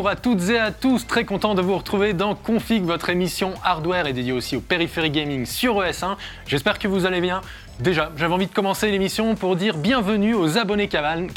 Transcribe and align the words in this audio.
Bonjour 0.00 0.12
à 0.12 0.16
toutes 0.16 0.48
et 0.48 0.58
à 0.58 0.70
tous, 0.70 1.06
très 1.06 1.26
content 1.26 1.54
de 1.54 1.60
vous 1.60 1.76
retrouver 1.76 2.14
dans 2.14 2.34
Config, 2.34 2.82
votre 2.84 3.10
émission 3.10 3.52
hardware 3.62 4.06
et 4.06 4.14
dédiée 4.14 4.32
aussi 4.32 4.56
au 4.56 4.62
périphérique 4.62 5.12
gaming 5.12 5.44
sur 5.44 5.82
ES1. 5.82 6.16
J'espère 6.46 6.78
que 6.78 6.88
vous 6.88 7.04
allez 7.04 7.20
bien. 7.20 7.42
Déjà, 7.80 8.10
j'avais 8.16 8.32
envie 8.32 8.46
de 8.46 8.52
commencer 8.52 8.90
l'émission 8.90 9.34
pour 9.34 9.56
dire 9.56 9.76
bienvenue 9.76 10.34
aux 10.34 10.56
abonnés 10.56 10.88
Canal, 10.88 11.28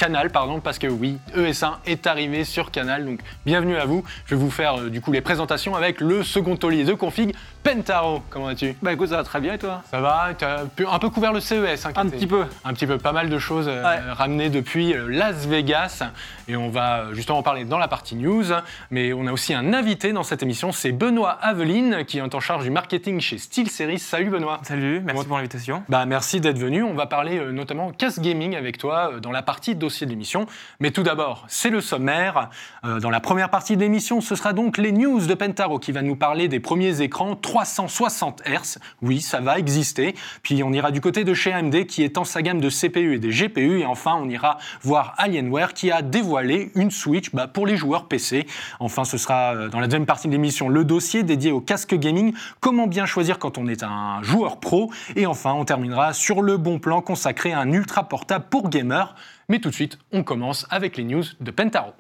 parce 0.64 0.80
que 0.80 0.88
oui, 0.88 1.18
ES1 1.36 1.76
est 1.86 2.08
arrivé 2.08 2.46
sur 2.46 2.72
Canal, 2.72 3.06
donc 3.06 3.20
bienvenue 3.46 3.76
à 3.76 3.86
vous. 3.86 4.06
Je 4.26 4.36
vais 4.36 4.42
vous 4.42 4.52
faire 4.52 4.80
euh, 4.80 4.90
du 4.90 5.02
coup 5.02 5.12
les 5.12 5.22
présentations 5.22 5.76
avec 5.76 6.00
le 6.00 6.24
second 6.24 6.56
taulier 6.56 6.86
de 6.86 6.94
config, 6.94 7.34
Pentaro. 7.64 8.22
Comment 8.30 8.46
vas-tu? 8.48 8.76
Bah 8.82 8.92
écoute, 8.94 9.10
ça 9.10 9.18
va 9.18 9.24
très 9.24 9.40
bien 9.40 9.54
et 9.54 9.58
toi? 9.58 9.82
Ça 9.90 10.02
va 10.02 10.30
Tu 10.38 10.44
as 10.44 10.66
un 10.92 11.00
peu 11.00 11.10
couvert 11.10 11.32
le 11.32 11.40
CES. 11.40 11.86
hein, 11.86 11.92
Un 11.96 12.08
petit 12.10 12.28
peu. 12.28 12.44
Un 12.66 12.74
petit 12.74 12.86
peu, 12.86 12.98
pas 12.98 13.14
mal 13.14 13.30
de 13.30 13.40
choses 13.40 13.68
euh, 13.70 13.84
Ouais. 13.84 14.00
ramenées 14.12 14.50
depuis 14.50 14.94
euh, 14.94 15.08
Las 15.08 15.46
Vegas. 15.48 16.04
Et 16.50 16.58
on 16.58 16.70
va 16.70 17.00
euh, 17.00 17.14
justement 17.14 17.38
en 17.38 17.44
parler 17.44 17.64
dans 17.64 17.78
la 17.78 17.88
partie 17.88 18.16
news. 18.16 18.44
Mais 18.92 19.14
on 19.14 19.28
a 19.28 19.32
aussi 19.32 19.54
un 19.54 19.74
invité 19.74 20.12
dans 20.12 20.24
cette 20.24 20.44
émission, 20.44 20.72
c'est 20.74 20.92
Benoît 20.92 21.38
Aveline, 21.42 22.04
qui 22.06 22.18
est 22.18 22.36
en 22.36 22.40
charge 22.40 22.64
du 22.66 22.70
marketing 22.72 23.22
chez 23.22 23.38
SteelSeries. 23.38 24.00
Salut 24.00 24.30
Benoît 24.30 24.60
Salut, 24.64 25.00
merci 25.02 25.26
pour 25.26 25.38
l'invitation. 25.38 25.84
bah, 25.88 26.06
merci 26.06 26.42
d'être 26.42 26.60
venu. 26.60 26.84
On 26.84 26.94
va 26.96 27.06
parler 27.06 27.38
euh, 27.40 27.52
notamment 27.52 27.92
casse 27.92 28.20
gaming 28.20 28.56
avec 28.58 28.78
toi 28.78 29.12
euh, 29.14 29.20
dans 29.22 29.32
la 29.32 29.42
partie 29.42 29.76
dossier 29.76 30.06
de 30.06 30.12
l'émission. 30.12 30.48
Mais 30.82 30.92
tout 30.92 31.04
d'abord, 31.04 31.46
c'est 31.48 31.70
le 31.70 31.80
sommaire. 31.82 32.50
Dans 32.84 33.10
la 33.10 33.20
première 33.22 33.50
partie 33.50 33.76
de 33.78 33.82
l'émission, 33.82 34.20
ce 34.20 34.36
sera 34.36 34.52
donc 34.54 34.78
les 34.78 34.92
news 34.92 35.26
de 35.26 35.34
Pentaro 35.34 35.80
qui 35.80 35.92
va 35.94 36.02
nous 36.02 36.16
parler 36.18 36.48
des 36.50 36.60
premiers 36.60 37.02
écrans 37.02 37.36
360 37.54 38.42
Hz. 38.48 38.80
Oui, 39.04 39.22
ça 39.22 39.40
va 39.40 39.60
exister. 39.60 40.16
Puis 40.42 40.64
on 40.64 40.74
ira 40.74 40.90
du 40.90 41.02
côté 41.02 41.24
de 41.24 41.36
chez 41.36 41.54
AMD 41.54 41.86
qui 41.86 42.02
étend 42.02 42.24
sa 42.24 42.42
gamme 42.42 42.60
de 42.60 42.70
CPU 42.70 43.14
et 43.14 43.20
des 43.20 43.30
GPU. 43.30 43.82
Et 43.82 43.86
enfin, 43.86 44.16
on 44.20 44.28
ira 44.28 44.58
voir 44.82 45.14
Alienware 45.20 45.76
qui 45.76 45.92
a 45.92 46.02
dévoilé 46.02 46.72
une 46.74 46.90
Switch 46.90 47.30
bah, 47.32 47.48
pour 47.48 47.68
les 47.68 47.78
joueurs 47.78 48.08
PC. 48.08 48.48
Enfin, 48.80 49.06
ce 49.06 49.20
sera 49.20 49.54
euh, 49.54 49.70
dans 49.70 49.80
la 49.80 49.86
deuxième 49.86 50.08
partie 50.08 50.28
de 50.28 50.32
l'émission 50.32 50.68
le 50.68 50.84
dossier 50.84 51.22
dédié 51.22 51.52
au 51.52 51.62
casque 51.62 51.94
gaming. 51.94 52.34
Comment 52.60 52.88
bien 52.88 53.06
choisir 53.06 53.38
quand 53.38 53.60
on 53.60 53.68
est 53.68 53.84
un 53.84 54.24
joueur 54.24 54.60
pro? 54.60 54.92
Et 55.16 55.28
enfin, 55.28 55.54
on 55.54 55.64
terminera 55.64 56.14
sur 56.14 56.42
le 56.42 56.58
bon 56.58 56.80
plan 56.80 57.02
consacré 57.02 57.54
à 57.54 57.60
un 57.60 57.72
ultra 57.72 58.10
portable 58.10 58.46
pour 58.50 58.70
gamers. 58.70 59.14
Mais 59.48 59.60
tout 59.60 59.70
de 59.70 59.76
suite, 59.76 60.00
on 60.12 60.24
commence 60.24 60.66
avec 60.72 60.98
les 60.98 61.04
news 61.04 61.24
de 61.40 61.52
Pentaro. 61.52 61.94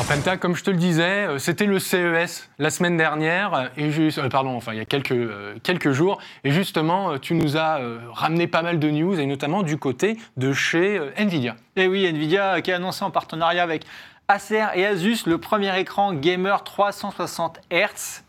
Alors 0.00 0.16
Penta, 0.16 0.38
comme 0.38 0.56
je 0.56 0.64
te 0.64 0.70
le 0.70 0.78
disais, 0.78 1.26
euh, 1.26 1.38
c'était 1.38 1.66
le 1.66 1.78
CES 1.78 2.48
la 2.58 2.70
semaine 2.70 2.96
dernière, 2.96 3.70
et 3.76 3.90
juste, 3.90 4.16
euh, 4.16 4.30
pardon, 4.30 4.56
enfin 4.56 4.72
il 4.72 4.78
y 4.78 4.80
a 4.80 4.86
quelques, 4.86 5.12
euh, 5.12 5.56
quelques 5.62 5.90
jours, 5.90 6.22
et 6.42 6.52
justement 6.52 7.18
tu 7.18 7.34
nous 7.34 7.58
as 7.58 7.80
euh, 7.80 7.98
ramené 8.10 8.46
pas 8.46 8.62
mal 8.62 8.78
de 8.78 8.88
news, 8.88 9.20
et 9.20 9.26
notamment 9.26 9.62
du 9.62 9.76
côté 9.76 10.16
de 10.38 10.54
chez 10.54 10.98
Nvidia. 11.18 11.54
Et 11.76 11.86
oui, 11.86 12.06
Nvidia 12.06 12.62
qui 12.62 12.72
a 12.72 12.76
annoncé 12.76 13.04
en 13.04 13.10
partenariat 13.10 13.62
avec 13.62 13.84
Acer 14.26 14.64
et 14.74 14.86
Asus 14.86 15.26
le 15.26 15.36
premier 15.36 15.78
écran 15.78 16.14
gamer 16.14 16.64
360 16.64 17.60
Hz. 17.70 18.22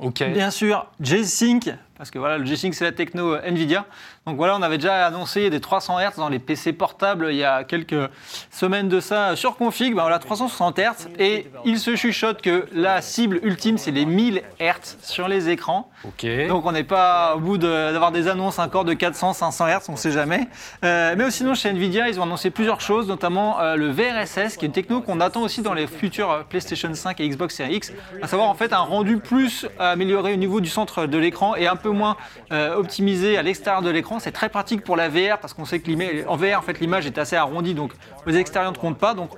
Ok. 0.00 0.24
Bien 0.24 0.50
sûr, 0.50 0.86
G-Sync, 1.00 1.70
parce 2.02 2.10
que 2.10 2.18
voilà, 2.18 2.36
le 2.36 2.44
G-Sync 2.44 2.74
c'est 2.74 2.82
la 2.84 2.90
techno 2.90 3.34
euh, 3.34 3.40
Nvidia. 3.48 3.84
Donc 4.26 4.36
voilà, 4.36 4.56
on 4.56 4.62
avait 4.62 4.76
déjà 4.78 5.06
annoncé 5.06 5.50
des 5.50 5.60
300 5.60 6.00
Hz 6.00 6.16
dans 6.16 6.28
les 6.28 6.40
PC 6.40 6.72
portables 6.72 7.28
il 7.30 7.36
y 7.36 7.44
a 7.44 7.62
quelques 7.62 8.10
semaines 8.50 8.88
de 8.88 8.98
ça 8.98 9.36
sur 9.36 9.56
config. 9.56 9.94
Ben 9.94 10.02
voilà, 10.02 10.18
360 10.18 10.78
Hz. 10.80 11.08
Et 11.20 11.46
il 11.64 11.78
se 11.78 11.94
chuchote 11.94 12.42
que 12.42 12.66
la 12.72 13.00
cible 13.02 13.38
ultime 13.44 13.78
c'est 13.78 13.92
les 13.92 14.04
1000 14.04 14.42
Hz 14.60 14.96
sur 15.00 15.28
les 15.28 15.48
écrans. 15.48 15.92
Ok. 16.04 16.26
Donc 16.48 16.66
on 16.66 16.72
n'est 16.72 16.82
pas 16.82 17.36
au 17.36 17.38
bout 17.38 17.56
de- 17.56 17.92
d'avoir 17.92 18.10
des 18.10 18.26
annonces 18.26 18.58
encore 18.58 18.84
de 18.84 18.94
400, 18.94 19.32
500 19.34 19.66
Hz, 19.68 19.84
on 19.88 19.92
ne 19.92 19.96
sait 19.96 20.10
jamais. 20.10 20.48
Euh, 20.84 21.14
mais 21.16 21.30
sinon 21.30 21.54
chez 21.54 21.68
Nvidia, 21.68 22.08
ils 22.08 22.18
ont 22.18 22.24
annoncé 22.24 22.50
plusieurs 22.50 22.80
choses, 22.80 23.06
notamment 23.06 23.60
euh, 23.60 23.76
le 23.76 23.90
VRSS, 23.92 24.56
qui 24.56 24.64
est 24.64 24.66
une 24.66 24.72
techno 24.72 25.02
qu'on 25.02 25.20
attend 25.20 25.42
aussi 25.42 25.62
dans 25.62 25.74
les 25.74 25.86
futurs 25.86 26.30
euh, 26.32 26.42
PlayStation 26.42 26.92
5 26.92 27.20
et 27.20 27.28
Xbox 27.28 27.54
Series 27.54 27.76
X, 27.76 27.92
à 28.20 28.26
savoir 28.26 28.48
en 28.48 28.54
fait 28.54 28.72
un 28.72 28.78
rendu 28.78 29.18
plus 29.18 29.68
amélioré 29.78 30.32
au 30.32 30.36
niveau 30.36 30.60
du 30.60 30.68
centre 30.68 31.06
de 31.06 31.18
l'écran 31.18 31.54
et 31.54 31.68
un 31.68 31.76
peu 31.76 31.91
moins 31.92 32.16
euh, 32.52 32.74
optimisé 32.76 33.36
à 33.38 33.42
l'extérieur 33.42 33.82
de 33.82 33.90
l'écran. 33.90 34.18
C'est 34.18 34.32
très 34.32 34.48
pratique 34.48 34.82
pour 34.84 34.96
la 34.96 35.08
VR 35.08 35.38
parce 35.40 35.54
qu'on 35.54 35.64
sait 35.64 35.80
que 35.80 35.88
l'ima- 35.88 36.26
en 36.28 36.36
VR 36.36 36.58
en 36.58 36.62
fait 36.62 36.80
l'image 36.80 37.06
est 37.06 37.18
assez 37.18 37.36
arrondie, 37.36 37.74
donc 37.74 37.92
aux 38.26 38.30
extérieurs 38.30 38.72
ne 38.72 38.76
comptent 38.78 38.98
pas. 38.98 39.14
Donc 39.14 39.30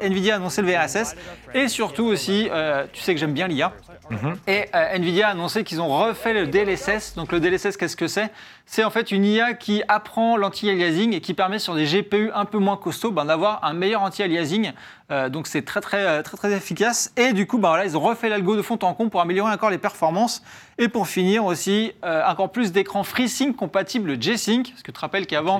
Nvidia 0.00 0.34
a 0.34 0.36
annoncé 0.36 0.62
le 0.62 0.68
VRSS 0.72 1.14
et 1.54 1.68
surtout 1.68 2.04
aussi, 2.04 2.48
euh, 2.50 2.84
tu 2.92 3.02
sais 3.02 3.14
que 3.14 3.20
j'aime 3.20 3.32
bien 3.34 3.48
l'IA. 3.48 3.72
Et 4.46 4.64
euh, 4.74 4.94
Nvidia 4.96 5.28
a 5.28 5.30
annoncé 5.32 5.64
qu'ils 5.64 5.82
ont 5.82 5.88
refait 5.88 6.32
le 6.32 6.46
DLSS. 6.46 7.14
Donc 7.14 7.30
le 7.30 7.40
DLSS, 7.40 7.76
qu'est-ce 7.76 7.96
que 7.96 8.08
c'est? 8.08 8.30
C'est 8.64 8.82
en 8.84 8.90
fait 8.90 9.10
une 9.12 9.24
IA 9.24 9.52
qui 9.54 9.82
apprend 9.86 10.36
l'anti-aliasing 10.38 11.12
et 11.14 11.20
qui 11.20 11.34
permet 11.34 11.58
sur 11.58 11.74
des 11.74 11.84
GPU 11.84 12.30
un 12.34 12.44
peu 12.46 12.58
moins 12.58 12.76
costauds 12.78 13.10
ben, 13.10 13.26
d'avoir 13.26 13.62
un 13.64 13.74
meilleur 13.74 14.00
anti-aliasing. 14.02 14.72
Euh, 15.10 15.28
donc 15.28 15.46
c'est 15.46 15.62
très 15.62 15.80
très, 15.82 16.22
très 16.22 16.36
très 16.38 16.52
efficace. 16.52 17.12
Et 17.18 17.32
du 17.34 17.46
coup, 17.46 17.58
ben, 17.58 17.68
voilà, 17.68 17.84
ils 17.84 17.96
ont 17.98 18.00
refait 18.00 18.28
l'algo 18.30 18.56
de 18.56 18.62
fond 18.62 18.78
en 18.82 18.94
comble 18.94 19.10
pour 19.10 19.20
améliorer 19.20 19.52
encore 19.52 19.70
les 19.70 19.78
performances. 19.78 20.42
Et 20.80 20.88
pour 20.88 21.08
finir 21.08 21.44
aussi, 21.44 21.92
euh, 22.04 22.22
encore 22.24 22.52
plus 22.52 22.70
d'écrans 22.70 23.02
FreeSync 23.02 23.56
compatibles 23.56 24.20
G-Sync. 24.22 24.70
Parce 24.70 24.82
que 24.82 24.86
tu 24.86 24.92
te 24.92 25.00
rappelles 25.00 25.26
qu'avant, 25.26 25.58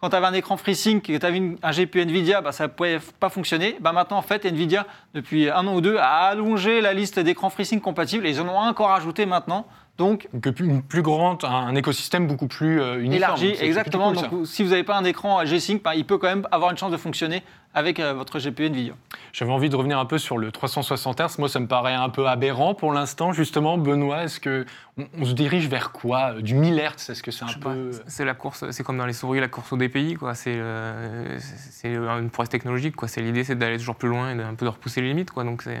quand 0.00 0.10
tu 0.10 0.16
avais 0.16 0.26
un 0.26 0.32
écran 0.32 0.56
FreeSync 0.56 1.10
et 1.10 1.14
que 1.14 1.18
tu 1.18 1.26
avais 1.26 1.38
une- 1.38 1.56
un 1.62 1.72
GPU 1.72 2.02
Nvidia, 2.02 2.40
bah, 2.40 2.52
ça 2.52 2.64
ne 2.64 2.68
pouvait 2.68 3.00
pas 3.18 3.30
fonctionner. 3.30 3.76
Bah, 3.80 3.90
maintenant, 3.92 4.18
en 4.18 4.22
fait, 4.22 4.44
Nvidia, 4.46 4.86
depuis 5.12 5.50
un 5.50 5.66
an 5.66 5.74
ou 5.74 5.80
deux, 5.80 5.96
a 5.96 6.26
allongé 6.28 6.80
la 6.80 6.94
liste 6.94 7.18
d'écrans 7.18 7.50
FreeSync 7.50 7.82
compatibles 7.82 8.26
et 8.26 8.30
ils 8.30 8.40
en 8.40 8.48
ont 8.48 8.56
encore 8.58 8.92
ajouté 8.92 9.26
maintenant. 9.26 9.66
Donc, 10.00 10.28
une 10.60 10.82
plus 10.82 11.02
grande, 11.02 11.44
un, 11.44 11.48
un 11.48 11.74
écosystème 11.74 12.26
beaucoup 12.26 12.46
plus 12.46 12.80
euh, 12.80 12.94
uniforme. 13.00 13.12
élargi, 13.14 13.54
exactement. 13.60 14.14
cool, 14.14 14.30
Donc, 14.30 14.46
si 14.46 14.64
vous 14.64 14.70
n'avez 14.70 14.82
pas 14.82 14.96
un 14.96 15.04
écran 15.04 15.44
G-Sync, 15.44 15.82
bah, 15.82 15.94
il 15.94 16.06
peut 16.06 16.16
quand 16.16 16.28
même 16.28 16.48
avoir 16.50 16.70
une 16.70 16.78
chance 16.78 16.90
de 16.90 16.96
fonctionner 16.96 17.42
avec 17.74 18.00
euh, 18.00 18.14
votre 18.14 18.38
GPU 18.40 18.64
Nvidia. 18.66 18.94
J'avais 19.34 19.52
envie 19.52 19.68
de 19.68 19.76
revenir 19.76 19.98
un 19.98 20.06
peu 20.06 20.16
sur 20.16 20.38
le 20.38 20.50
360 20.50 21.20
Hz. 21.20 21.38
Moi, 21.38 21.50
ça 21.50 21.60
me 21.60 21.66
paraît 21.66 21.92
un 21.94 22.08
peu 22.08 22.26
aberrant 22.26 22.74
pour 22.74 22.92
l'instant. 22.94 23.32
Justement, 23.32 23.76
Benoît, 23.76 24.24
est-ce 24.24 24.40
que 24.40 24.64
on, 24.96 25.04
on 25.20 25.24
se 25.26 25.34
dirige 25.34 25.68
vers 25.68 25.92
quoi 25.92 26.32
Euh, 26.36 26.40
Du 26.40 26.54
1000 26.54 26.76
Hz? 26.78 27.10
Est-ce 27.10 27.22
que 27.22 27.30
c'est 27.30 27.44
un 27.44 27.58
peu 27.60 27.90
C'est 28.06 28.24
la 28.24 28.32
course, 28.34 28.64
c'est 28.70 28.82
comme 28.82 28.96
dans 28.96 29.06
les 29.06 29.12
souris, 29.12 29.38
la 29.38 29.48
course 29.48 29.70
au 29.72 29.76
DPI, 29.76 30.14
quoi. 30.14 30.34
C'est 30.34 30.56
euh, 30.56 31.38
une 31.84 32.30
prouesse 32.30 32.48
technologique, 32.48 32.96
quoi. 32.96 33.06
C'est 33.06 33.20
l'idée, 33.20 33.44
c'est 33.44 33.54
d'aller 33.54 33.76
toujours 33.76 33.96
plus 33.96 34.08
loin 34.08 34.32
et 34.32 34.34
d'un 34.34 34.54
peu 34.54 34.64
de 34.64 34.70
repousser 34.70 35.02
les 35.02 35.08
limites, 35.08 35.30
quoi. 35.30 35.44
Donc 35.44 35.62
c'est, 35.62 35.78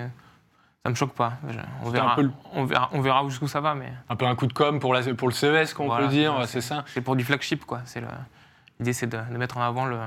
ça 0.84 0.90
me 0.90 0.94
choque 0.94 1.12
pas. 1.12 1.34
On 1.84 1.90
verra, 1.90 2.16
le- 2.20 2.30
on 2.54 2.64
verra, 2.64 2.88
on 2.92 3.00
verra 3.02 3.22
jusqu'où 3.28 3.48
ça 3.48 3.60
va, 3.60 3.74
mais 3.74 3.92
un 4.08 4.16
peu 4.16 4.24
un 4.26 4.34
coup 4.34 4.46
de 4.46 4.52
com 4.52 4.80
pour, 4.80 4.94
la, 4.94 5.02
pour 5.14 5.28
le 5.28 5.34
CES, 5.34 5.74
qu'on 5.74 5.86
Voilà, 5.86 6.06
peut 6.06 6.12
dire, 6.12 6.34
c'est- 6.42 6.46
c'est 6.46 6.60
ça 6.62 6.84
c'est 6.86 7.02
pour 7.02 7.16
du 7.16 7.24
flagship, 7.24 7.64
quoi. 7.66 7.80
C'est 7.84 8.00
le- 8.00 8.06
l'idée, 8.78 8.92
c'est 8.94 9.06
de, 9.06 9.18
de 9.30 9.36
mettre 9.36 9.58
en 9.58 9.62
avant 9.62 9.84
le, 9.84 9.98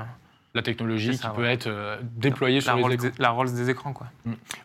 La 0.56 0.62
technologie 0.63 1.16
ça, 1.16 1.29
qui 1.29 1.35
peut 1.35 1.45
être 1.45 1.67
euh, 1.67 1.97
déployée 2.01 2.59
sur 2.62 2.72
la, 2.72 2.78
les 2.78 2.81
Rolls 2.83 2.94
écrans. 2.94 3.07
des, 3.09 3.13
la 3.22 3.29
Rolls 3.29 3.53
des 3.53 3.69
écrans, 3.69 3.94
quoi. 3.94 4.07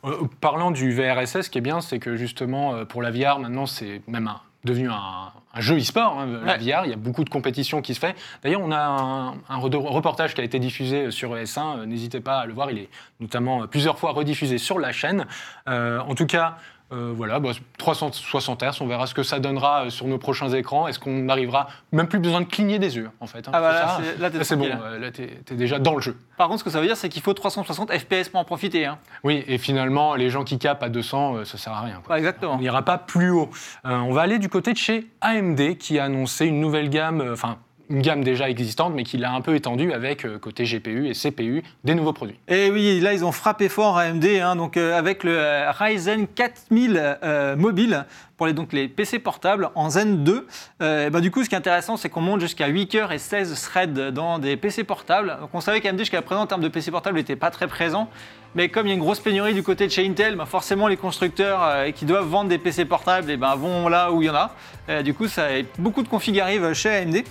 Euh, 0.05 0.17
parlant 0.41 0.71
du 0.71 0.93
VRSS, 0.93 1.43
ce 1.43 1.51
qui 1.51 1.59
est 1.59 1.63
bien, 1.63 1.83
c'est 1.83 1.99
que 1.99 2.17
justement, 2.17 2.75
euh, 2.75 2.85
pour 2.87 3.03
la 3.03 3.11
VR, 3.11 3.39
maintenant, 3.39 3.67
c'est 3.67 4.01
même 4.07 4.29
un- 4.29 4.41
devenu 4.69 4.89
un, 4.91 5.33
un 5.55 5.61
jeu 5.61 5.77
e-sport, 5.79 6.19
hein, 6.21 6.29
Ouais. 6.47 6.59
VR. 6.59 6.85
Il 6.85 6.91
y 6.91 6.93
a 6.93 6.97
beaucoup 6.97 7.25
de 7.25 7.31
compétitions 7.31 7.83
qui 7.83 7.95
se 7.95 8.01
fait. 8.01 8.15
D'ailleurs, 8.43 8.61
on 8.63 8.71
a 8.71 8.79
un, 8.81 9.29
un 9.49 9.59
re- 9.59 9.77
reportage 9.89 10.35
qui 10.35 10.41
a 10.41 10.45
été 10.45 10.59
diffusé 10.59 11.11
sur 11.11 11.35
ES1. 11.35 11.79
euh, 11.81 11.87
N'hésitez 11.87 12.21
pas 12.21 12.41
à 12.41 12.47
le 12.47 12.53
voir. 12.53 12.71
Il 12.71 12.79
est 12.79 12.89
notamment 13.21 13.63
euh, 13.63 13.67
plusieurs 13.67 13.99
fois 13.99 14.13
rediffusé 14.13 14.59
sur 14.59 14.79
la 14.79 14.93
chaîne. 14.93 15.27
Euh, 15.69 16.01
en 16.01 16.15
tout 16.15 16.27
cas, 16.27 16.57
euh, 16.93 17.13
voilà, 17.15 17.39
bah, 17.41 17.51
360 17.79 18.63
Hz, 18.63 18.81
on 18.81 18.87
verra 18.87 19.07
ce 19.07 19.15
que 19.15 19.23
ça 19.23 19.39
donnera 19.41 19.85
euh, 19.85 19.91
sur 19.91 20.07
nos 20.07 20.19
prochains 20.19 20.49
écrans. 20.51 20.89
Est-ce 20.89 20.99
qu'on 20.99 21.29
arrivera 21.29 21.69
même 21.93 22.09
plus 22.09 22.19
besoin 22.19 22.41
de 22.41 22.47
cligner 22.47 22.79
des 22.79 22.97
yeux, 22.97 23.11
en 23.21 23.27
fait. 23.27 23.47
hein, 23.49 23.51
Ah 23.55 23.61
bah 23.61 23.71
c'est 23.73 23.81
là, 24.19 24.31
ça. 24.31 24.45
c'est- 24.45 24.57
Là, 24.57 24.57
bon. 24.57 24.83
euh, 24.83 24.99
Là, 24.99 25.11
t'es 25.11 25.55
déjà 25.55 25.79
dans 25.79 25.95
le 25.95 26.01
jeu. 26.01 26.17
Par 26.37 26.49
contre, 26.49 26.61
ce 26.61 26.65
que 26.65 26.71
ça 26.71 26.81
veut 26.81 26.87
dire, 26.87 26.97
c'est 26.97 27.09
qu'il 27.09 27.23
faut 27.23 27.35
360 27.35 27.93
FPS 27.93 28.29
pour 28.31 28.41
en 28.41 28.45
profiter. 28.45 28.87
hein. 28.87 28.99
Oui, 29.25 29.45
et 29.47 29.59
finalement, 29.59 30.15
les 30.15 30.31
gens 30.31 30.45
qui 30.45 30.59
capent 30.59 30.83
à 30.83 30.89
200, 30.89 31.37
euh, 31.37 31.45
ça 31.45 31.59
sert 31.59 31.73
à 31.73 31.81
rien. 31.83 32.01
quoi. 32.07 32.17
Exactement. 32.19 32.55
On 32.55 32.59
n'ira 32.59 32.83
pas 32.83 32.99
plus 32.99 33.31
haut. 33.31 33.51
Euh, 33.85 33.97
on 33.99 34.13
va 34.13 34.23
aller 34.23 34.39
du 34.39 34.49
côté 34.49 34.73
de 34.73 34.79
chez 34.79 35.07
AMD 35.21 35.77
qui 35.79 35.99
a 35.99 36.05
annoncé 36.05 36.47
une 36.47 36.61
nouvelle 36.61 36.89
gamme, 36.91 37.23
enfin 37.33 37.59
une 37.91 38.03
gamme 38.03 38.23
déjà 38.23 38.49
existante, 38.51 38.95
mais 38.95 39.05
qui 39.05 39.17
l'a 39.17 39.33
un 39.33 39.41
peu 39.41 39.55
étendue 39.55 39.93
avec 39.93 40.25
euh, 40.25 40.39
côté 40.39 40.65
GPU 40.65 41.09
et 41.09 41.13
CPU 41.13 41.63
des 41.85 41.95
nouveaux 41.95 42.13
produits. 42.13 42.39
Et 42.49 42.71
oui, 42.71 43.01
là, 43.01 43.13
ils 43.13 43.25
ont 43.25 43.33
frappé 43.33 43.69
fort 43.69 43.99
AMD, 43.99 44.25
hein, 44.25 44.57
donc, 44.57 44.77
euh, 44.77 44.99
avec 44.99 45.25
le 45.25 45.37
euh, 45.37 45.71
Ryzen 45.71 46.27
4000 46.27 47.19
euh, 47.23 47.57
mobile 47.57 48.05
pour 48.37 48.47
les, 48.47 48.53
donc, 48.53 48.73
les 48.73 48.89
PC 48.89 49.19
portables 49.19 49.71
en 49.75 49.91
Zen 49.91 50.23
2. 50.23 50.47
Euh, 50.81 51.07
et 51.07 51.11
ben, 51.11 51.21
du 51.21 51.31
coup, 51.31 51.43
ce 51.43 51.49
qui 51.49 51.55
est 51.55 51.59
intéressant, 51.59 51.97
c'est 51.97 52.09
qu'on 52.09 52.21
monte 52.21 52.41
jusqu'à 52.41 52.67
8 52.67 52.89
cœurs 52.89 53.13
et 53.13 53.19
16 53.19 53.61
threads 53.61 54.13
dans 54.13 54.39
des 54.39 54.57
PC 54.57 54.85
portables. 54.85 55.37
Donc, 55.41 55.51
on 55.53 55.61
savait 55.61 55.81
qu'AMD, 55.81 55.99
jusqu'à 55.99 56.23
présent, 56.23 56.43
en 56.43 56.47
termes 56.47 56.63
de 56.63 56.69
PC 56.69 56.91
portables, 56.91 57.17
n'était 57.17 57.37
pas 57.37 57.51
très 57.51 57.67
présent. 57.67 58.09
Mais 58.55 58.69
comme 58.69 58.87
il 58.87 58.91
y 58.91 58.93
a 58.93 58.95
une 58.95 59.01
grosse 59.01 59.21
pénurie 59.21 59.55
du 59.55 59.63
côté 59.63 59.87
de 59.87 59.93
chez 59.93 60.07
Intel, 60.07 60.37
ben, 60.37 60.47
forcément, 60.47 60.89
les 60.89 60.97
constructeurs 60.97 61.93
qui 61.95 62.05
doivent 62.05 62.29
vendre 62.29 62.49
des 62.49 62.59
PC 62.59 62.85
portables 62.85 63.31
et 63.31 63.37
ben, 63.37 63.55
vont 63.57 63.89
là 63.89 64.13
où 64.13 64.23
il 64.23 64.27
y 64.27 64.31
en 64.31 64.35
a. 64.35 65.03
Du 65.03 65.15
coup, 65.15 65.29
ça, 65.29 65.49
beaucoup 65.79 66.03
de 66.03 66.09
configs 66.09 66.39
arrivent 66.41 66.73
chez 66.73 66.91
AMD. 66.91 67.25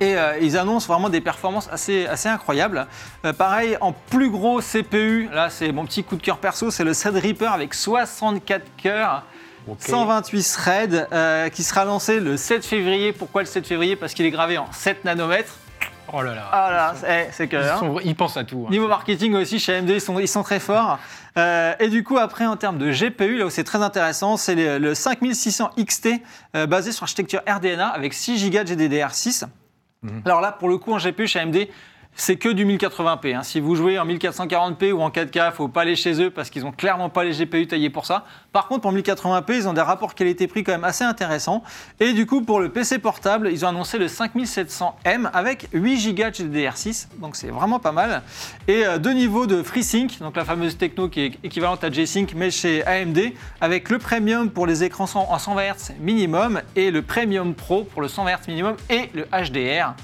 Et 0.00 0.16
euh, 0.16 0.38
ils 0.40 0.58
annoncent 0.58 0.86
vraiment 0.92 1.08
des 1.08 1.20
performances 1.22 1.68
assez, 1.72 2.06
assez 2.06 2.28
incroyables. 2.28 2.86
Euh, 3.24 3.32
pareil, 3.32 3.78
en 3.80 3.92
plus 3.92 4.28
gros 4.30 4.60
CPU, 4.60 5.28
là 5.32 5.48
c'est 5.50 5.72
mon 5.72 5.84
petit 5.86 6.04
coup 6.04 6.16
de 6.16 6.22
cœur 6.22 6.36
perso, 6.38 6.70
c'est 6.70 6.84
le 6.84 6.94
Threadripper 6.94 7.46
avec 7.46 7.72
64 7.72 8.62
cœurs. 8.76 9.22
128 9.78 10.42
threads 10.52 11.08
euh, 11.12 11.48
qui 11.48 11.62
sera 11.64 11.84
lancé 11.84 12.20
le 12.20 12.36
7 12.36 12.64
février. 12.64 13.12
Pourquoi 13.12 13.42
le 13.42 13.46
7 13.46 13.66
février? 13.66 13.96
Parce 13.96 14.14
qu'il 14.14 14.24
est 14.24 14.30
gravé 14.30 14.58
en 14.58 14.70
7 14.70 15.04
nanomètres. 15.04 15.54
Oh 16.12 16.22
là 16.22 16.36
là. 16.36 16.48
Ah 16.52 16.70
là, 16.70 16.94
c'est 17.00 17.30
c'est 17.32 17.48
que. 17.48 17.56
Ils, 17.56 17.62
hein. 17.68 17.76
sont- 17.80 17.98
ils 18.04 18.14
pensent 18.14 18.36
à 18.36 18.44
tout. 18.44 18.64
hein. 18.66 18.70
Niveau 18.70 18.86
marketing 18.86 19.34
aussi, 19.34 19.58
chez 19.58 19.74
AMD, 19.74 19.90
ils 19.90 20.00
sont, 20.00 20.20
ils 20.20 20.28
sont 20.28 20.44
très 20.44 20.60
forts. 20.60 21.00
Euh, 21.36 21.74
et 21.80 21.88
du 21.88 22.04
coup, 22.04 22.16
après, 22.16 22.46
en 22.46 22.56
termes 22.56 22.78
de 22.78 22.92
GPU, 22.92 23.38
là 23.38 23.46
où 23.46 23.50
c'est 23.50 23.64
très 23.64 23.82
intéressant, 23.82 24.36
c'est 24.36 24.54
le, 24.54 24.78
le 24.78 24.94
5600 24.94 25.70
XT 25.84 26.10
euh, 26.54 26.66
basé 26.66 26.92
sur 26.92 27.02
architecture 27.02 27.40
RDNA 27.48 27.88
avec 27.88 28.14
6 28.14 28.48
Go 28.50 28.58
de 28.62 28.68
GDDR6. 28.68 29.46
Alors 30.24 30.40
là, 30.40 30.52
pour 30.52 30.68
le 30.68 30.78
coup, 30.78 30.92
en 30.92 30.98
GPU 30.98 31.26
chez 31.26 31.40
AMD, 31.40 31.56
c'est 32.16 32.36
que 32.36 32.48
du 32.48 32.64
1080p. 32.64 33.36
hein. 33.36 33.42
Si 33.42 33.60
vous 33.60 33.76
jouez 33.76 33.98
en 33.98 34.06
1440p 34.06 34.92
ou 34.92 35.02
en 35.02 35.10
4K, 35.10 35.52
faut 35.52 35.68
pas 35.68 35.82
aller 35.82 35.96
chez 35.96 36.20
eux 36.22 36.30
parce 36.30 36.48
qu'ils 36.48 36.64
ont 36.64 36.72
clairement 36.72 37.10
pas 37.10 37.24
les 37.24 37.32
GPU 37.32 37.66
taillés 37.66 37.90
pour 37.90 38.06
ça. 38.06 38.24
Par 38.52 38.68
contre, 38.68 38.80
pour 38.80 38.92
1080p, 38.92 39.54
ils 39.54 39.68
ont 39.68 39.74
des 39.74 39.82
rapports 39.82 40.14
qualité-prix 40.14 40.64
quand 40.64 40.72
même 40.72 40.84
assez 40.84 41.04
intéressants. 41.04 41.62
Et 42.00 42.14
du 42.14 42.24
coup, 42.24 42.40
pour 42.40 42.58
le 42.58 42.70
PC 42.70 42.98
portable, 42.98 43.50
ils 43.52 43.66
ont 43.66 43.68
annoncé 43.68 43.98
le 43.98 44.06
5700M 44.06 45.28
avec 45.32 45.68
8 45.74 46.14
Go 46.14 46.22
de 46.24 46.30
GDDR6. 46.30 47.08
Donc 47.20 47.36
c'est 47.36 47.48
vraiment 47.48 47.78
pas 47.78 47.92
mal. 47.92 48.22
Et 48.66 48.86
euh, 48.86 48.96
deux 48.98 49.12
niveaux 49.12 49.46
de 49.46 49.62
FreeSync, 49.62 50.18
donc 50.20 50.36
la 50.36 50.46
fameuse 50.46 50.78
techno 50.78 51.10
qui 51.10 51.20
est 51.20 51.32
équivalente 51.44 51.84
à 51.84 51.90
G-Sync, 51.90 52.32
mais 52.34 52.50
chez 52.50 52.84
AMD, 52.86 53.18
avec 53.60 53.90
le 53.90 53.98
Premium 53.98 54.50
pour 54.50 54.66
les 54.66 54.82
écrans 54.82 55.06
en 55.14 55.38
120 55.38 55.62
Hz 55.62 55.92
minimum 56.00 56.62
et 56.74 56.90
le 56.90 57.02
Premium 57.02 57.54
Pro 57.54 57.84
pour 57.84 58.00
le 58.00 58.08
120 58.08 58.30
Hz 58.36 58.48
minimum 58.48 58.76
et 58.88 59.10
le 59.14 59.24
HDR. 59.24 59.94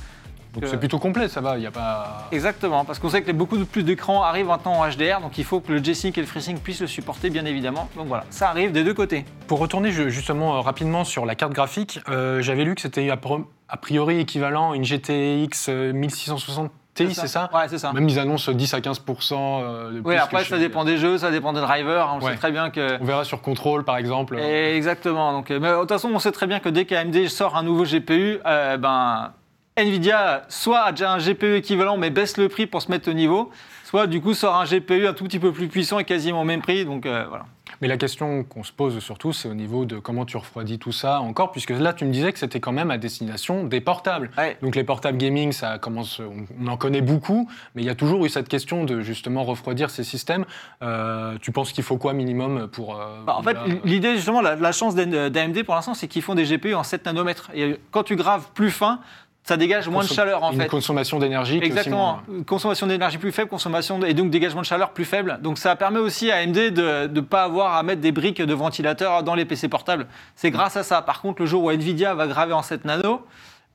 Donc 0.54 0.64
c'est 0.66 0.78
plutôt 0.78 0.99
complet, 0.99 1.28
ça 1.28 1.40
va. 1.40 1.56
Il 1.56 1.62
y 1.62 1.66
a 1.66 1.70
pas. 1.70 2.28
Exactement, 2.31 2.84
parce 2.84 2.99
qu'on 2.99 3.08
sait 3.08 3.22
que 3.22 3.32
beaucoup 3.32 3.56
de 3.56 3.64
plus 3.64 3.82
d'écrans 3.84 4.22
arrivent 4.22 4.49
maintenant 4.49 4.72
en 4.75 4.87
HDR, 4.88 5.20
donc 5.20 5.38
il 5.38 5.44
faut 5.44 5.60
que 5.60 5.72
le 5.72 5.82
G-Sync 5.82 6.19
et 6.19 6.20
le 6.20 6.26
FreeSync 6.26 6.60
puissent 6.60 6.81
le 6.82 6.87
supporter, 6.87 7.31
bien 7.31 7.44
évidemment. 7.46 7.88
Donc 7.96 8.06
voilà, 8.06 8.25
ça 8.31 8.50
arrive 8.50 8.70
des 8.72 8.84
deux 8.84 8.93
côtés. 8.94 9.25
Pour 9.46 9.58
retourner 9.60 9.90
ju- 9.93 10.10
justement 10.10 10.56
euh, 10.56 10.60
rapidement 10.60 11.04
sur 11.04 11.25
la 11.25 11.34
carte 11.34 11.52
graphique, 11.54 12.00
euh, 12.08 12.43
j'avais 12.43 12.64
lu 12.64 12.75
que 12.75 12.82
c'était 12.82 13.08
a 13.10 13.76
priori 13.78 14.19
équivalent 14.20 14.72
à 14.72 14.76
une 14.76 14.84
GTX 14.84 15.69
euh, 15.70 15.93
1660 15.93 16.70
Ti, 16.94 17.14
c'est 17.14 17.26
ça 17.26 17.48
Ouais, 17.55 17.69
c'est 17.69 17.78
ça. 17.78 17.90
Même 17.94 18.06
ils 18.06 18.19
annoncent 18.19 18.52
10 18.52 18.75
à 18.75 18.82
15 18.82 19.00
euh, 19.32 19.87
de 19.93 20.00
plus 20.02 20.10
Oui, 20.10 20.16
après, 20.16 20.44
ça 20.44 20.58
dépend 20.58 20.84
des 20.84 20.98
jeux, 20.98 21.16
ça 21.16 21.31
dépend 21.31 21.55
des 21.55 21.62
drivers. 21.62 22.06
hein, 22.10 22.19
On 22.20 22.25
Ouais. 22.26 22.32
sait 22.32 22.37
très 22.37 22.52
bien 22.52 22.69
que. 22.69 22.98
On 23.00 23.05
verra 23.06 23.25
sur 23.25 23.40
Control 23.40 23.82
par 23.84 23.96
exemple. 23.96 24.38
Et 24.38 24.76
exactement. 24.76 25.32
Donc, 25.32 25.50
euh, 25.50 25.58
mais 25.58 25.70
de 25.70 25.78
toute 25.81 25.88
façon, 25.88 26.10
on 26.12 26.19
sait 26.19 26.32
très 26.32 26.46
bien 26.46 26.58
que 26.60 26.69
dès 26.69 26.84
qu'AMD 26.84 27.28
sort 27.28 27.56
un 27.56 27.62
nouveau 27.62 27.84
GPU, 27.84 28.40
euh, 28.44 28.76
ben, 28.76 29.32
Nvidia 29.76 30.42
soit 30.48 30.80
a 30.80 30.92
déjà 30.92 31.12
un 31.12 31.19
GPU 31.19 31.56
équivalent 31.56 31.96
mais 31.96 32.10
baisse 32.10 32.36
le 32.36 32.48
prix 32.48 32.66
pour 32.66 32.82
se 32.82 32.90
mettre 32.90 33.08
au 33.10 33.14
niveau, 33.14 33.50
soit 33.84 34.06
du 34.06 34.20
coup 34.20 34.34
sort 34.34 34.56
un 34.56 34.64
GPU 34.64 35.06
un 35.06 35.14
tout 35.14 35.24
petit 35.24 35.38
peu 35.38 35.52
plus 35.52 35.69
puissant 35.69 35.98
et 35.98 36.04
quasiment 36.04 36.42
au 36.42 36.44
même 36.44 36.60
prix. 36.60 36.84
Donc 36.84 37.06
euh, 37.06 37.24
voilà. 37.28 37.46
Mais 37.80 37.88
la 37.88 37.96
question 37.96 38.44
qu'on 38.44 38.62
se 38.62 38.72
pose 38.72 39.00
surtout, 39.00 39.32
c'est 39.32 39.48
au 39.48 39.54
niveau 39.54 39.84
de 39.84 39.98
comment 39.98 40.24
tu 40.24 40.36
refroidis 40.36 40.78
tout 40.78 40.92
ça 40.92 41.20
encore, 41.20 41.50
puisque 41.50 41.70
là, 41.70 41.92
tu 41.92 42.04
me 42.04 42.12
disais 42.12 42.32
que 42.32 42.38
c'était 42.38 42.60
quand 42.60 42.70
même 42.70 42.92
à 42.92 42.96
destination 42.96 43.64
des 43.64 43.80
portables. 43.80 44.30
Ouais. 44.38 44.56
Donc 44.62 44.76
les 44.76 44.84
portables 44.84 45.19
gaming, 45.19 45.50
ça 45.50 45.78
commence, 45.78 46.20
on, 46.20 46.66
en 46.69 46.76
connaît 46.76 47.00
beaucoup, 47.00 47.50
mais 47.74 47.82
il 47.82 47.84
y 47.84 47.90
a 47.90 47.96
toujours 47.96 48.24
eu 48.24 48.28
cette 48.28 48.48
question 48.48 48.84
de 48.84 49.00
justement 49.00 49.42
refroidir 49.42 49.90
ces 49.90 50.04
systèmes. 50.04 50.44
Euh, 50.82 51.36
tu 51.40 51.50
penses 51.50 51.72
qu'il 51.72 51.82
faut 51.82 51.96
quoi 51.96 52.12
minimum 52.12 52.69
pour 52.69 52.94
euh, 52.94 53.24
Bah, 53.26 53.34
en 53.36 53.42
fait, 53.42 53.56
l'idée, 53.84 54.14
justement, 54.14 54.42
la, 54.42 54.54
la 54.54 54.72
chance 54.72 54.94
d'AMD 54.94 55.64
pour 55.64 55.74
l'instant, 55.74 55.94
c'est 55.94 56.06
qu'ils 56.06 56.22
font 56.22 56.36
des 56.36 56.44
GPU 56.44 56.74
en 56.74 56.84
7 56.84 57.04
nanomètres. 57.06 57.50
Et 57.52 57.80
quand 57.90 58.04
tu 58.04 58.14
graves 58.14 58.46
plus 58.54 58.70
fin, 58.70 59.00
ça 59.44 59.56
dégage 59.56 59.88
moins 59.88 60.04
de 60.04 60.08
chaleur, 60.08 60.42
en 60.44 60.52
une 60.52 60.60
fait. 60.60 60.68
consommation 60.68 61.18
d'énergie 61.18 61.58
Exactement. 61.62 62.20
moins- 62.28 62.42
Consommation 62.44 62.86
d'énergie 62.86 63.18
plus 63.18 63.32
faible, 63.32 63.48
consommation 63.48 63.98
de- 63.98 64.06
et 64.06 64.14
donc 64.14 64.30
dégagement 64.30 64.60
de 64.60 64.66
chaleur 64.66 64.90
plus 64.90 65.04
faible. 65.04 65.38
Donc 65.42 65.58
ça 65.58 65.74
permet 65.76 65.98
aussi 65.98 66.30
à 66.30 66.36
AMD 66.36 66.70
de 66.70 67.08
ne 67.12 67.20
pas 67.20 67.42
avoir 67.44 67.74
à 67.74 67.82
mettre 67.82 68.00
des 68.00 68.12
briques 68.12 68.40
de 68.40 68.54
ventilateur 68.54 69.22
dans 69.24 69.34
les 69.34 69.44
PC 69.44 69.68
portables. 69.68 70.06
C'est 70.36 70.50
grâce 70.52 70.76
à 70.76 70.82
ça. 70.84 71.02
Par 71.02 71.20
contre, 71.20 71.42
le 71.42 71.46
jour 71.46 71.64
où 71.64 71.70
Nvidia 71.70 72.14
va 72.14 72.26
graver 72.28 72.52
en 72.52 72.62
7 72.62 72.84
nano, 72.84 73.22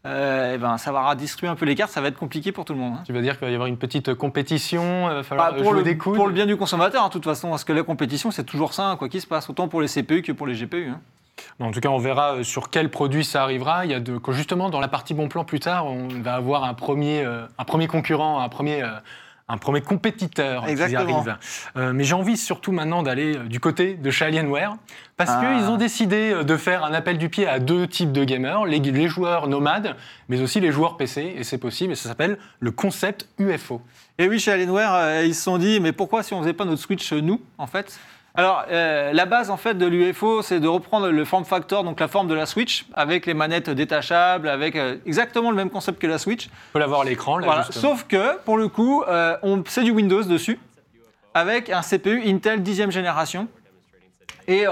euh, 0.05 0.53
eh 0.55 0.57
ben, 0.57 0.77
ça 0.77 0.93
va 0.93 1.09
redistribuer 1.09 1.49
un 1.49 1.55
peu 1.55 1.65
les 1.65 1.75
cartes, 1.75 1.91
ça 1.91 1.99
va 1.99 2.07
être 2.07 2.17
compliqué 2.17 2.53
pour 2.53 2.63
tout 2.63 2.71
le 2.73 2.79
monde. 2.79 2.93
hein. 2.99 3.03
Tu 3.05 3.11
vas 3.11 3.21
dire 3.21 3.33
qu'il 3.37 3.45
va 3.45 3.51
y 3.51 3.55
avoir 3.55 3.67
une 3.67 3.77
petite 3.77 4.13
compétition, 4.13 5.09
il 5.09 5.15
va 5.15 5.23
falloir 5.23 5.49
Bah, 5.51 5.57
pour, 5.57 5.71
jouer 5.71 5.79
le, 5.79 5.83
des 5.83 5.97
coudes. 5.97 6.15
pour 6.15 6.27
le 6.27 6.33
bien 6.33 6.45
du 6.45 6.55
consommateur, 6.55 7.03
hein, 7.03 7.07
de 7.07 7.11
toute 7.13 7.25
façon, 7.25 7.49
parce 7.49 7.65
que 7.65 7.73
la 7.73 7.83
compétition, 7.83 8.31
c'est 8.31 8.45
toujours 8.45 8.73
ça, 8.73 8.85
hein, 8.91 8.95
quoi 8.95 9.09
qu'il 9.09 9.19
se 9.19 9.27
passe, 9.27 9.49
autant 9.49 9.67
pour 9.67 9.81
les 9.81 9.87
CPU 9.89 10.21
que 10.21 10.31
pour 10.31 10.47
les 10.47 10.53
GPU. 10.55 10.93
En 11.59 11.71
tout 11.71 11.79
cas, 11.79 11.89
on 11.89 11.97
verra 11.97 12.35
euh, 12.35 12.43
sur 12.43 12.69
quel 12.69 12.89
produit 12.89 13.23
ça 13.23 13.43
arrivera. 13.43 13.85
Il 13.85 13.91
y 13.91 13.93
a 13.93 13.99
de, 13.99 14.17
que 14.17 14.31
justement, 14.31 14.69
dans 14.69 14.79
la 14.79 14.87
partie 14.87 15.13
bon 15.13 15.27
plan 15.27 15.43
plus 15.43 15.59
tard, 15.59 15.85
on 15.87 16.07
va 16.21 16.35
avoir 16.35 16.63
un 16.63 16.73
premier, 16.73 17.23
euh, 17.25 17.45
un 17.57 17.63
premier 17.63 17.87
concurrent, 17.87 18.39
un 18.39 18.49
premier, 18.49 18.83
euh, 18.83 18.89
un 19.49 19.57
premier 19.57 19.79
compétiteur 19.81 20.65
qui 20.65 20.95
arrive. 20.95 21.37
Euh, 21.77 21.93
mais 21.93 22.03
j'ai 22.03 22.13
envie 22.15 22.35
surtout 22.35 22.73
maintenant 22.73 23.01
d'aller 23.01 23.35
du 23.45 23.59
côté 23.61 23.93
de 23.93 24.11
chez 24.11 24.25
Alienware, 24.25 24.75
parce 25.15 25.29
Ah. 25.33 25.39
qu'ils 25.41 25.69
ont 25.69 25.77
décidé 25.77 26.43
de 26.43 26.57
faire 26.57 26.83
un 26.83 26.93
appel 26.93 27.17
du 27.17 27.29
pied 27.29 27.47
à 27.47 27.59
deux 27.59 27.87
types 27.87 28.11
de 28.11 28.25
gamers, 28.25 28.65
les, 28.65 28.79
les 28.79 29.07
joueurs 29.07 29.47
nomades, 29.47 29.95
mais 30.27 30.41
aussi 30.41 30.59
les 30.59 30.71
joueurs 30.71 30.97
PC, 30.97 31.33
et 31.37 31.43
c'est 31.45 31.57
possible, 31.59 31.93
et 31.93 31.95
ça 31.95 32.09
s'appelle 32.09 32.37
le 32.59 32.71
concept 32.71 33.29
UFO. 33.39 33.81
Et 34.17 34.27
oui, 34.27 34.37
chez 34.37 34.51
Alienware, 34.51 35.23
ils 35.23 35.33
se 35.35 35.43
sont 35.43 35.57
dit, 35.57 35.79
mais 35.79 35.93
pourquoi 35.93 36.23
si 36.23 36.33
on 36.33 36.41
faisait 36.41 36.51
pas 36.53 36.65
notre 36.65 36.81
Switch 36.81 37.13
nous, 37.13 37.39
en 37.57 37.67
fait? 37.67 37.97
Alors, 38.39 38.65
euh, 38.69 39.13
la 39.13 39.25
base 39.25 39.49
en 39.49 39.57
fait 39.57 39.73
de 39.73 39.87
l'UFO, 39.87 40.43
c'est 40.43 40.59
de 40.59 40.67
reprendre 40.67 41.09
le 41.09 41.25
form 41.25 41.43
factor, 41.43 41.83
donc 41.83 41.99
la 41.99 42.07
forme 42.07 42.27
de 42.27 42.35
la 42.35 42.45
Switch, 42.45 42.85
avec 42.93 43.25
les 43.25 43.33
manettes 43.33 43.71
détachables, 43.71 44.47
avec 44.47 44.75
euh, 44.75 44.97
exactement 45.07 45.49
le 45.49 45.57
même 45.57 45.71
concept 45.71 45.99
que 45.99 46.05
la 46.05 46.19
Switch. 46.19 46.47
On 46.47 46.73
peut 46.73 46.79
l'avoir 46.79 47.01
à 47.01 47.05
l'écran, 47.05 47.39
là, 47.39 47.45
Voilà. 47.47 47.63
Sauf 47.71 48.03
que, 48.03 48.37
pour 48.45 48.57
le 48.57 48.67
coup, 48.67 49.03
euh, 49.07 49.35
on- 49.41 49.63
c'est 49.67 49.83
du 49.83 49.89
Windows 49.89 50.21
dessus, 50.23 50.59
avec 51.33 51.71
un 51.71 51.81
CPU 51.81 52.21
Intel 52.27 52.61
10e 52.61 52.91
génération. 52.91 53.47
Et 54.47 54.65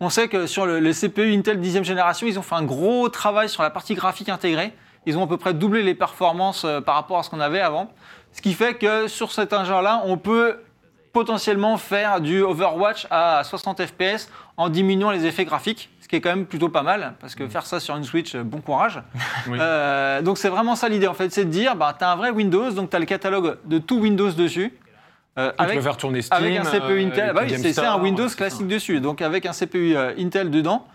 on 0.00 0.08
sait 0.10 0.26
que 0.28 0.46
sur 0.46 0.66
le, 0.66 0.80
le 0.80 0.92
CPU 0.92 1.32
Intel 1.34 1.60
10e 1.60 1.84
génération, 1.84 2.26
ils 2.26 2.38
ont 2.38 2.42
fait 2.42 2.56
un 2.56 2.64
gros 2.64 3.08
travail 3.10 3.48
sur 3.48 3.62
la 3.62 3.70
partie 3.70 3.94
graphique 3.94 4.28
intégrée. 4.28 4.72
Ils 5.06 5.16
ont 5.18 5.24
à 5.24 5.26
peu 5.28 5.36
près 5.36 5.54
doublé 5.54 5.82
les 5.82 5.94
performances 5.94 6.66
par 6.84 6.96
rapport 6.96 7.18
à 7.18 7.22
ce 7.22 7.30
qu'on 7.30 7.38
avait 7.40 7.60
avant. 7.60 7.92
Ce 8.32 8.42
qui 8.42 8.54
fait 8.54 8.74
que 8.74 9.06
sur 9.08 9.30
cet 9.30 9.52
engin-là, 9.52 10.02
on 10.04 10.16
peut 10.16 10.56
potentiellement 11.12 11.76
faire 11.76 12.20
du 12.20 12.40
Overwatch 12.42 13.06
à 13.10 13.42
60 13.44 13.84
FPS 13.84 14.28
en 14.56 14.68
diminuant 14.68 15.10
les 15.10 15.26
effets 15.26 15.44
graphiques, 15.44 15.90
ce 16.00 16.08
qui 16.08 16.16
est 16.16 16.20
quand 16.20 16.30
même 16.30 16.46
plutôt 16.46 16.68
pas 16.68 16.82
mal, 16.82 17.14
parce 17.20 17.34
que 17.34 17.48
faire 17.48 17.66
ça 17.66 17.80
sur 17.80 17.96
une 17.96 18.04
Switch, 18.04 18.34
euh, 18.34 18.42
bon 18.44 18.60
courage. 18.60 19.02
Oui. 19.48 19.58
Euh, 19.60 20.22
donc 20.22 20.38
c'est 20.38 20.48
vraiment 20.50 20.76
ça 20.76 20.88
l'idée 20.88 21.06
en 21.08 21.14
fait, 21.14 21.30
c'est 21.32 21.44
de 21.46 21.50
dire, 21.50 21.74
bah, 21.76 21.94
tu 21.98 22.04
as 22.04 22.10
un 22.12 22.16
vrai 22.16 22.30
Windows, 22.30 22.70
donc 22.72 22.90
tu 22.90 22.96
as 22.96 22.98
le 22.98 23.06
catalogue 23.06 23.56
de 23.64 23.78
tout 23.78 23.98
Windows 23.98 24.30
dessus. 24.30 24.72
euh, 25.38 25.50
Tu 25.56 25.62
avec, 25.64 25.76
peux 25.76 25.82
faire 25.82 25.96
tourner 25.96 26.22
Steam. 26.22 26.36
avec 26.38 26.56
un 26.58 26.62
CPU 26.64 26.82
euh, 26.92 27.06
Intel, 27.06 27.30
et 27.30 27.32
bah 27.32 27.40
oui, 27.44 27.58
c'est 27.58 27.78
un 27.78 27.98
Windows 27.98 28.24
c'est 28.24 28.30
ça. 28.30 28.36
classique 28.36 28.68
dessus, 28.68 29.00
donc 29.00 29.22
avec 29.22 29.46
un 29.46 29.52
CPU 29.52 29.96
Intel 29.96 30.50
dedans. 30.50 30.86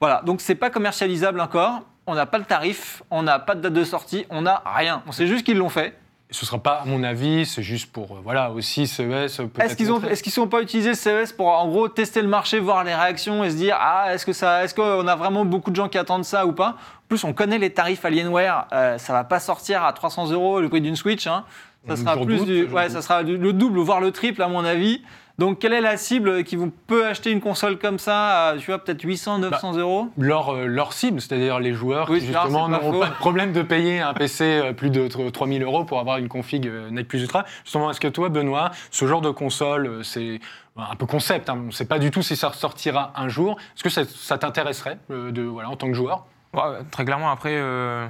Voilà, 0.00 0.20
donc 0.26 0.40
c'est 0.40 0.56
pas 0.56 0.68
commercialisable 0.70 1.40
encore, 1.40 1.82
on 2.08 2.14
n'a 2.14 2.26
pas 2.26 2.38
le 2.38 2.44
tarif, 2.44 3.02
on 3.10 3.22
n'a 3.22 3.38
pas 3.38 3.54
de 3.54 3.60
date 3.60 3.72
de 3.72 3.84
sortie, 3.84 4.26
on 4.30 4.42
n'a 4.42 4.62
rien. 4.66 5.02
On 5.06 5.12
sait 5.12 5.28
juste 5.28 5.46
qu'ils 5.46 5.56
l'ont 5.58 5.68
fait. 5.68 5.96
Ce 6.32 6.44
sera 6.46 6.58
pas, 6.58 6.80
à 6.82 6.84
mon 6.86 7.04
avis, 7.04 7.46
c'est 7.46 7.62
juste 7.62 7.92
pour, 7.92 8.12
euh, 8.12 8.20
voilà, 8.24 8.50
aussi 8.50 8.86
CES. 8.86 9.36
peut-être 9.36 9.60
Est-ce 9.60 9.76
qu'ils 9.76 9.90
est-ce 10.10 10.22
qu'ils 10.22 10.32
sont 10.32 10.48
pas 10.48 10.62
utilisé 10.62 10.90
le 10.90 10.94
CES 10.96 11.32
pour 11.32 11.48
en 11.48 11.68
gros 11.68 11.88
tester 11.88 12.22
le 12.22 12.28
marché, 12.28 12.58
voir 12.58 12.82
les 12.84 12.94
réactions 12.94 13.44
et 13.44 13.50
se 13.50 13.56
dire 13.56 13.76
ah 13.78 14.06
est-ce 14.14 14.26
que 14.26 14.32
ça, 14.32 14.64
est-ce 14.64 14.74
qu'on 14.74 15.06
a 15.06 15.14
vraiment 15.14 15.44
beaucoup 15.44 15.70
de 15.70 15.76
gens 15.76 15.88
qui 15.88 15.98
attendent 15.98 16.24
ça 16.24 16.46
ou 16.46 16.52
pas? 16.52 16.70
En 16.70 17.08
plus, 17.08 17.22
on 17.24 17.32
connaît 17.32 17.58
les 17.58 17.70
tarifs 17.70 18.04
Alienware, 18.04 18.66
euh, 18.72 18.98
ça 18.98 19.12
va 19.12 19.24
pas 19.24 19.40
sortir 19.40 19.84
à 19.84 19.92
300 19.92 20.30
euros 20.30 20.60
le 20.60 20.68
prix 20.68 20.80
d'une 20.80 20.96
Switch. 20.96 21.26
hein. 21.26 21.44
Ça 21.88 21.96
sera 21.96 22.16
plus 22.16 22.38
doute, 22.38 22.46
du, 22.46 22.64
ouais, 22.66 22.88
ça 22.88 23.02
sera 23.02 23.22
le 23.22 23.52
double 23.52 23.80
voire 23.80 24.00
le 24.00 24.12
triple 24.12 24.40
à 24.42 24.48
mon 24.48 24.64
avis. 24.64 25.02
Donc 25.38 25.58
quelle 25.58 25.72
est 25.72 25.80
la 25.80 25.96
cible 25.96 26.44
qui 26.44 26.56
vous 26.56 26.70
peut 26.86 27.06
acheter 27.06 27.30
une 27.30 27.40
console 27.40 27.78
comme 27.78 27.98
ça, 27.98 28.48
à, 28.48 28.56
tu 28.56 28.66
vois 28.66 28.78
peut-être 28.78 29.02
800, 29.02 29.38
900 29.38 29.76
euros? 29.78 30.08
leur, 30.18 30.54
euh, 30.54 30.66
leur 30.66 30.92
cible, 30.92 31.20
c'est-à-dire 31.20 31.58
les 31.58 31.72
joueurs 31.72 32.08
Oui, 32.10 32.20
qui 32.20 32.26
justement 32.26 32.68
pas 32.68 32.78
n'auront 32.78 33.00
pas 33.00 33.08
de 33.08 33.14
problème 33.14 33.52
de 33.52 33.62
payer 33.62 34.00
un 34.00 34.12
PC 34.14 34.44
euh, 34.44 34.72
plus 34.72 34.90
de 34.90 35.08
tr- 35.08 35.30
3000 35.30 35.62
euros 35.62 35.84
pour 35.84 35.98
avoir 36.00 36.18
une 36.18 36.28
config 36.28 36.66
euh, 36.66 36.90
Net 36.90 37.08
Plus 37.08 37.22
Ultra. 37.22 37.44
Justement, 37.64 37.90
est-ce 37.90 38.00
que 38.00 38.08
toi, 38.08 38.28
Benoît, 38.28 38.70
ce 38.90 39.06
genre 39.06 39.20
de 39.22 39.30
console, 39.30 40.04
c'est 40.04 40.40
un 40.76 40.96
peu 40.96 41.06
concept, 41.06 41.48
hein, 41.50 41.56
on 41.58 41.66
ne 41.66 41.70
sait 41.70 41.86
pas 41.86 41.98
du 41.98 42.10
tout 42.10 42.22
si 42.22 42.36
ça 42.36 42.48
ressortira 42.50 43.12
un 43.16 43.28
jour. 43.28 43.56
Est-ce 43.76 43.82
que 43.82 43.90
ça, 43.90 44.02
ça 44.04 44.38
t'intéresserait 44.38 44.98
euh, 45.10 45.30
de, 45.32 45.42
voilà, 45.42 45.70
en 45.70 45.76
tant 45.76 45.88
que 45.88 45.94
joueur? 45.94 46.26
Ouais, 46.54 46.84
très 46.90 47.06
clairement, 47.06 47.30
après, 47.30 47.54
euh, 47.54 48.06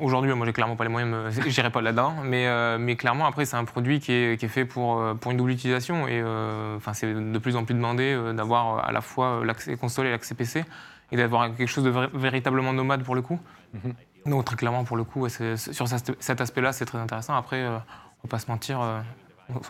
aujourd'hui, 0.00 0.32
moi, 0.34 0.44
j'ai 0.44 0.52
clairement 0.52 0.76
pas 0.76 0.84
les 0.84 0.90
moyens, 0.90 1.40
j'irai 1.46 1.70
pas 1.72 1.80
là-dedans, 1.80 2.16
mais, 2.22 2.46
euh, 2.46 2.76
mais 2.78 2.96
clairement, 2.96 3.24
après, 3.24 3.46
c'est 3.46 3.56
un 3.56 3.64
produit 3.64 3.98
qui 3.98 4.12
est, 4.12 4.38
qui 4.38 4.44
est 4.44 4.48
fait 4.48 4.66
pour, 4.66 5.00
euh, 5.00 5.14
pour 5.14 5.30
une 5.30 5.38
double 5.38 5.52
utilisation, 5.52 6.06
et 6.06 6.20
euh, 6.20 6.78
c'est 6.92 7.14
de 7.14 7.38
plus 7.38 7.56
en 7.56 7.64
plus 7.64 7.74
demandé 7.74 8.14
d'avoir 8.34 8.86
à 8.86 8.92
la 8.92 9.00
fois 9.00 9.42
l'accès 9.42 9.76
console 9.76 10.06
et 10.06 10.10
l'accès 10.10 10.34
PC, 10.34 10.64
et 11.12 11.16
d'avoir 11.16 11.54
quelque 11.54 11.66
chose 11.66 11.84
de 11.84 11.90
véritablement 12.12 12.74
nomade 12.74 13.04
pour 13.04 13.14
le 13.14 13.22
coup. 13.22 13.40
Mhm. 13.72 13.94
Donc, 14.26 14.44
très 14.44 14.56
clairement, 14.56 14.84
pour 14.84 14.98
le 14.98 15.04
coup, 15.04 15.22
ouais, 15.22 15.56
sur 15.56 15.88
cet 15.88 16.40
aspect-là, 16.40 16.72
c'est 16.72 16.84
très 16.84 16.98
intéressant. 16.98 17.34
Après, 17.34 17.66
on 17.66 17.72
va 17.72 18.28
pas 18.28 18.38
se 18.38 18.50
mentir, 18.50 18.80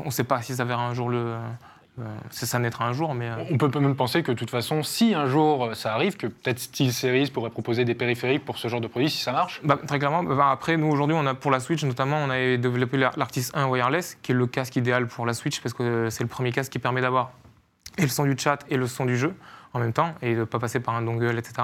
on 0.00 0.06
ne 0.06 0.10
sait 0.10 0.24
pas 0.24 0.42
si 0.42 0.56
ça 0.56 0.64
verra 0.64 0.82
un 0.82 0.94
jour 0.94 1.08
le. 1.08 1.36
Euh, 2.00 2.04
ça 2.30 2.58
naîtra 2.58 2.86
un 2.86 2.92
jour, 2.92 3.14
mais. 3.14 3.28
euh, 3.28 3.44
On 3.50 3.58
peut 3.58 3.78
même 3.78 3.94
penser 3.96 4.22
que 4.22 4.32
de 4.32 4.36
toute 4.36 4.48
façon, 4.50 4.82
si 4.82 5.14
un 5.14 5.26
jour 5.26 5.64
euh, 5.66 5.74
ça 5.74 5.92
arrive, 5.94 6.16
que 6.16 6.26
peut-être 6.26 6.58
SteelSeries 6.58 7.30
pourrait 7.30 7.50
proposer 7.50 7.84
des 7.84 7.94
périphériques 7.94 8.44
pour 8.44 8.56
ce 8.58 8.68
genre 8.68 8.80
de 8.80 8.86
produit 8.86 9.10
si 9.10 9.22
ça 9.22 9.32
marche. 9.32 9.60
Bah, 9.62 9.78
très 9.86 9.98
clairement, 9.98 10.22
bah, 10.22 10.50
après, 10.50 10.76
nous 10.78 10.86
aujourd'hui, 10.86 11.16
on 11.18 11.26
a 11.26 11.34
pour 11.34 11.50
la 11.50 11.60
Switch 11.60 11.84
notamment, 11.84 12.16
on 12.16 12.30
a 12.30 12.56
développé 12.56 12.96
l'Ar- 12.96 13.12
l'Artis 13.18 13.48
1 13.54 13.66
wireless, 13.66 14.16
qui 14.22 14.32
est 14.32 14.34
le 14.34 14.46
casque 14.46 14.76
idéal 14.76 15.06
pour 15.06 15.26
la 15.26 15.34
Switch 15.34 15.60
parce 15.60 15.74
que 15.74 16.08
c'est 16.10 16.22
le 16.24 16.28
premier 16.28 16.50
casque 16.52 16.72
qui 16.72 16.78
permet 16.78 17.02
d'avoir 17.02 17.32
et 17.98 18.02
le 18.02 18.08
son 18.08 18.24
du 18.24 18.34
chat 18.38 18.64
et 18.70 18.76
le 18.78 18.86
son 18.86 19.04
du 19.04 19.18
jeu 19.18 19.34
en 19.74 19.78
même 19.78 19.92
temps 19.92 20.14
et 20.22 20.34
de 20.34 20.40
ne 20.40 20.44
pas 20.44 20.58
passer 20.58 20.80
par 20.80 20.94
un 20.94 21.02
dongle, 21.02 21.38
etc. 21.38 21.54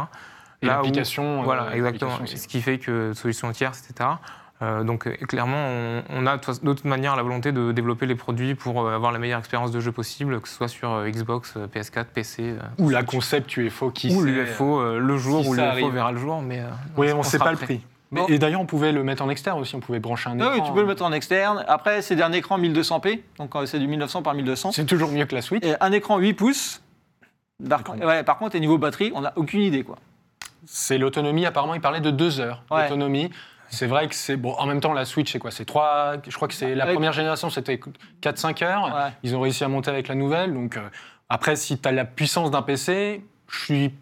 Et 0.60 0.66
l'application. 0.66 1.40
euh, 1.40 1.44
Voilà, 1.44 1.74
exactement. 1.74 2.18
Ce 2.26 2.46
qui 2.48 2.60
fait 2.60 2.78
que 2.78 3.12
solution 3.14 3.50
tierce, 3.52 3.88
etc. 3.88 4.10
Euh, 4.60 4.82
donc 4.82 5.06
euh, 5.06 5.12
clairement, 5.28 5.56
on, 5.56 6.02
on 6.10 6.26
a 6.26 6.36
de 6.36 6.42
toute- 6.42 6.84
manière 6.84 7.14
la 7.14 7.22
volonté 7.22 7.52
de 7.52 7.70
développer 7.70 8.06
les 8.06 8.16
produits 8.16 8.56
pour 8.56 8.82
euh, 8.86 8.94
avoir 8.94 9.12
la 9.12 9.18
meilleure 9.20 9.38
expérience 9.38 9.70
de 9.70 9.78
jeu 9.78 9.92
possible, 9.92 10.40
que 10.40 10.48
ce 10.48 10.54
soit 10.56 10.66
sur 10.68 11.04
Xbox, 11.06 11.54
euh, 11.56 11.66
PS4, 11.68 12.06
PC. 12.06 12.54
Ou 12.78 12.88
la 12.90 13.04
concept 13.04 13.56
UFO 13.56 13.90
qui 13.90 14.12
ou 14.14 14.22
l'UFO 14.24 14.80
euh, 14.80 14.98
le 14.98 15.16
jour 15.16 15.42
si 15.44 15.50
où 15.50 15.54
ça 15.54 15.74
l'UFO 15.76 15.90
verra 15.90 16.10
le 16.10 16.18
jour, 16.18 16.42
mais 16.42 16.58
euh, 16.60 16.64
Oui, 16.96 17.12
on 17.12 17.18
ne 17.18 17.22
sait 17.22 17.38
pas 17.38 17.52
le 17.52 17.56
prix. 17.56 17.80
Mais- 18.10 18.22
Bon. 18.22 18.26
Et 18.28 18.38
d'ailleurs, 18.38 18.62
on 18.62 18.66
pouvait 18.66 18.90
le 18.90 19.04
mettre 19.04 19.22
en 19.22 19.28
externe 19.28 19.60
aussi, 19.60 19.74
on 19.76 19.80
pouvait 19.80 19.98
brancher 20.00 20.30
un 20.30 20.40
Ah 20.40 20.44
écran. 20.44 20.54
oui, 20.54 20.62
tu 20.66 20.72
peux 20.72 20.80
le 20.80 20.86
mettre 20.86 21.04
en 21.04 21.12
externe. 21.12 21.62
Après, 21.68 22.00
c'est 22.00 22.20
un 22.22 22.32
écran 22.32 22.58
1200p, 22.58 23.20
donc 23.36 23.52
c'est 23.66 23.78
du 23.78 23.86
1900 23.86 24.22
par 24.22 24.32
1200. 24.32 24.72
C'est 24.72 24.86
toujours 24.86 25.10
mieux 25.12 25.26
que 25.26 25.34
la 25.34 25.42
Switch. 25.42 25.62
Et 25.62 25.74
un 25.78 25.92
écran 25.92 26.16
8 26.16 26.32
pouces. 26.32 26.80
Par, 27.68 27.82
ouais, 28.02 28.22
par 28.22 28.38
contre, 28.38 28.56
et 28.56 28.60
niveau 28.60 28.78
batterie, 28.78 29.12
on 29.14 29.20
n'a 29.20 29.34
aucune 29.36 29.60
idée. 29.60 29.82
quoi. 29.84 29.96
C'est 30.64 30.96
l'autonomie, 30.96 31.44
apparemment, 31.44 31.74
il 31.74 31.82
parlait 31.82 32.00
de 32.00 32.10
deux 32.10 32.40
heures 32.40 32.62
Ouais. 32.70 32.84
d'autonomie. 32.84 33.30
C'est 33.70 33.86
vrai 33.86 34.08
que 34.08 34.14
c'est. 34.14 34.36
Bon, 34.36 34.52
en 34.54 34.66
même 34.66 34.80
temps, 34.80 34.92
la 34.92 35.04
Switch, 35.04 35.30
c'est 35.32 35.38
quoi? 35.38 35.50
C'est 35.50 35.64
trois. 35.64 36.14
Je 36.26 36.34
crois 36.34 36.48
que 36.48 36.54
c'est 36.54 36.74
la 36.74 36.86
première 36.86 37.12
génération, 37.12 37.50
c'était 37.50 37.78
4-5 38.22 38.64
heures. 38.64 38.84
Ouais. 38.84 39.10
Ils 39.22 39.36
ont 39.36 39.40
réussi 39.40 39.64
à 39.64 39.68
monter 39.68 39.90
avec 39.90 40.08
la 40.08 40.14
nouvelle. 40.14 40.54
Donc, 40.54 40.76
euh, 40.76 40.80
après, 41.28 41.56
si 41.56 41.78
tu 41.78 41.88
as 41.88 41.92
la 41.92 42.04
puissance 42.04 42.50
d'un 42.50 42.62
PC, 42.62 43.22
je 43.48 43.58
suis. 43.64 43.94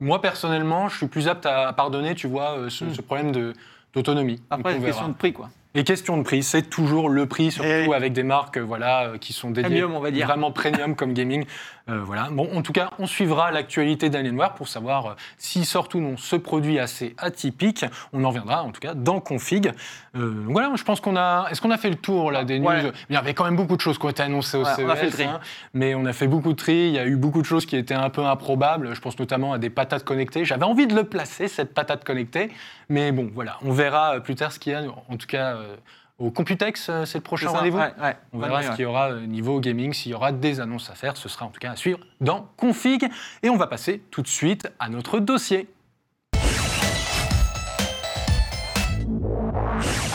Moi, 0.00 0.20
personnellement, 0.20 0.88
je 0.88 0.96
suis 0.98 1.06
plus 1.06 1.28
apte 1.28 1.46
à 1.46 1.72
pardonner, 1.72 2.14
tu 2.14 2.26
vois, 2.26 2.58
euh, 2.58 2.68
ce, 2.68 2.84
Hmm. 2.84 2.94
ce 2.94 3.00
problème 3.00 3.52
d'autonomie. 3.94 4.42
Après, 4.50 4.74
on 4.76 4.80
question 4.82 5.08
de 5.08 5.14
prix. 5.14 5.32
quoi. 5.32 5.48
Et 5.76 5.82
question 5.82 6.16
de 6.16 6.22
prix, 6.22 6.44
c'est 6.44 6.62
toujours 6.62 7.08
le 7.08 7.26
prix, 7.26 7.50
surtout 7.50 7.68
Eh 7.68 7.88
oui. 7.88 7.94
avec 7.94 8.12
des 8.12 8.22
marques 8.22 8.58
euh, 8.58 8.60
voilà, 8.62 9.12
qui 9.20 9.32
sont 9.32 9.50
dédiées 9.50 9.70
Premium, 9.80 9.94
on 9.94 10.00
va 10.00 10.12
dire. 10.12 10.26
vraiment 10.28 10.52
premium 10.52 10.94
comme 10.94 11.14
gaming. 11.14 11.46
Euh, 11.90 12.00
voilà. 12.02 12.28
Bon, 12.30 12.48
en 12.56 12.62
tout 12.62 12.72
cas, 12.72 12.90
on 12.98 13.06
suivra 13.06 13.50
l'actualité 13.50 14.08
d'Alienware 14.08 14.54
pour 14.54 14.68
savoir 14.68 15.06
euh, 15.06 15.12
s'il 15.36 15.66
sort 15.66 15.88
ou 15.94 15.98
non 16.00 16.16
ce 16.16 16.34
produit 16.36 16.78
assez 16.78 17.14
atypique. 17.18 17.84
On 18.14 18.24
en 18.24 18.28
reviendra 18.28 18.62
en 18.62 18.70
tout 18.70 18.80
cas 18.80 18.94
dans 18.94 19.20
Config. 19.20 19.70
Euh, 20.16 20.30
donc 20.44 20.52
voilà, 20.52 20.72
je 20.76 20.82
pense 20.82 21.00
qu'on 21.02 21.14
a. 21.16 21.46
Est-ce 21.50 21.60
qu'on 21.60 21.70
a 21.70 21.76
fait 21.76 21.90
le 21.90 21.96
tour 21.96 22.32
là 22.32 22.44
des 22.44 22.58
news? 22.58 22.68
Ouais. 22.68 22.90
Il 23.10 23.14
y 23.14 23.18
avait 23.18 23.34
quand 23.34 23.44
même 23.44 23.56
beaucoup 23.56 23.76
de 23.76 23.82
choses 23.82 23.98
qui 23.98 24.06
ont 24.06 24.10
été 24.10 24.22
annoncées 24.22 24.56
au 24.56 24.64
Ouais, 24.64 24.74
CES. 24.74 24.84
on 24.86 24.88
a 24.88 24.96
fait 24.96 25.06
le 25.06 25.12
tri. 25.12 25.24
hein, 25.24 25.40
mais 25.74 25.94
on 25.94 26.06
a 26.06 26.14
fait 26.14 26.26
beaucoup 26.26 26.52
de 26.52 26.56
tri. 26.56 26.72
Il 26.88 26.92
y 26.94 26.98
a 26.98 27.04
eu 27.06 27.16
beaucoup 27.16 27.42
de 27.42 27.46
choses 27.46 27.66
qui 27.66 27.76
étaient 27.76 27.92
un 27.92 28.08
peu 28.08 28.24
improbables. 28.24 28.94
Je 28.94 29.00
pense 29.02 29.18
notamment 29.18 29.52
à 29.52 29.58
des 29.58 29.68
patates 29.68 30.04
connectées. 30.04 30.46
J'avais 30.46 30.64
envie 30.64 30.86
de 30.86 30.94
le 30.94 31.04
placer 31.04 31.48
cette 31.48 31.74
patate 31.74 32.02
connectée, 32.02 32.50
mais 32.88 33.12
bon, 33.12 33.30
voilà, 33.34 33.58
on 33.62 33.72
verra 33.72 34.20
plus 34.20 34.36
tard 34.36 34.52
ce 34.52 34.58
qu'il 34.58 34.72
y 34.72 34.74
a. 34.76 34.82
En 35.10 35.16
tout 35.18 35.26
cas. 35.26 35.56
euh, 35.56 35.76
au 36.18 36.30
Computex, 36.30 36.88
euh, 36.88 37.04
c'est 37.04 37.18
le 37.18 37.24
prochain 37.24 37.48
rendez-vous 37.48 37.78
ouais, 37.78 37.92
ouais. 38.00 38.16
on 38.32 38.38
verra 38.38 38.62
ce 38.62 38.70
qu'il 38.70 38.82
y 38.82 38.84
aura 38.84 39.10
euh, 39.10 39.26
niveau 39.26 39.58
gaming, 39.60 39.92
s'il 39.92 40.12
y 40.12 40.14
aura 40.14 40.30
des 40.30 40.60
annonces 40.60 40.88
à 40.90 40.94
faire. 40.94 41.16
Ce 41.16 41.28
sera 41.28 41.46
en 41.46 41.50
tout 41.50 41.58
cas 41.58 41.72
à 41.72 41.76
suivre 41.76 41.98
dans 42.20 42.48
Config. 42.56 43.08
Et 43.42 43.50
on 43.50 43.56
va 43.56 43.66
passer 43.66 44.02
tout 44.10 44.22
de 44.22 44.28
suite 44.28 44.68
à 44.78 44.88
notre 44.88 45.18
dossier. 45.18 45.68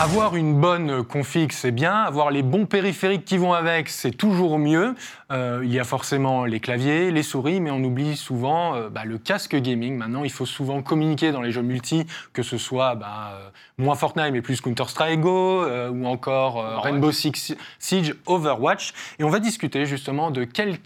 Avoir 0.00 0.34
une 0.34 0.58
bonne 0.58 1.04
config, 1.04 1.52
c'est 1.52 1.72
bien. 1.72 1.92
Avoir 1.92 2.30
les 2.30 2.42
bons 2.42 2.64
périphériques 2.64 3.26
qui 3.26 3.36
vont 3.36 3.52
avec, 3.52 3.90
c'est 3.90 4.12
toujours 4.12 4.58
mieux. 4.58 4.94
Euh, 5.30 5.60
il 5.62 5.70
y 5.70 5.78
a 5.78 5.84
forcément 5.84 6.46
les 6.46 6.58
claviers, 6.58 7.10
les 7.10 7.22
souris, 7.22 7.60
mais 7.60 7.70
on 7.70 7.84
oublie 7.84 8.16
souvent 8.16 8.74
euh, 8.74 8.88
bah, 8.88 9.04
le 9.04 9.18
casque 9.18 9.54
gaming. 9.56 9.98
Maintenant, 9.98 10.24
il 10.24 10.32
faut 10.32 10.46
souvent 10.46 10.80
communiquer 10.80 11.32
dans 11.32 11.42
les 11.42 11.52
jeux 11.52 11.60
multi, 11.60 12.06
que 12.32 12.42
ce 12.42 12.56
soit 12.56 12.94
bah, 12.94 13.32
euh, 13.34 13.50
moins 13.76 13.94
Fortnite, 13.94 14.32
mais 14.32 14.40
plus 14.40 14.62
Counter-Strike 14.62 15.20
Go, 15.20 15.66
ou 15.66 16.06
encore. 16.06 16.80
Rainbow 16.82 17.12
Six 17.12 17.54
Siege, 17.78 18.14
Overwatch. 18.24 18.94
Et 19.18 19.24
on 19.24 19.28
va 19.28 19.38
discuter 19.38 19.84
justement 19.84 20.30
de 20.30 20.44
quel 20.44 20.78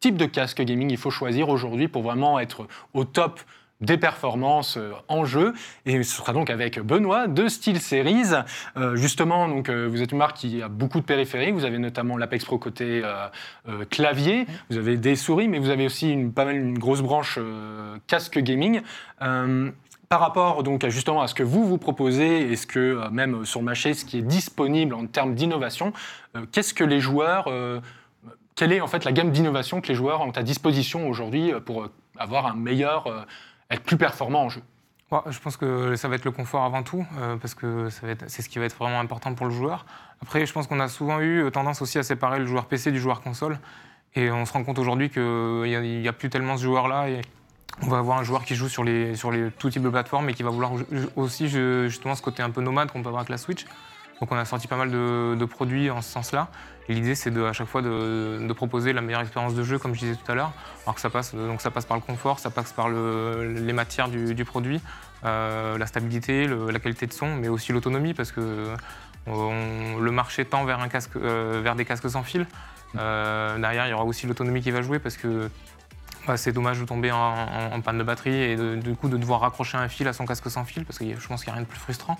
type 0.00 0.16
de 0.16 0.24
casque 0.24 0.62
gaming 0.62 0.90
il 0.90 0.96
faut 0.96 1.10
choisir 1.10 1.50
aujourd'hui 1.50 1.88
pour 1.88 2.02
vraiment 2.02 2.40
être 2.40 2.66
au 2.94 3.04
top 3.04 3.38
des 3.82 3.98
performances 3.98 4.78
euh, 4.78 4.92
en 5.08 5.24
jeu. 5.24 5.52
Et 5.84 6.02
ce 6.02 6.16
sera 6.16 6.32
donc 6.32 6.48
avec 6.48 6.80
Benoît 6.80 7.26
de 7.26 7.48
SteelSeries. 7.48 8.34
Euh, 8.76 8.96
justement, 8.96 9.48
donc, 9.48 9.68
euh, 9.68 9.86
vous 9.86 10.02
êtes 10.02 10.12
une 10.12 10.18
marque 10.18 10.36
qui 10.36 10.62
a 10.62 10.68
beaucoup 10.68 11.00
de 11.00 11.04
périphériques. 11.04 11.54
Vous 11.54 11.64
avez 11.64 11.78
notamment 11.78 12.16
l'Apex 12.16 12.44
Pro 12.44 12.58
côté 12.58 13.02
euh, 13.04 13.84
clavier. 13.90 14.46
Vous 14.70 14.78
avez 14.78 14.96
des 14.96 15.16
souris, 15.16 15.48
mais 15.48 15.58
vous 15.58 15.70
avez 15.70 15.86
aussi 15.86 16.10
une, 16.10 16.32
pas 16.32 16.44
mal 16.44 16.56
une 16.56 16.78
grosse 16.78 17.02
branche 17.02 17.38
casque 18.06 18.38
gaming. 18.38 18.80
Par 20.12 20.20
rapport 20.20 20.62
donc 20.62 20.84
à, 20.84 20.90
justement 20.90 21.22
à 21.22 21.26
ce 21.26 21.34
que 21.34 21.42
vous 21.42 21.64
vous 21.64 21.78
proposez 21.78 22.52
et 22.52 22.56
ce 22.56 22.66
que 22.66 23.08
même 23.08 23.46
sur 23.46 23.60
le 23.60 23.64
marché, 23.64 23.94
ce 23.94 24.04
qui 24.04 24.18
est 24.18 24.22
disponible 24.22 24.94
en 24.94 25.06
termes 25.06 25.34
d'innovation, 25.34 25.94
euh, 26.36 26.44
qu'est-ce 26.52 26.74
que 26.74 26.84
les 26.84 27.00
joueurs, 27.00 27.46
euh, 27.48 27.80
quelle 28.54 28.72
est 28.72 28.80
en 28.80 28.86
fait 28.86 29.04
la 29.04 29.12
gamme 29.12 29.30
d'innovation 29.30 29.80
que 29.80 29.88
les 29.88 29.94
joueurs 29.94 30.20
ont 30.20 30.30
à 30.30 30.42
disposition 30.42 31.08
aujourd'hui 31.08 31.52
pour 31.64 31.88
avoir 32.18 32.46
un 32.46 32.54
meilleur, 32.54 33.06
euh, 33.06 33.20
être 33.74 33.82
plus 33.82 33.96
performant 33.96 34.44
en 34.44 34.48
jeu 34.48 34.62
je 35.28 35.38
pense 35.38 35.56
que 35.56 35.96
ça 35.96 36.08
va 36.08 36.14
être 36.16 36.24
le 36.24 36.30
confort 36.30 36.64
avant 36.64 36.82
tout, 36.82 37.04
euh, 37.18 37.36
parce 37.36 37.54
que 37.54 37.88
c'est 37.90 38.42
ce 38.42 38.48
qui 38.48 38.58
va 38.58 38.64
être 38.64 38.76
vraiment 38.76 39.00
important 39.00 39.34
pour 39.34 39.46
le 39.46 39.52
joueur. 39.52 39.84
Après, 40.22 40.46
je 40.46 40.52
pense 40.52 40.66
qu'on 40.66 40.80
a 40.80 40.88
souvent 40.88 41.20
eu 41.20 41.50
tendance 41.52 41.82
aussi 41.82 41.98
à 41.98 42.02
séparer 42.02 42.38
le 42.38 42.46
joueur 42.46 42.66
PC 42.66 42.92
du 42.92 43.00
joueur 43.00 43.20
console. 43.20 43.58
Et 44.14 44.30
on 44.30 44.44
se 44.44 44.52
rend 44.52 44.62
compte 44.62 44.78
aujourd'hui 44.78 45.10
qu'il 45.10 45.62
n'y 45.62 46.08
a, 46.08 46.12
plus 46.12 46.28
tellement 46.30 46.56
ce 46.56 46.62
joueur-là. 46.62 47.08
Et 47.08 47.22
on 47.82 47.88
va 47.88 47.98
avoir 47.98 48.18
un 48.18 48.22
joueur 48.22 48.44
qui 48.44 48.54
joue 48.54 48.68
sur, 48.68 48.84
les, 48.84 49.16
sur 49.16 49.30
les, 49.30 49.50
tout 49.50 49.70
de 49.70 49.88
plateformes 49.88 50.28
et 50.28 50.34
qui 50.34 50.42
va 50.42 50.50
vouloir 50.50 50.72
aussi 51.16 51.48
ju- 51.48 51.88
justement 51.88 52.14
ce 52.14 52.22
côté 52.22 52.42
un 52.42 52.50
peu 52.50 52.60
nomade 52.60 52.90
qu'on 52.90 53.02
peut 53.02 53.08
avoir 53.08 53.20
avec 53.20 53.30
la 53.30 53.38
Switch. 53.38 53.64
Donc 54.22 54.30
on 54.30 54.36
a 54.36 54.44
sorti 54.44 54.68
pas 54.68 54.76
mal 54.76 54.88
de, 54.88 55.44
produits 55.46 55.90
en 55.90 56.00
ce 56.00 56.08
sens-là. 56.12 56.46
L'idée, 56.88 57.16
c'est 57.16 57.36
à 57.36 57.52
chaque 57.52 57.66
fois 57.66 57.82
de, 57.82 58.52
proposer 58.52 58.92
la 58.92 59.00
meilleure 59.00 59.22
expérience 59.22 59.52
de 59.56 59.64
jeu, 59.64 59.80
comme 59.80 59.94
je 59.96 59.98
disais 59.98 60.14
tout 60.14 60.30
à 60.30 60.36
l'heure. 60.36 60.52
Alors 60.84 60.94
que 60.94 61.00
ça 61.00 61.10
passe, 61.10 61.34
donc 61.34 61.60
ça 61.60 61.72
passe 61.72 61.86
par 61.86 61.96
le 61.96 62.04
confort, 62.04 62.38
ça 62.38 62.50
passe 62.50 62.72
par 62.72 62.88
le- 62.88 63.52
les 63.52 63.72
matières 63.72 64.06
du, 64.08 64.36
du 64.36 64.44
produit, 64.44 64.80
euh, 65.24 65.76
la 65.76 65.86
stabilité, 65.86 66.46
la 66.46 66.78
qualité 66.78 67.08
de 67.08 67.12
son, 67.12 67.34
mais 67.34 67.48
aussi 67.48 67.72
l'autonomie, 67.72 68.14
parce 68.14 68.30
que 68.30 68.68
on- 69.26 69.98
le 69.98 70.10
marché 70.12 70.44
tend 70.44 70.64
euh, 70.68 71.60
vers 71.64 71.74
des 71.74 71.84
casques 71.84 72.08
sans 72.08 72.22
fil. 72.22 72.46
Euh, 72.96 73.58
derrière, 73.58 73.88
il 73.88 73.90
y 73.90 73.92
aura 73.92 74.04
aussi 74.04 74.28
l'autonomie 74.28 74.60
qui 74.62 74.70
va 74.70 74.82
jouer, 74.82 75.00
parce 75.00 75.16
que 75.16 75.50
bah, 76.26 76.36
c'est 76.36 76.52
dommage 76.52 76.78
de 76.80 76.84
tomber 76.84 77.10
en, 77.12 77.16
en- 77.18 77.72
en 77.74 77.80
panne 77.80 77.98
de 77.98 78.02
batterie 78.04 78.34
et 78.34 78.56
de- 78.56 78.76
du 78.76 78.94
coup 78.94 79.08
de 79.08 79.16
devoir 79.16 79.40
raccrocher 79.40 79.76
un 79.78 79.88
fil 79.88 80.06
à 80.08 80.12
son 80.12 80.24
casque 80.26 80.50
sans 80.50 80.64
fil, 80.64 80.84
parce 80.84 80.98
que 80.98 81.04
je 81.18 81.28
pense 81.28 81.42
qu'il 81.44 81.48
n'y 81.48 81.52
a 81.52 81.54
rien 81.56 81.62
de 81.62 81.68
plus 81.68 81.78
frustrant. 81.80 82.16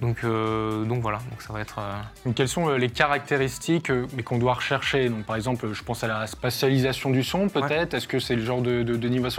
Donc, 0.00 0.18
euh, 0.24 0.84
donc 0.84 1.02
voilà, 1.02 1.18
donc 1.30 1.42
ça 1.42 1.52
va 1.52 1.60
être... 1.60 1.78
euh, 1.80 1.92
Donc, 2.24 2.34
quelles 2.36 2.48
sont 2.48 2.68
euh, 2.68 2.76
les 2.78 2.88
caractéristiques 2.88 3.90
qu'on 4.24 4.38
doit 4.38 4.54
rechercher? 4.54 5.08
Donc, 5.08 5.24
Par 5.24 5.36
exemple, 5.36 5.72
je 5.72 5.82
pense 5.82 6.02
à 6.04 6.06
la 6.08 6.26
spatialisation 6.26 7.10
du 7.10 7.22
son, 7.22 7.48
peut-être. 7.48 7.94
Est-ce 7.94 8.08
que 8.08 8.18
c'est 8.18 8.36
le 8.36 8.44
genre 8.44 8.62
de, 8.62 8.82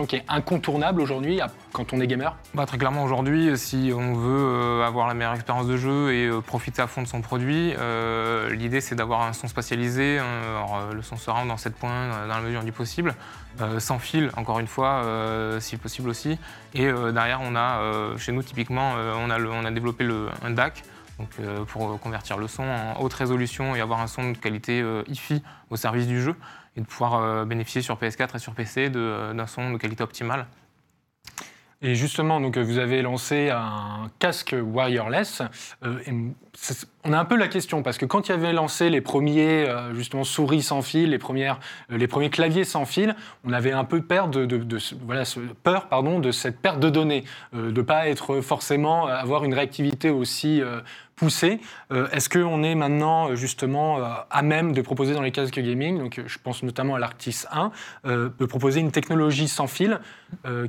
qui 0.08 0.16
est 0.18 0.26
incontournable 0.28 1.02
aujourd'hui 1.02 1.40
quand 1.72 1.94
on 1.94 2.00
est 2.02 2.08
gamer? 2.08 2.36
Bah, 2.54 2.66
très 2.66 2.78
clairement, 2.78 3.04
aujourd'hui, 3.04 3.58
si 3.58 3.92
on 3.96 4.14
veut 4.14 4.84
avoir 4.84 5.08
la 5.08 5.14
meilleure 5.14 5.34
expérience 5.34 5.68
de 5.68 5.78
jeu 5.78 6.14
et 6.14 6.30
profiter 6.46 6.82
à 6.82 6.88
fond 6.88 7.02
de 7.02 7.08
son 7.08 7.22
produit, 7.22 7.74
euh, 7.80 8.54
l'idée 8.54 8.82
c'est 8.82 8.96
d'avoir 8.96 9.22
un 9.22 9.34
son 9.34 9.48
spatialisé. 9.48 10.20
alors, 10.20 10.90
le 10.94 11.02
son 11.02 11.18
surround 11.18 11.50
en 11.50 11.58
7 11.58 11.76
points 11.76 12.10
dans 12.28 12.36
la 12.36 12.42
mesure 12.42 12.64
du 12.64 12.72
possible, 12.72 13.16
sans 13.80 13.98
fil, 14.04 14.30
encore 14.38 14.60
une 14.60 14.68
fois, 14.68 15.04
euh, 15.04 15.60
si 15.60 15.78
possible 15.78 16.10
aussi. 16.10 16.38
Et 16.74 16.86
euh, 16.86 17.12
derrière, 17.12 17.40
on 17.42 17.56
a, 17.56 17.80
euh, 17.80 18.18
chez 18.18 18.32
nous 18.32 18.44
typiquement, 18.44 18.94
on, 18.94 19.30
a 19.30 19.40
on 19.40 19.66
a 19.66 19.72
développé 19.72 20.04
le, 20.04 20.28
un 20.44 20.52
DAC. 20.52 20.84
Donc, 21.20 21.30
pour 21.68 22.00
convertir 22.00 22.38
le 22.38 22.48
son 22.48 22.64
en 22.64 23.00
haute 23.00 23.14
résolution 23.14 23.76
et 23.76 23.82
avoir 23.82 24.00
un 24.02 24.08
son 24.08 24.32
de 24.32 24.38
qualité 24.38 24.82
euh, 24.82 25.04
hi-fi 25.08 25.44
au 25.70 25.76
service 25.76 26.08
du 26.08 26.20
jeu 26.20 26.36
et 26.76 26.82
de 26.82 26.86
pouvoir 26.88 27.46
bénéficier 27.46 27.84
sur 27.84 27.98
PS4 27.98 28.36
et 28.36 28.40
sur 28.40 28.56
PC 28.56 28.90
d'un 28.90 29.46
son 29.46 29.72
de 29.72 29.78
qualité 29.78 30.04
optimale. 30.04 30.48
Et 31.86 31.96
justement, 31.96 32.40
donc, 32.40 32.58
vous 32.58 32.78
avez 32.78 33.02
lancé 33.02 33.50
un 33.50 34.10
casque 34.20 34.56
wireless. 34.58 35.42
Euh, 35.84 36.00
on 37.04 37.12
a 37.12 37.20
un 37.20 37.26
peu 37.26 37.36
la 37.36 37.50
question, 37.50 37.84
parce 37.84 37.98
que 37.98 38.06
quand 38.06 38.30
il 38.30 38.32
y 38.32 38.36
avait 38.36 38.54
lancé 38.54 38.90
les 38.90 39.02
premiers 39.02 39.68
euh, 39.68 39.94
justement, 39.94 40.24
souris 40.24 40.62
sans 40.62 40.82
fil, 40.82 41.10
les, 41.10 41.18
premières, 41.18 41.60
euh, 41.92 41.98
les 41.98 42.08
premiers 42.08 42.30
claviers 42.30 42.64
sans 42.64 42.86
fil, 42.86 43.18
on 43.44 43.52
avait 43.52 43.74
un 43.74 43.84
peu 43.84 44.02
peur 44.02 44.30
de, 44.30 44.48
voilà, 45.06 45.24
peur 45.64 45.90
pardon, 45.90 46.20
de 46.20 46.32
cette 46.32 46.62
perte 46.62 46.80
de 46.80 46.90
données, 46.90 47.26
de 47.52 47.70
ne 47.72 47.82
pas 47.82 48.08
être 48.08 48.40
forcément, 48.40 49.08
avoir 49.08 49.44
une 49.44 49.54
réactivité 49.54 50.10
aussi 50.10 50.62
poussée. 51.16 51.60
Euh, 51.92 52.08
Est-ce 52.12 52.30
qu'on 52.30 52.64
est 52.64 52.76
maintenant 52.76 53.30
euh, 53.30 53.36
justement 53.36 53.98
euh, 53.98 54.10
à 54.30 54.42
même 54.42 54.74
de 54.74 54.82
proposer 54.82 55.14
dans 55.14 55.22
les 55.22 55.32
casques 55.32 55.60
gaming, 55.60 56.00
donc 56.00 56.22
je 56.26 56.38
pense 56.42 56.64
notamment 56.64 56.96
à 56.96 57.00
l'Arctis 57.00 57.44
1, 57.52 57.72
euh, 58.06 58.30
de 58.40 58.46
proposer 58.46 58.80
une 58.80 58.92
technologie 58.92 59.48
sans 59.48 59.68
fil 59.68 60.00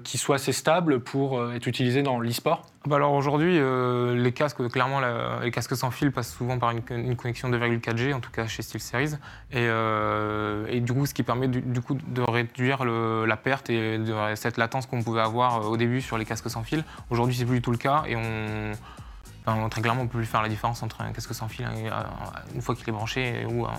qui 0.02 0.18
soit 0.18 0.34
assez 0.34 0.52
stable 0.52 1.00
pour 1.00 1.42
être 1.52 1.66
utilisée 1.66 2.02
dans 2.02 2.20
l'e-sport? 2.20 2.66
Bah 2.86 2.96
alors 2.96 3.14
aujourd'hui, 3.14 3.58
les 3.58 4.32
casques, 4.32 4.68
clairement, 4.68 5.00
la- 5.00 5.40
les 5.42 5.50
casques 5.50 5.74
sans 5.74 5.90
fil 5.90 6.12
passent 6.12 6.34
souvent 6.34 6.58
par 6.58 6.70
une, 6.72 6.82
une 6.90 7.16
connexion 7.16 7.48
2,4G, 7.48 8.12
en 8.12 8.20
tout 8.20 8.30
cas 8.30 8.46
chez 8.46 8.60
SteelSeries, 8.60 9.14
et, 9.52 10.80
du 10.80 10.92
coup, 10.92 11.06
ce 11.06 11.14
qui 11.14 11.22
permet 11.22 11.48
du, 11.48 11.80
coup 11.80 11.94
de 11.94 12.20
réduire 12.20 12.84
la 12.84 13.36
perte 13.38 13.70
et 13.70 13.98
cette 14.34 14.58
latence 14.58 14.84
qu'on 14.84 15.02
pouvait 15.02 15.22
avoir 15.22 15.70
au 15.70 15.78
début 15.78 16.02
sur 16.02 16.18
les 16.18 16.26
casques 16.26 16.50
sans 16.50 16.62
fil. 16.62 16.84
Aujourd'hui, 17.08 17.34
c'est 17.34 17.46
plus 17.46 17.56
du 17.56 17.62
tout 17.62 17.72
le 17.72 17.78
cas, 17.78 18.02
et 18.06 18.16
on, 18.16 18.72
enfin, 19.46 19.68
très 19.68 19.80
clairement, 19.82 20.02
on 20.02 20.06
peut 20.06 20.18
plus 20.18 20.26
faire 20.26 20.42
la 20.42 20.48
différence 20.48 20.82
entre 20.82 21.00
un 21.02 21.12
casque 21.12 21.34
sans 21.34 21.48
fil 21.48 21.66
euh, 21.66 21.90
une 22.54 22.62
fois 22.62 22.74
qu'il 22.74 22.88
est 22.88 22.92
branché 22.92 23.46
ou 23.48 23.64
un, 23.64 23.70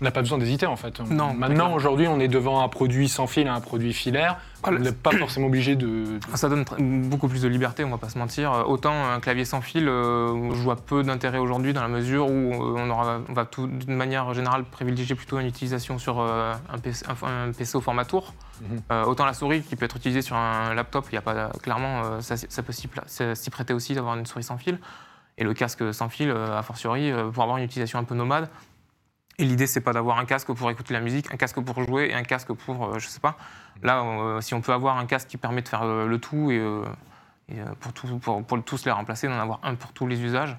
On 0.00 0.04
n'a 0.04 0.10
pas 0.10 0.20
besoin 0.20 0.38
d'hésiter 0.38 0.66
en 0.66 0.76
fait. 0.76 1.00
On- 1.00 1.04
Non, 1.14 1.32
Maintenant, 1.34 1.72
aujourd'hui, 1.72 2.06
on 2.08 2.20
est 2.20 2.28
devant 2.28 2.62
un 2.62 2.68
produit 2.68 3.08
sans 3.08 3.26
fil 3.26 3.46
et 3.46 3.50
un 3.50 3.60
produit 3.60 3.92
filaire. 3.94 4.38
Ah, 4.66 4.70
Vous 4.70 4.78
n'êtes 4.78 5.02
pas 5.02 5.10
forcément 5.12 5.46
obligé 5.48 5.76
de. 5.76 5.86
de- 5.86 6.20
Ça 6.36 6.48
donne 6.48 6.64
beaucoup 7.08 7.28
plus 7.28 7.42
de 7.42 7.48
liberté, 7.48 7.84
on 7.84 7.90
va 7.90 7.98
pas 7.98 8.08
se 8.08 8.18
mentir. 8.18 8.50
Autant 8.66 8.92
un 9.10 9.20
clavier 9.20 9.44
sans 9.44 9.60
fil, 9.60 9.86
euh, 9.88 10.50
je 10.54 10.60
vois 10.62 10.76
peu 10.76 11.02
d'intérêt 11.02 11.36
aujourd'hui 11.38 11.74
dans 11.74 11.82
la 11.82 11.88
mesure 11.88 12.26
où 12.28 12.30
euh, 12.54 12.74
on, 12.78 12.88
aura, 12.90 13.18
on 13.28 13.32
va 13.34 13.46
d'une 13.58 13.94
manière 13.94 14.32
générale 14.32 14.64
privilégier 14.64 15.14
plutôt 15.14 15.38
une 15.38 15.46
utilisation 15.46 15.98
sur 15.98 16.20
euh, 16.20 16.52
un, 16.72 16.78
PC, 16.78 17.04
un- 17.08 17.48
un 17.48 17.52
PC 17.52 17.76
au 17.76 17.80
format 17.82 18.04
tour. 18.06 18.32
Mhm. 18.62 18.80
Euh, 18.92 19.04
autant 19.04 19.26
la 19.26 19.34
souris 19.34 19.62
qui 19.62 19.76
peut 19.76 19.84
être 19.84 19.96
utilisée 19.96 20.22
sur 20.22 20.36
un 20.36 20.72
laptop, 20.74 21.06
il 21.10 21.14
y 21.16 21.18
a 21.18 21.22
pas 21.22 21.50
clairement 21.62 22.20
ça, 22.22 22.36
ça 22.36 22.62
peut 22.62 22.72
s'y 22.72 23.50
prêter 23.50 23.74
aussi 23.74 23.94
d'avoir 23.94 24.16
une 24.16 24.24
souris 24.26 24.44
sans 24.44 24.56
fil. 24.56 24.78
Et 25.38 25.44
le 25.44 25.54
casque 25.54 25.92
sans 25.92 26.08
fil, 26.08 26.30
euh, 26.30 26.56
a 26.58 26.62
fortiori, 26.62 27.10
euh, 27.10 27.30
pour 27.30 27.42
avoir 27.42 27.58
une 27.58 27.64
utilisation 27.64 27.98
un 27.98 28.04
peu 28.04 28.14
nomade. 28.14 28.48
Et 29.38 29.44
l'idée, 29.44 29.66
c'est 29.66 29.80
pas 29.80 29.92
d'avoir 29.92 30.18
un 30.18 30.26
casque 30.26 30.52
pour 30.52 30.70
écouter 30.70 30.94
la 30.94 31.00
musique, 31.00 31.32
un 31.32 31.36
casque 31.36 31.60
pour 31.60 31.82
jouer 31.82 32.10
et 32.10 32.14
un 32.14 32.22
casque 32.22 32.52
pour, 32.52 32.84
euh, 32.84 32.98
je 32.98 33.08
sais 33.08 33.20
pas. 33.20 33.36
Là, 33.82 34.40
si 34.40 34.54
on 34.54 34.60
peut 34.60 34.72
avoir 34.72 34.96
un 34.96 35.06
casque 35.06 35.28
qui 35.28 35.36
permet 35.36 35.60
de 35.60 35.68
faire 35.68 35.84
le 35.84 36.18
tout 36.18 36.52
et, 36.52 36.62
pour, 37.80 38.44
pour, 38.44 38.64
tous 38.64 38.84
les 38.84 38.92
remplacer, 38.92 39.26
d'en 39.26 39.34
avoir 39.34 39.58
un 39.64 39.74
pour 39.74 39.92
tous 39.92 40.06
les 40.06 40.22
usages, 40.22 40.56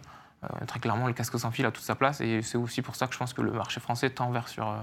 très 0.68 0.82
clairement, 0.82 1.08
le 1.08 1.14
casque 1.14 1.40
sans 1.40 1.50
fil 1.50 1.66
a 1.66 1.72
toute 1.72 1.86
sa 1.86 1.96
place. 1.96 2.20
Et 2.20 2.42
c'est 2.42 2.58
aussi 2.58 2.82
pour 2.82 2.98
ça 2.98 3.08
que 3.08 3.14
je 3.14 3.18
pense 3.18 3.34
que 3.34 3.42
le 3.42 3.52
marché 3.52 3.80
français 3.80 4.10
tend 4.10 4.30
vers, 4.32 4.50
sur, 4.50 4.76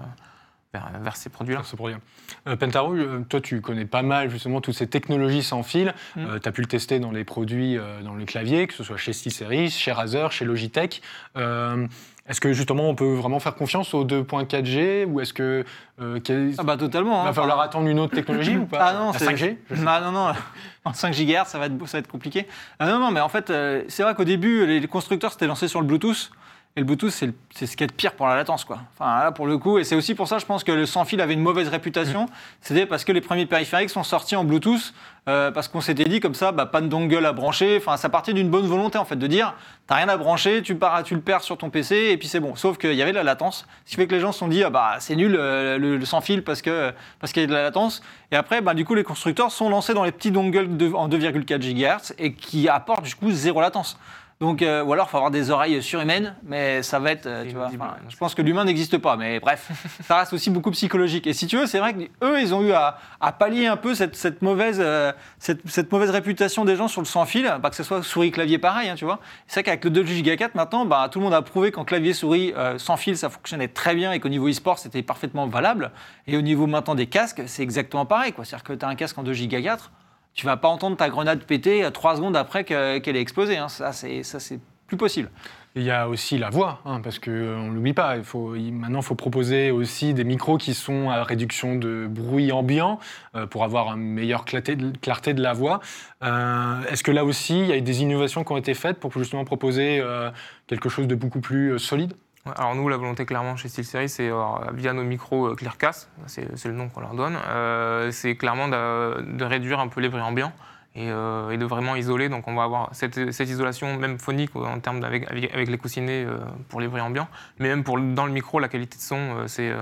vers, 0.72 0.90
vers 1.02 1.16
ces 1.16 1.28
produits-là. 1.30 1.62
Rien. 1.78 2.00
Euh, 2.46 2.56
Pentaro, 2.56 2.94
euh, 2.94 3.24
toi, 3.28 3.40
tu 3.40 3.60
connais 3.60 3.84
pas 3.84 4.02
mal 4.02 4.30
justement 4.30 4.60
toutes 4.60 4.74
ces 4.74 4.86
technologies 4.86 5.42
sans 5.42 5.62
fil. 5.62 5.94
Mm. 6.16 6.38
tu 6.40 6.48
as 6.48 6.52
pu 6.52 6.60
le 6.62 6.66
tester 6.66 6.98
dans 7.00 7.10
les 7.10 7.24
produits, 7.24 7.76
euh, 7.76 8.02
dans 8.02 8.14
les 8.14 8.24
claviers, 8.24 8.66
que 8.66 8.74
ce 8.74 8.84
soit 8.84 8.96
chez 8.96 9.12
SteelSeries, 9.12 9.70
chez 9.70 9.92
Razer, 9.92 10.30
chez 10.32 10.44
Logitech. 10.44 11.02
Euh, 11.36 11.86
est-ce 12.28 12.40
que 12.40 12.52
justement 12.52 12.88
on 12.88 12.94
peut 12.94 13.14
vraiment 13.14 13.40
faire 13.40 13.56
confiance 13.56 13.94
aux 13.94 14.04
2.4G 14.04 15.04
ou 15.06 15.20
est-ce 15.20 15.32
que 15.34 15.64
euh, 16.00 16.20
Ah 16.56 16.62
bah 16.62 16.76
totalement. 16.76 17.22
il 17.22 17.24
va 17.24 17.30
hein. 17.30 17.32
falloir 17.32 17.60
attendre 17.60 17.88
une 17.88 17.98
autre 17.98 18.14
technologie 18.14 18.56
ou 18.56 18.64
pas? 18.66 18.78
Ah 18.80 18.92
non, 18.94 19.10
La 19.12 19.18
c'est- 19.18 19.26
5G 19.26 19.56
Ah 19.86 20.00
non, 20.04 20.12
non, 20.12 20.32
en 20.84 20.92
5 20.92 21.12
GHz, 21.12 21.46
ça 21.46 21.58
va 21.58 21.66
être, 21.66 21.86
ça 21.86 21.96
va 21.96 21.98
être 21.98 22.08
compliqué. 22.08 22.46
Ah 22.78 22.86
non, 22.86 23.00
non, 23.00 23.10
mais 23.10 23.20
en 23.20 23.28
fait, 23.28 23.50
euh, 23.50 23.82
c'est 23.88 24.04
vrai 24.04 24.14
qu'au 24.14 24.24
début, 24.24 24.64
les, 24.66 24.78
les 24.78 24.86
constructeurs 24.88 25.32
s'étaient 25.32 25.48
lancés 25.48 25.66
sur 25.68 25.80
le 25.80 25.86
Bluetooth. 25.86 26.30
Et 26.74 26.80
le 26.80 26.86
Bluetooth, 26.86 27.10
c'est 27.10 27.26
le- 27.26 27.34
c'est 27.54 27.66
ce 27.66 27.72
qu'il 27.76 27.82
y 27.82 27.84
a 27.84 27.88
de 27.88 27.92
pire 27.92 28.12
pour 28.14 28.26
la 28.26 28.34
latence, 28.34 28.64
quoi. 28.64 28.78
Enfin, 28.98 29.24
là, 29.24 29.30
pour 29.30 29.46
le 29.46 29.58
coup, 29.58 29.76
et 29.78 29.84
c'est 29.84 29.94
aussi 29.94 30.14
pour 30.14 30.26
ça, 30.26 30.38
je 30.38 30.46
pense 30.46 30.64
que 30.64 30.72
le 30.72 30.86
sans-fil 30.86 31.20
avait 31.20 31.34
une 31.34 31.42
mauvaise 31.42 31.68
réputation. 31.68 32.24
C'était 32.62 32.86
parce 32.86 33.04
que 33.04 33.12
les 33.12 33.20
premiers 33.20 33.44
périphériques 33.44 33.90
sont 33.90 34.02
sortis 34.02 34.36
en 34.36 34.44
Bluetooth, 34.44 34.94
euh, 35.28 35.50
parce 35.50 35.68
qu'on 35.68 35.82
s'était 35.82 36.06
dit 36.06 36.18
comme 36.20 36.34
ça, 36.34 36.50
bah, 36.50 36.64
pas 36.64 36.80
de 36.80 36.86
dongle 36.86 37.26
à 37.26 37.32
brancher. 37.34 37.76
Enfin, 37.78 37.98
ça 37.98 38.08
partait 38.08 38.32
d'une 38.32 38.48
bonne 38.48 38.64
volonté, 38.66 38.96
en 38.96 39.04
fait, 39.04 39.16
de 39.16 39.26
dire, 39.26 39.54
t'as 39.86 39.96
rien 39.96 40.08
à 40.08 40.16
brancher, 40.16 40.62
tu, 40.62 40.74
pars, 40.74 41.02
tu 41.02 41.14
le 41.14 41.20
perds 41.20 41.42
sur 41.42 41.58
ton 41.58 41.68
PC, 41.68 41.94
et 42.10 42.16
puis 42.16 42.26
c'est 42.26 42.40
bon. 42.40 42.56
Sauf 42.56 42.78
qu'il 42.78 42.94
y 42.94 43.02
avait 43.02 43.12
de 43.12 43.16
la 43.18 43.22
latence, 43.22 43.66
ce 43.84 43.90
qui 43.90 43.96
fait 43.96 44.06
que 44.06 44.14
les 44.14 44.20
gens 44.20 44.32
se 44.32 44.38
sont 44.38 44.48
dit, 44.48 44.64
ah 44.64 44.70
bah, 44.70 44.96
c'est 44.98 45.14
nul 45.14 45.36
euh, 45.38 45.76
le, 45.76 45.98
le 45.98 46.04
sans-fil 46.06 46.42
parce 46.42 46.62
que 46.62 46.94
parce 47.20 47.34
qu'il 47.34 47.42
y 47.42 47.44
a 47.44 47.48
de 47.48 47.52
la 47.52 47.62
latence. 47.64 48.00
Et 48.30 48.36
après, 48.36 48.62
bah, 48.62 48.72
du 48.72 48.86
coup, 48.86 48.94
les 48.94 49.04
constructeurs 49.04 49.52
sont 49.52 49.68
lancés 49.68 49.92
dans 49.92 50.04
les 50.04 50.12
petits 50.12 50.30
dongles 50.30 50.74
de- 50.78 50.90
en 50.94 51.06
2,4 51.06 51.60
GHz 51.60 52.14
et 52.18 52.32
qui 52.32 52.70
apportent 52.70 53.04
du 53.04 53.14
coup 53.14 53.30
zéro 53.30 53.60
latence. 53.60 53.98
Donc, 54.42 54.60
euh, 54.60 54.82
ou 54.82 54.92
alors, 54.92 55.06
il 55.06 55.10
faut 55.10 55.18
avoir 55.18 55.30
des 55.30 55.52
oreilles 55.52 55.80
surhumaines, 55.80 56.34
mais 56.42 56.82
ça 56.82 56.98
va 56.98 57.12
être, 57.12 57.26
euh, 57.26 57.44
tu 57.44 57.54
vois, 57.54 57.66
enfin, 57.66 57.94
je 58.08 58.16
pense 58.16 58.34
que 58.34 58.42
l'humain 58.42 58.64
n'existe 58.64 58.98
pas, 58.98 59.16
mais 59.16 59.38
bref, 59.38 59.70
ça 60.02 60.16
reste 60.16 60.32
aussi 60.32 60.50
beaucoup 60.50 60.72
psychologique. 60.72 61.28
Et 61.28 61.32
si 61.32 61.46
tu 61.46 61.56
veux, 61.56 61.66
c'est 61.66 61.78
vrai 61.78 61.94
qu'eux, 61.94 62.40
ils 62.40 62.52
ont 62.52 62.60
eu 62.60 62.72
à, 62.72 62.98
à 63.20 63.30
pallier 63.30 63.66
un 63.68 63.76
peu 63.76 63.94
cette, 63.94 64.16
cette 64.16 64.42
mauvaise, 64.42 64.78
euh, 64.80 65.12
cette, 65.38 65.60
cette 65.68 65.92
mauvaise 65.92 66.10
réputation 66.10 66.64
des 66.64 66.74
gens 66.74 66.88
sur 66.88 67.00
le 67.00 67.06
sans-fil, 67.06 67.48
que 67.62 67.76
ce 67.76 67.84
soit 67.84 68.02
souris-clavier 68.02 68.58
pareil, 68.58 68.88
hein, 68.88 68.96
tu 68.96 69.04
vois. 69.04 69.20
C'est 69.46 69.60
vrai 69.60 69.62
qu'avec 69.62 69.84
le 69.84 69.90
2 69.90 70.02
Go 70.02 70.36
4 70.36 70.56
maintenant, 70.56 70.86
bah, 70.86 71.08
tout 71.08 71.20
le 71.20 71.24
monde 71.24 71.34
a 71.34 71.42
prouvé 71.42 71.70
qu'en 71.70 71.84
clavier-souris 71.84 72.52
sans 72.78 72.96
fil, 72.96 73.16
ça 73.16 73.30
fonctionnait 73.30 73.68
très 73.68 73.94
bien 73.94 74.10
et 74.10 74.18
qu'au 74.18 74.28
niveau 74.28 74.48
e-sport, 74.48 74.80
c'était 74.80 75.02
parfaitement 75.02 75.46
valable. 75.46 75.92
Et 76.26 76.36
au 76.36 76.42
niveau 76.42 76.66
maintenant 76.66 76.96
des 76.96 77.06
casques, 77.06 77.42
c'est 77.46 77.62
exactement 77.62 78.06
pareil. 78.06 78.32
quoi. 78.32 78.44
C'est-à-dire 78.44 78.64
que 78.64 78.72
tu 78.72 78.84
as 78.84 78.88
un 78.88 78.96
casque 78.96 79.16
en 79.18 79.22
2 79.22 79.32
Go 79.46 79.62
4, 79.62 79.92
tu 80.34 80.46
vas 80.46 80.56
pas 80.56 80.68
entendre 80.68 80.96
ta 80.96 81.08
grenade 81.08 81.40
péter 81.44 81.84
euh, 81.84 81.90
trois 81.90 82.16
secondes 82.16 82.36
après 82.36 82.64
que- 82.64 82.98
qu'elle 82.98 83.16
ait 83.16 83.20
explosé. 83.20 83.56
hein. 83.56 83.68
Ça, 83.68 83.92
c'est 83.92 84.60
plus 84.86 84.96
possible. 84.96 85.30
Il 85.74 85.84
y 85.84 85.90
a 85.90 86.06
aussi 86.06 86.36
la 86.36 86.50
voix, 86.50 86.80
hein, 86.84 87.00
parce 87.00 87.18
qu'on 87.18 87.30
ne 87.30 87.72
l'oublie 87.72 87.94
pas. 87.94 88.16
Maintenant, 88.16 88.98
il 89.00 89.02
faut 89.02 89.14
proposer 89.14 89.70
aussi 89.70 90.12
des 90.12 90.22
micros 90.24 90.58
qui 90.58 90.74
sont 90.74 91.08
à 91.08 91.24
réduction 91.24 91.76
de 91.76 92.06
bruit 92.10 92.52
ambiant 92.52 92.98
euh, 93.34 93.46
pour 93.46 93.64
avoir 93.64 93.94
une 93.94 94.02
meilleure 94.02 94.44
clarté 94.44 94.76
de, 94.76 95.42
la 95.42 95.52
voix. 95.54 95.80
Euh, 96.22 96.82
Est-ce 96.90 97.02
que 97.02 97.10
là 97.10 97.24
aussi, 97.24 97.58
il 97.58 97.66
y 97.68 97.72
a 97.72 97.80
des 97.80 98.02
innovations 98.02 98.44
qui 98.44 98.52
ont 98.52 98.58
été 98.58 98.74
faites 98.74 99.00
pour 99.00 99.10
justement 99.12 99.46
proposer 99.46 99.98
euh, 99.98 100.30
quelque 100.66 100.90
chose 100.90 101.06
de 101.06 101.14
beaucoup 101.14 101.40
plus 101.40 101.70
euh, 101.72 101.78
solide? 101.78 102.12
Alors 102.44 102.74
nous, 102.74 102.88
la 102.88 102.96
volonté 102.96 103.24
clairement 103.24 103.54
chez 103.54 103.68
SteelSeries, 103.68 104.08
c'est 104.08 104.28
euh, 104.28 104.42
via 104.74 104.92
nos 104.92 105.04
micros 105.04 105.46
euh, 105.46 105.54
Clearcast, 105.54 106.10
c'est 106.26 106.64
le 106.64 106.72
nom 106.72 106.88
qu'on 106.88 107.00
leur 107.00 107.14
donne, 107.14 107.38
euh, 107.46 108.10
c'est 108.10 108.34
clairement 108.34 108.66
de, 108.66 109.44
réduire 109.44 109.78
un 109.78 109.86
peu 109.86 110.00
les 110.00 110.08
bruits 110.08 110.22
ambiants 110.22 110.52
et, 110.96 111.06
de 111.06 111.64
vraiment 111.64 111.94
isoler. 111.94 112.28
Donc 112.28 112.48
on 112.48 112.54
va 112.54 112.64
avoir 112.64 112.90
cette, 112.92 113.16
isolation 113.16 113.96
même 113.96 114.18
phonique 114.18 114.56
en 114.56 114.80
termes 114.80 115.04
avec, 115.04 115.30
avec, 115.30 115.54
avec 115.54 115.68
les 115.68 115.78
coussinets 115.78 116.26
pour 116.68 116.80
les 116.80 116.88
bruits 116.88 117.00
ambiants, 117.00 117.28
mais 117.60 117.68
même 117.68 117.84
pour 117.84 118.00
dans 118.00 118.26
le 118.26 118.32
micro, 118.32 118.58
la 118.58 118.68
qualité 118.68 118.96
de 118.96 119.02
son, 119.02 119.46
c'est 119.46 119.72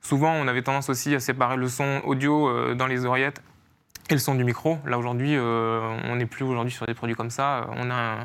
souvent 0.00 0.32
on 0.32 0.48
avait 0.48 0.62
tendance 0.62 0.88
aussi 0.88 1.14
à 1.14 1.20
séparer 1.20 1.56
le 1.56 1.68
son 1.68 2.00
audio 2.04 2.74
dans 2.74 2.86
les 2.86 3.04
oreillettes 3.04 3.42
et 4.08 4.14
le 4.14 4.20
son 4.20 4.34
du 4.34 4.44
micro. 4.44 4.78
Là 4.86 4.98
aujourd'hui, 4.98 5.36
on 5.38 6.16
n'est 6.16 6.26
plus 6.26 6.44
aujourd'hui 6.44 6.72
sur 6.72 6.86
des 6.86 6.94
produits 6.94 7.14
comme 7.14 7.30
ça. 7.30 7.66
On 7.76 7.90
a, 7.90 8.16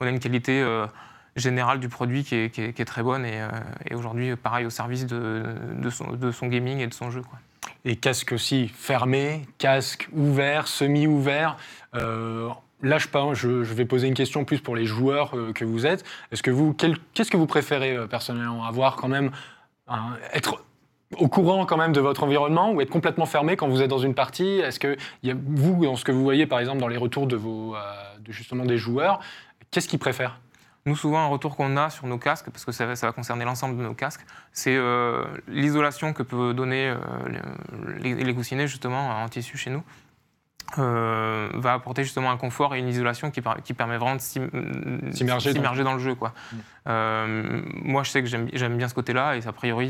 on 0.00 0.06
a 0.06 0.10
une 0.10 0.20
qualité 0.20 0.62
générale 1.36 1.80
du 1.80 1.88
produit 1.88 2.24
qui 2.24 2.34
est, 2.36 2.84
très 2.84 3.02
bonne 3.02 3.24
et, 3.24 3.40
euh, 3.40 3.48
et 3.88 3.94
aujourd'hui, 3.94 4.36
pareil, 4.36 4.66
au 4.66 4.70
service 4.70 5.06
de, 5.06 5.44
son, 5.90 6.46
gaming 6.46 6.78
et 6.78 6.86
de 6.86 6.94
son 6.94 7.10
jeu. 7.10 7.22
Et 7.84 7.96
casque 7.96 8.32
aussi 8.32 8.68
fermé, 8.68 9.42
casque 9.58 10.08
ouvert, 10.12 10.68
semi-ouvert. 10.68 11.56
Euh, 11.94 12.48
je, 12.82 13.08
pense- 13.08 13.38
je, 13.38 13.48
vais 13.48 13.84
poser 13.84 14.08
une 14.08 14.14
question 14.14 14.44
plus 14.44 14.60
pour 14.60 14.76
les 14.76 14.84
joueurs 14.84 15.36
euh, 15.36 15.52
que 15.52 15.64
vous 15.64 15.86
êtes. 15.86 16.04
Est-ce 16.30 16.42
que 16.42 16.50
vous, 16.50 16.74
qu'est-ce 16.74 17.30
que 17.30 17.36
vous 17.36 17.46
préférez 17.46 17.96
euh, 17.96 18.06
personnellement 18.06 18.64
avoir 18.64 18.96
quand 18.96 19.08
même 19.08 19.30
un- 19.88 20.16
être 20.32 20.62
au 21.18 21.28
courant 21.28 21.66
quand 21.66 21.76
même 21.76 21.92
de 21.92 22.00
votre 22.00 22.24
environnement 22.24 22.72
ou 22.72 22.80
être 22.80 22.90
complètement 22.90 23.26
fermé 23.26 23.56
quand 23.56 23.68
vous 23.68 23.82
êtes 23.82 23.90
dans 23.90 23.98
une 23.98 24.14
partie? 24.14 24.60
Est-ce 24.60 24.80
que 24.80 24.96
vous, 25.24 25.84
dans 25.84 25.96
ce 25.96 26.04
que 26.04 26.12
vous 26.12 26.22
voyez 26.22 26.46
par 26.46 26.58
exemple 26.60 26.78
dans 26.80 26.88
les 26.88 26.96
retours 26.96 27.26
de 27.26 27.38
justement 28.28 28.64
des 28.64 28.78
joueurs, 28.78 29.20
qu'est-ce 29.70 29.88
qu'ils 29.88 29.98
préfèrent? 29.98 30.38
Nous, 30.84 30.96
souvent, 30.96 31.20
un 31.20 31.28
retour 31.28 31.56
qu'on 31.56 31.76
a 31.76 31.90
sur 31.90 32.06
nos 32.08 32.18
casques, 32.18 32.50
parce 32.50 32.64
que 32.64 32.72
ça, 32.72 32.86
va- 32.86 32.96
ça 32.96 33.06
va 33.06 33.12
concerner 33.12 33.44
l'ensemble 33.44 33.76
de 33.78 33.82
nos 33.82 33.94
casques, 33.94 34.24
c'est 34.52 34.74
euh, 34.76 35.24
l'isolation 35.46 36.12
que 36.12 36.22
peut 36.24 36.54
donner 36.54 36.88
euh, 36.88 36.96
les, 37.98 38.34
coussinets, 38.34 38.66
justement, 38.66 39.10
en 39.22 39.28
tissu 39.28 39.56
chez 39.56 39.70
nous. 39.70 39.82
euh, 40.78 41.50
va 41.54 41.74
apporter 41.74 42.02
justement 42.02 42.30
un 42.30 42.36
confort 42.38 42.74
et 42.74 42.78
une 42.78 42.88
isolation 42.88 43.30
qui, 43.30 43.42
par- 43.42 43.62
qui 43.62 43.74
permet 43.74 43.98
vraiment 43.98 44.16
de 44.16 44.20
s'im- 44.22 44.48
S'immerger 45.52 45.84
dans- 45.84 45.92
le 45.94 45.98
jeu. 45.98 46.14
Quoi. 46.14 46.30
Mm. 46.52 46.56
Euh, 46.88 47.62
moi, 47.82 48.02
je 48.04 48.10
sais 48.10 48.22
que 48.22 48.28
j'aime 48.28 48.76
bien 48.78 48.88
ce 48.88 48.94
côté-là 48.94 49.36
et 49.36 49.46
a 49.46 49.52
priori, 49.52 49.88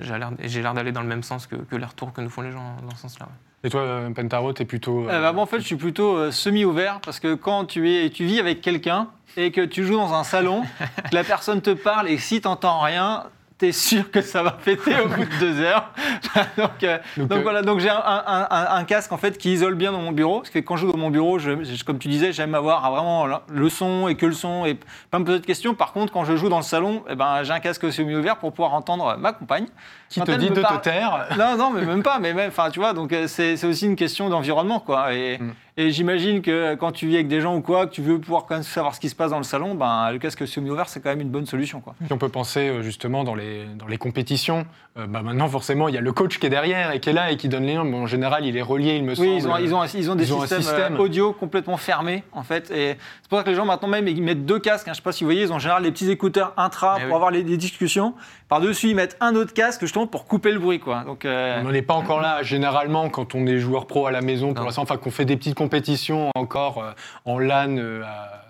j'ai 0.00 0.18
l'air 0.18 0.32
j'ai 0.40 0.60
l'air 0.62 0.74
d'aller 0.74 0.90
dans 0.92 1.02
le 1.02 1.08
même 1.08 1.22
sens 1.22 1.46
que, 1.46 1.54
que 1.56 1.76
les 1.76 1.84
retours 1.86 2.12
que 2.12 2.20
nous 2.20 2.30
font 2.30 2.42
les 2.42 2.50
gens 2.50 2.76
dans 2.82 2.94
ce 2.96 3.02
sens-là. 3.02 3.26
ouais. 3.26 3.51
Et 3.64 3.70
toi, 3.70 3.82
euh, 3.82 4.10
Pentaro, 4.10 4.52
t'es 4.52 4.64
plutôt. 4.64 5.08
euh, 5.08 5.20
bah, 5.20 5.32
moi, 5.32 5.44
en 5.44 5.46
fait, 5.46 5.60
je 5.60 5.66
suis 5.66 5.76
plutôt 5.76 6.16
euh, 6.16 6.30
semi-ouvert 6.32 7.00
parce 7.00 7.20
que 7.20 7.34
quand 7.34 7.64
tu, 7.64 7.90
es, 7.92 8.10
tu 8.10 8.24
vis 8.24 8.40
avec 8.40 8.60
quelqu'un 8.60 9.08
et 9.36 9.52
que 9.52 9.60
tu 9.60 9.84
joues 9.84 9.96
dans 9.96 10.14
un 10.14 10.24
salon, 10.24 10.62
que 11.10 11.14
la 11.14 11.22
personne 11.24 11.60
te 11.60 11.70
parle 11.70 12.08
et 12.08 12.18
si 12.18 12.40
tu 12.40 12.48
n'entends 12.48 12.80
rien, 12.80 13.24
tu 13.62 13.68
es 13.68 13.72
sûr 13.72 14.10
que 14.10 14.20
ça 14.20 14.42
va 14.42 14.50
péter 14.50 14.94
au 15.00 15.08
bout 15.08 15.24
de 15.24 15.38
deux 15.40 15.60
heures. 15.60 15.90
donc, 16.56 16.82
euh, 16.82 16.98
Donc, 17.16 17.28
donc 17.28 17.38
euh, 17.38 17.42
voilà, 17.42 17.62
donc 17.62 17.78
j'ai 17.80 17.88
un, 17.90 17.96
un- 18.04 18.46
un- 18.50 18.66
un 18.76 18.84
casque 18.84 19.12
en 19.12 19.16
fait 19.16 19.38
qui 19.38 19.52
isole 19.52 19.74
bien 19.76 19.92
dans 19.92 20.00
mon 20.00 20.10
bureau. 20.12 20.38
Parce 20.40 20.50
que 20.50 20.58
quand 20.58 20.76
je 20.76 20.86
joue 20.86 20.92
dans 20.92 20.98
mon 20.98 21.10
bureau, 21.10 21.38
je- 21.38 21.62
je- 21.62 21.84
comme 21.84 21.98
tu 21.98 22.08
disais, 22.08 22.32
j'aime 22.32 22.54
avoir 22.54 22.90
vraiment 22.90 23.26
le- 23.48 23.68
son 23.68 24.08
et 24.08 24.16
que 24.16 24.26
le 24.26 24.32
son 24.32 24.66
et 24.66 24.76
pas 25.10 25.18
me 25.20 25.24
poser 25.24 25.38
de 25.38 25.46
questions. 25.46 25.74
Par 25.74 25.92
contre, 25.92 26.12
quand 26.12 26.24
je 26.24 26.34
joue 26.36 26.48
dans 26.48 26.56
le 26.58 26.62
salon, 26.64 27.04
eh 27.08 27.14
ben, 27.14 27.42
j'ai 27.44 27.52
un 27.52 27.60
casque 27.60 27.92
semi-ouvert 27.92 28.36
pour 28.38 28.52
pouvoir 28.52 28.74
entendre 28.74 29.16
ma 29.18 29.32
compagne. 29.32 29.66
qui 30.08 30.20
quand 30.20 30.26
te 30.26 30.32
dit 30.32 30.50
de 30.50 30.54
te 30.60 30.76
taire 30.82 31.28
Non, 31.38 31.56
non, 31.56 31.70
mais 31.70 31.86
même 31.86 32.02
pas. 32.02 32.18
Mais 32.18 32.34
même, 32.34 32.48
enfin, 32.48 32.68
tu 32.70 32.80
vois, 32.80 32.92
donc 32.92 33.12
euh, 33.14 33.26
c'est 33.28 33.56
c'est 33.56 33.66
aussi 33.66 33.86
une 33.86 33.96
question 33.96 34.28
d'environnement, 34.28 34.80
quoi. 34.80 35.14
Et, 35.14 35.38
Mm. 35.38 35.52
Et 35.76 35.90
j'imagine 35.90 36.42
que 36.42 36.74
quand 36.74 36.92
tu 36.92 37.06
vis 37.06 37.14
avec 37.14 37.28
des 37.28 37.40
gens 37.40 37.56
ou 37.56 37.62
quoi, 37.62 37.86
que 37.86 37.92
tu 37.92 38.02
veux 38.02 38.18
pouvoir 38.20 38.44
quand 38.46 38.54
même 38.54 38.62
savoir 38.62 38.94
ce 38.94 39.00
qui 39.00 39.08
se 39.08 39.14
passe 39.14 39.30
dans 39.30 39.38
le 39.38 39.42
salon, 39.44 39.74
ben 39.74 40.10
le 40.12 40.18
casque 40.18 40.46
semi-ouvert, 40.46 40.88
c'est 40.88 41.00
quand 41.00 41.08
même 41.10 41.20
une 41.22 41.30
bonne 41.30 41.46
solution, 41.46 41.80
quoi. 41.80 41.94
Si 42.06 42.12
on 42.12 42.18
peut 42.18 42.28
penser 42.28 42.68
euh, 42.68 42.82
justement 42.82 43.24
dans 43.24 43.34
les, 43.34 43.64
dans 43.78 43.86
les 43.86 43.96
compétitions, 43.96 44.66
euh, 44.98 45.06
bah 45.06 45.22
maintenant 45.22 45.48
forcément 45.48 45.88
il 45.88 45.94
y 45.94 45.98
a 45.98 46.02
le 46.02 46.12
coach 46.12 46.38
qui 46.38 46.46
est 46.46 46.50
derrière 46.50 46.92
et 46.92 47.00
qui 47.00 47.08
est 47.08 47.14
là 47.14 47.30
et 47.32 47.36
qui 47.38 47.48
donne 47.48 47.64
les 47.64 47.74
noms. 47.74 47.84
Bon, 47.84 48.02
en 48.02 48.06
général 48.06 48.44
il 48.44 48.56
est 48.56 48.62
relié, 48.62 48.96
il 48.96 49.04
me 49.04 49.14
semble. 49.14 49.28
Oui, 49.28 49.34
ils 49.38 49.48
ont, 49.48 49.56
ils, 49.56 49.74
ont, 49.74 49.84
ils 49.84 50.10
ont 50.10 50.14
des 50.14 50.24
ils 50.24 50.34
ont 50.34 50.38
un 50.38 50.40
systèmes, 50.42 50.60
système. 50.62 50.94
euh, 50.96 50.98
audio 50.98 51.32
complètement 51.32 51.78
fermés, 51.78 52.22
en 52.32 52.42
fait. 52.42 52.70
Et 52.70 52.96
c'est 53.22 53.28
pour 53.30 53.38
ça 53.38 53.44
que 53.44 53.50
les 53.50 53.56
gens 53.56 53.64
maintenant 53.64 53.88
même 53.88 54.06
ils 54.08 54.22
mettent 54.22 54.44
deux 54.44 54.58
casques. 54.58 54.88
hein. 54.88 54.92
Je 54.92 54.96
sais 54.98 55.02
pas 55.02 55.12
si 55.12 55.24
vous 55.24 55.28
voyez, 55.28 55.42
ils 55.42 55.52
ont 55.52 55.56
en 55.56 55.58
général 55.58 55.82
des 55.82 55.90
petits 55.92 56.10
écouteurs 56.10 56.52
intra 56.58 56.96
Eh 56.98 57.00
pour 57.02 57.08
oui. 57.10 57.14
avoir 57.14 57.30
les, 57.30 57.42
des 57.44 57.56
discussions. 57.56 58.14
Par 58.50 58.60
dessus, 58.60 58.90
ils 58.90 58.94
mettent 58.94 59.16
un 59.20 59.34
autre 59.34 59.54
casque 59.54 59.80
justement 59.80 60.06
pour 60.06 60.26
couper 60.26 60.52
le 60.52 60.58
bruit, 60.58 60.78
quoi. 60.78 61.04
Donc 61.06 61.24
euh, 61.24 61.58
On 61.60 61.64
n'en 61.64 61.72
est 61.72 61.80
pas 61.80 61.94
encore 61.94 62.20
là. 62.20 62.42
Généralement, 62.42 63.08
quand 63.08 63.34
on 63.34 63.46
est 63.46 63.56
joueur 63.58 63.86
pro 63.86 64.06
à 64.06 64.10
la 64.10 64.20
maison, 64.20 64.52
pour 64.52 64.66
l'instant, 64.66 64.82
enfin 64.82 64.98
qu'on 64.98 65.10
fait 65.10 65.24
des 65.24 65.36
petites 65.38 65.54
compétition 65.62 66.30
encore 66.34 66.78
euh, 66.82 66.92
en 67.24 67.38
LAN, 67.38 67.76
euh, 67.78 68.02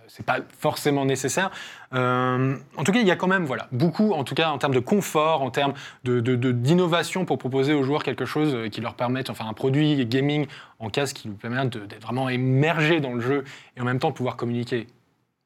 c'est 0.09 0.25
pas 0.27 0.39
forcément 0.59 1.05
nécessaire. 1.05 1.51
Euh, 1.95 2.57
en 2.77 2.85
tout 2.85 2.93
cas, 2.93 3.01
il 3.01 3.07
y 3.07 3.11
a 3.11 3.17
quand 3.17 3.27
même 3.29 3.45
voilà, 3.45 3.69
beaucoup, 3.73 4.13
en 4.13 4.25
tout 4.25 4.35
cas 4.35 4.49
en 4.51 4.59
termes 4.59 4.75
de 4.75 4.81
confort, 4.81 5.43
en 5.43 5.51
termes 5.51 5.75
de- 6.05 6.21
de- 6.21 6.37
de- 6.37 6.53
d'innovation 6.53 7.25
pour 7.25 7.39
proposer 7.39 7.75
aux 7.75 7.83
joueurs 7.83 8.03
quelque 8.03 8.25
chose 8.25 8.57
qui 8.71 8.81
leur 8.81 8.95
permette, 8.95 9.29
enfin 9.31 9.47
un 9.47 9.53
produit 9.53 10.07
gaming 10.07 10.47
en 10.79 10.89
casque 10.91 11.17
qui 11.17 11.29
nous 11.29 11.35
permet 11.35 11.65
de- 11.67 11.81
d'être 11.81 12.03
vraiment 12.03 12.29
immergé 12.31 13.01
dans 13.01 13.13
le 13.15 13.21
jeu 13.21 13.45
et 13.77 13.81
en 13.81 13.85
même 13.85 13.99
temps 13.99 14.13
pouvoir 14.13 14.37
communiquer 14.37 14.87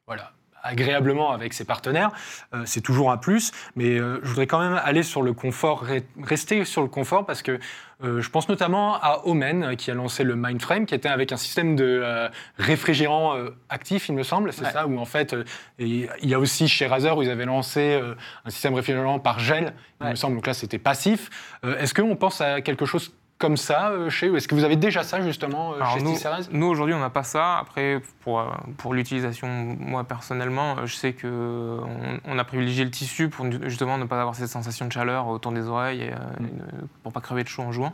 voilà, 0.07 0.31
agréablement 0.67 1.31
avec 1.33 1.53
ses 1.55 1.65
partenaires. 1.65 2.11
Euh, 2.55 2.63
c'est 2.67 2.81
toujours 2.81 3.11
un 3.11 3.17
plus, 3.17 3.53
mais 3.77 3.99
euh, 3.99 4.21
je 4.23 4.29
voudrais 4.29 4.47
quand 4.47 4.59
même 4.61 4.81
aller 4.85 5.03
sur 5.03 5.23
le 5.23 5.33
confort, 5.33 5.85
re- 5.87 6.03
rester 6.23 6.65
sur 6.65 6.83
le 6.83 6.89
confort 6.89 7.25
parce 7.27 7.43
que 7.43 7.59
euh, 8.05 8.21
je 8.21 8.29
pense 8.29 8.49
notamment 8.49 8.97
à 8.97 9.23
Omen 9.25 9.75
qui 9.77 9.91
a 9.91 9.95
lancé 9.95 10.23
le 10.23 10.37
Mindframe 10.37 10.85
qui 10.85 10.95
était 10.95 11.09
avec 11.09 11.33
un 11.33 11.37
système 11.39 11.77
de 11.77 11.85
euh, 12.05 12.29
réfrigérant 12.59 13.37
euh, 13.37 13.51
actif, 13.71 14.09
il 14.09 14.15
me 14.15 14.23
semble, 14.23 14.53
c'est 14.53 14.65
Ouais. 14.67 14.73
ça, 14.73 14.87
où 14.87 14.99
en 14.99 15.05
fait, 15.07 15.35
il 15.79 16.09
y 16.23 16.35
a 16.35 16.39
aussi 16.39 16.69
chez 16.69 16.87
Razer 16.87 17.17
où 17.17 17.23
ils 17.23 17.31
avaient 17.31 17.47
lancé 17.47 18.01
un 18.45 18.51
système 18.51 18.75
réfrigérant 18.75 19.19
par 19.19 19.39
gel, 19.39 19.73
il 20.01 20.05
Ouais. 20.05 20.11
me 20.11 20.17
semble, 20.17 20.35
donc 20.37 20.47
là 20.47 20.53
c'était 20.55 20.79
passif. 20.79 21.31
Est-ce 21.63 21.95
qu'on 21.95 22.17
pense 22.17 22.41
à 22.41 22.61
quelque 22.61 22.85
chose 22.85 23.13
comme 23.39 23.57
ça 23.57 23.91
euh, 23.91 24.09
chez 24.09 24.29
eux 24.29 24.37
Est-ce 24.37 24.49
que 24.49 24.55
vous 24.55 24.65
avez 24.65 24.77
déjà 24.77 25.03
ça 25.03 25.21
justement 25.21 25.73
euh, 25.73 25.77
Alors 25.77 25.95
chez 25.99 26.03
nous, 26.03 26.17
nous 26.53 26.67
aujourd'hui, 26.67 26.95
on 26.95 27.01
n'a 27.01 27.11
pas 27.11 27.23
ça. 27.23 27.59
Après, 27.59 28.01
pour, 28.21 28.41
euh, 28.41 28.47
pour 28.79 28.95
l'utilisation, 28.95 29.47
moi 29.79 30.05
personnellement, 30.05 30.87
je 30.87 30.95
sais 30.95 31.13
que 31.13 31.79
on, 31.83 32.21
on 32.33 32.39
a 32.39 32.45
privilégié 32.45 32.85
le 32.85 32.91
tissu 32.91 33.29
pour 33.29 33.47
justement 33.69 33.99
ne 33.99 34.05
pas 34.05 34.19
avoir 34.21 34.35
cette 34.35 34.49
sensation 34.49 34.87
de 34.87 34.93
chaleur 34.93 35.27
autour 35.29 35.53
des 35.53 35.67
oreilles 35.69 36.03
et, 36.03 36.11
Mm. 36.11 36.13
et 36.41 36.43
ne- 36.83 36.87
pour 37.03 37.13
pas 37.13 37.21
crever 37.21 37.43
de 37.45 37.49
chaud 37.49 37.63
en 37.63 37.73
jouant. 37.73 37.93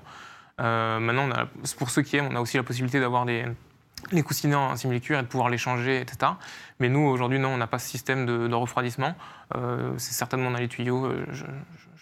Euh, 0.60 0.98
maintenant, 1.00 1.28
on 1.28 1.32
a, 1.32 1.46
pour 1.78 1.90
ceux 1.90 2.02
qui 2.02 2.16
aiment, 2.18 2.28
on 2.30 2.36
a 2.36 2.40
aussi 2.40 2.56
la 2.56 2.62
possibilité 2.62 3.00
d'avoir 3.00 3.24
des 3.24 3.44
les 4.10 4.22
coussinets 4.24 4.56
en 4.56 4.74
simili-cuir 4.74 5.20
et 5.20 5.22
de 5.22 5.28
pouvoir 5.28 5.48
les 5.48 5.58
changer, 5.58 6.00
etc. 6.00 6.32
Mais 6.80 6.88
nous, 6.88 7.00
aujourd'hui, 7.06 7.38
non, 7.38 7.50
on 7.50 7.56
n'a 7.56 7.68
pas 7.68 7.78
ce 7.78 7.88
système 7.88 8.26
de, 8.26 8.48
de 8.48 8.54
refroidissement. 8.54 9.14
Euh, 9.54 9.92
c'est 9.96 10.12
certainement 10.12 10.50
dans 10.50 10.58
les 10.58 10.66
tuyaux. 10.66 11.08
Je, 11.30 11.34
je- 11.36 11.44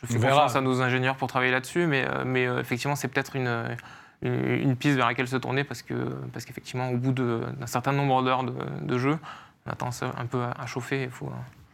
je 0.02 0.06
fais 0.06 0.14
confiance 0.18 0.56
à 0.56 0.60
nos 0.60 0.80
ingénieurs 0.82 1.16
pour 1.16 1.28
travailler 1.28 1.52
là-dessus, 1.52 1.86
mais, 1.86 2.04
euh, 2.06 2.22
mais 2.24 2.46
euh, 2.46 2.60
effectivement, 2.60 2.96
c'est 2.96 3.08
peut-être 3.08 3.36
une, 3.36 3.76
une, 4.22 4.44
une 4.62 4.76
piste 4.76 4.96
vers 4.96 5.06
laquelle 5.06 5.28
se 5.28 5.36
tourner 5.36 5.64
parce 5.64 5.82
que 5.82 5.94
parce 6.32 6.44
qu'effectivement, 6.44 6.90
au 6.90 6.96
bout 6.96 7.12
d'un 7.12 7.66
certain 7.66 7.92
nombre 7.92 8.22
d'heures 8.22 8.44
de, 8.44 8.52
de 8.82 8.98
jeu, 8.98 9.18
on 9.66 9.70
a 9.70 9.74
tendance 9.74 10.02
un 10.02 10.26
peu 10.26 10.42
à, 10.42 10.54
à 10.62 10.66
chauffer. 10.66 11.02
Il 11.04 11.10
faut, 11.10 11.26
euh, 11.26 11.30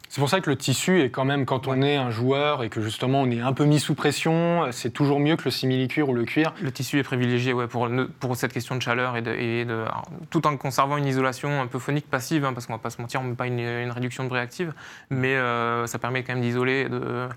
C'est 0.09 0.21
pour 0.21 0.29
ça 0.31 0.41
que 0.41 0.49
le 0.51 0.57
tissu 0.57 1.01
est 1.01 1.11
quand 1.11 1.25
même, 1.25 1.45
quand 1.47 1.67
on 1.69 1.83
est 1.83 1.97
un 1.97 2.11
joueur 2.11 2.62
et 2.65 2.69
que 2.69 2.81
justement 2.81 3.21
on 3.23 3.31
est 3.31 3.41
un 3.41 3.53
peu 3.53 3.65
mis 3.65 3.79
sous 3.81 3.95
pression, 3.95 4.65
euh, 4.65 4.73
c'est 4.73 4.91
toujours 4.91 5.19
mieux 5.21 5.37
que 5.37 5.45
le 5.45 5.51
simili-cuir 5.51 6.09
ou 6.09 6.15
le 6.15 6.25
cuir. 6.25 6.53
Le 6.61 6.71
tissu 6.73 6.99
est 6.99 7.03
privilégié 7.05 7.53
ouais, 7.53 7.67
pour, 7.69 7.89
ne- 7.89 8.05
pour 8.05 8.35
cette 8.37 8.53
question 8.53 8.75
de 8.77 8.83
chaleur 8.83 9.17
et 9.17 9.23
de, 9.23 9.33
et 9.33 9.65
de- 9.65 9.73
alors, 9.73 10.03
tout 10.31 10.47
en 10.47 10.57
conservant 10.57 10.97
une 10.97 11.07
isolation 11.07 11.61
un 11.61 11.67
peu 11.67 11.79
phonique 11.79 12.09
passive, 12.11 12.45
hein, 12.45 12.53
parce 12.55 12.67
qu'on 12.67 12.73
va 12.75 12.79
pas 12.81 12.91
se 12.91 13.01
mentir, 13.01 13.21
on 13.21 13.25
ne 13.25 13.31
met 13.31 13.35
pas 13.37 13.47
une, 13.47 13.61
une 13.61 13.91
réduction 13.91 14.25
de 14.25 14.29
bruit 14.29 14.41
active, 14.41 14.73
mais 15.11 15.35
euh, 15.37 15.87
ça 15.87 15.99
permet 15.99 16.23
quand 16.25 16.35
même 16.35 16.43
d'isoler 16.43 16.89
de, 16.89 17.29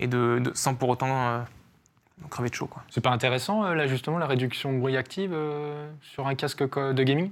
et 0.00 0.06
de, 0.06 0.42
sans 0.54 0.74
pour 0.74 0.88
autant 0.88 1.28
euh, 1.28 1.40
crever 2.30 2.48
de 2.48 2.54
chaud. 2.54 2.68
C'est 2.88 3.02
pas 3.02 3.10
intéressant 3.10 3.64
euh, 3.64 3.74
là 3.74 3.86
justement 3.86 4.18
la 4.18 4.26
réduction 4.26 4.72
de 4.72 4.78
bruit 4.78 4.96
active 4.96 5.30
euh, 5.32 5.88
sur 6.02 6.26
un 6.26 6.34
casque 6.34 6.62
de 6.62 7.02
gaming? 7.02 7.30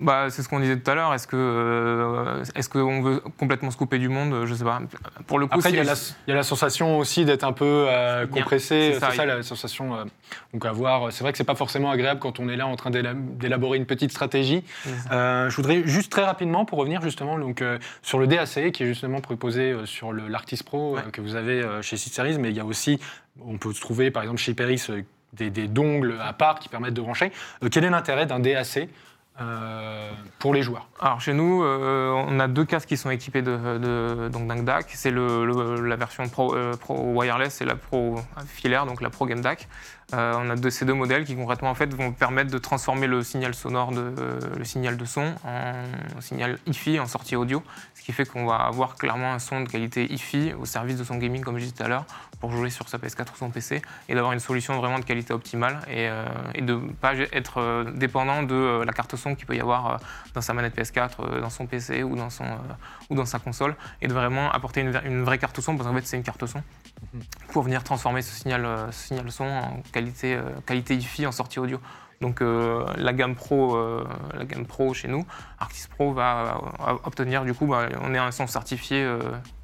Bah, 0.00 0.26
c'est 0.28 0.42
ce 0.42 0.48
qu'on 0.48 0.58
disait 0.58 0.76
tout 0.76 0.90
à 0.90 0.94
l'heure. 0.96 1.14
Est-ce 1.14 1.28
que 1.28 1.36
euh, 1.36 2.42
est-ce 2.56 2.68
qu'on 2.68 3.00
veut 3.00 3.20
complètement 3.38 3.70
se 3.70 3.76
couper 3.76 3.98
du 3.98 4.08
monde? 4.08 4.44
Je 4.44 4.52
sais 4.54 4.64
pas. 4.64 4.80
Pour 5.28 5.38
le 5.38 5.46
coup, 5.46 5.54
Après 5.58 5.70
il 5.70 5.76
y, 5.76 5.80
a 5.80 5.84
la- 5.84 5.92
il 6.26 6.30
y 6.30 6.32
a 6.32 6.36
la 6.36 6.42
sensation 6.42 6.98
aussi 6.98 7.24
d'être 7.24 7.44
un 7.44 7.52
peu 7.52 7.86
euh, 7.88 8.26
compressé, 8.26 8.90
c'est 8.98 9.12
ça, 9.14 9.24
la 9.24 9.42
sensation. 9.44 9.94
euh, 9.94 10.04
donc 10.52 10.66
avoir, 10.66 11.12
c'est 11.12 11.22
vrai 11.22 11.30
que 11.30 11.38
c'est 11.38 11.44
pas 11.44 11.54
forcément 11.54 11.90
agréable 11.90 12.18
quand 12.18 12.40
on 12.40 12.48
est 12.48 12.56
là 12.56 12.66
en 12.66 12.74
train 12.74 12.90
d'éla- 12.90 13.14
d'élaborer 13.14 13.78
une 13.78 13.86
petite 13.86 14.10
stratégie. 14.10 14.64
Je 15.10 15.54
voudrais 15.54 15.86
juste 15.86 16.10
très 16.10 16.24
rapidement 16.24 16.64
pour 16.64 16.78
revenir 16.78 17.00
justement 17.00 17.38
donc 17.38 17.62
sur 18.02 18.18
le 18.18 18.26
DAC 18.26 18.72
qui 18.72 18.82
est 18.82 18.86
justement 18.86 19.20
proposé 19.20 19.74
sur 19.84 20.12
le 20.12 20.26
l'Artis 20.28 20.60
Pro 20.64 20.96
Ouais. 20.96 21.02
que 21.12 21.20
vous 21.20 21.36
avez 21.36 21.62
chez 21.82 21.96
Series, 21.96 22.38
mais 22.38 22.50
il 22.50 22.56
y 22.56 22.60
a 22.60 22.64
aussi, 22.64 22.98
on 23.44 23.58
peut 23.58 23.72
se 23.72 23.80
trouver 23.80 24.10
par 24.10 24.22
exemple 24.22 24.40
chez 24.40 24.52
Hyperis 24.52 24.82
euh, 24.90 25.02
des, 25.32 25.50
des 25.50 25.66
dongles 25.68 26.16
à 26.22 26.32
part 26.32 26.58
qui 26.58 26.68
permettent 26.68 26.94
de 26.94 27.00
brancher. 27.00 27.32
Quel 27.70 27.84
est 27.84 27.90
l'intérêt 27.90 28.26
d'un 28.26 28.38
DAC 28.40 28.88
euh, 29.40 30.10
pour 30.38 30.54
les 30.54 30.62
joueurs 30.62 30.88
Alors 31.00 31.20
chez 31.20 31.32
nous, 31.32 31.62
euh, 31.64 32.10
on 32.28 32.38
a 32.38 32.46
deux 32.46 32.64
casques 32.64 32.88
qui 32.88 32.96
sont 32.96 33.10
équipés 33.10 33.42
de, 33.42 33.56
de- 33.78 34.28
donc 34.28 34.46
d'un 34.46 34.62
DAC. 34.62 34.90
C'est 34.94 35.10
la 35.10 35.96
version 35.96 36.28
Pro, 36.28 36.54
euh, 36.54 36.74
Pro 36.76 36.94
Wireless 37.14 37.60
et 37.60 37.64
la 37.64 37.74
Pro 37.74 38.20
filaire, 38.46 38.86
donc 38.86 39.00
la 39.00 39.10
Pro 39.10 39.26
Game 39.26 39.40
DAC. 39.40 39.68
Euh, 40.12 40.34
on 40.38 40.50
a 40.50 40.56
deux, 40.56 40.70
ces 40.70 40.84
deux 40.84 40.92
modèles 40.94 41.24
qui 41.24 41.34
concrètement 41.34 41.70
en 41.70 41.74
fait 41.74 41.92
vont 41.94 42.12
permettre 42.12 42.50
de 42.50 42.58
transformer 42.58 43.06
le 43.06 43.22
signal 43.22 43.54
sonore, 43.54 43.90
de, 43.90 44.12
euh, 44.18 44.38
le 44.56 44.64
signal 44.64 44.96
de 44.98 45.04
son 45.06 45.34
en 45.46 46.20
signal 46.20 46.58
hi-fi, 46.66 47.00
en 47.00 47.06
sortie 47.06 47.36
audio, 47.36 47.62
ce 47.94 48.02
qui 48.02 48.12
fait 48.12 48.26
qu'on 48.26 48.44
va 48.46 48.56
avoir 48.56 48.96
clairement 48.96 49.32
un 49.32 49.38
son 49.38 49.62
de 49.62 49.68
qualité 49.68 50.12
hi-fi 50.12 50.52
au 50.52 50.66
service 50.66 50.98
de 50.98 51.04
son 51.04 51.16
gaming, 51.16 51.42
comme 51.42 51.56
je 51.56 51.62
disais 51.64 51.74
tout 51.74 51.82
à 51.82 51.88
l'heure, 51.88 52.04
pour 52.38 52.50
jouer 52.52 52.68
sur 52.68 52.88
sa 52.88 52.98
PS4 52.98 53.32
ou 53.32 53.36
son 53.38 53.50
PC 53.50 53.80
et 54.08 54.14
d'avoir 54.14 54.32
une 54.34 54.40
solution 54.40 54.76
vraiment 54.78 54.98
de 54.98 55.04
qualité 55.04 55.32
optimale 55.32 55.78
et, 55.88 56.08
euh, 56.08 56.26
et 56.54 56.60
de 56.60 56.74
ne 56.74 56.92
pas 56.92 57.14
être 57.32 57.84
dépendant 57.94 58.42
de 58.42 58.82
la 58.84 58.92
carte 58.92 59.16
son 59.16 59.34
qu'il 59.34 59.46
peut 59.46 59.56
y 59.56 59.60
avoir 59.60 60.00
dans 60.34 60.42
sa 60.42 60.52
manette 60.52 60.76
PS4, 60.76 61.10
euh, 61.20 61.40
dans 61.40 61.50
son 61.50 61.66
PC 61.66 62.02
ou 62.02 62.14
dans, 62.14 62.28
son, 62.30 62.44
ou 63.08 63.14
dans 63.14 63.24
sa 63.24 63.38
console 63.38 63.74
et 64.02 64.06
de 64.08 64.12
vraiment 64.12 64.50
apporter 64.52 64.82
une, 64.82 64.90
vraie- 64.90 65.06
une 65.06 65.22
vraie 65.24 65.38
carte 65.38 65.58
son 65.60 65.76
parce 65.76 65.88
qu'en 65.88 65.94
fait 65.94 66.06
c'est 66.06 66.18
une 66.18 66.22
carte 66.22 66.44
son 66.46 66.62
pour 67.52 67.62
venir 67.62 67.82
transformer 67.84 68.20
ce 68.22 68.34
signal, 68.34 68.66
ce 68.90 69.06
signal 69.08 69.30
son 69.30 69.44
en 69.44 69.82
qualité, 69.94 70.34
euh, 70.34 70.42
qualité 70.66 70.96
hi-fi 70.96 71.26
en 71.26 71.32
sortie 71.32 71.60
audio. 71.60 71.78
Donc 72.20 72.40
euh, 72.40 72.84
la 72.96 73.12
gamme 73.12 73.34
pro, 73.34 73.76
euh, 73.76 74.04
la 74.34 74.44
gamme 74.44 74.66
pro 74.66 74.94
chez 74.94 75.08
nous, 75.08 75.26
Artis 75.58 75.86
Pro 75.88 76.12
va 76.12 76.60
obtenir 77.04 77.44
du 77.44 77.54
coup, 77.54 77.66
bah, 77.66 77.88
on 78.02 78.14
est 78.14 78.18
un 78.18 78.30
son 78.30 78.46
certifié 78.46 79.06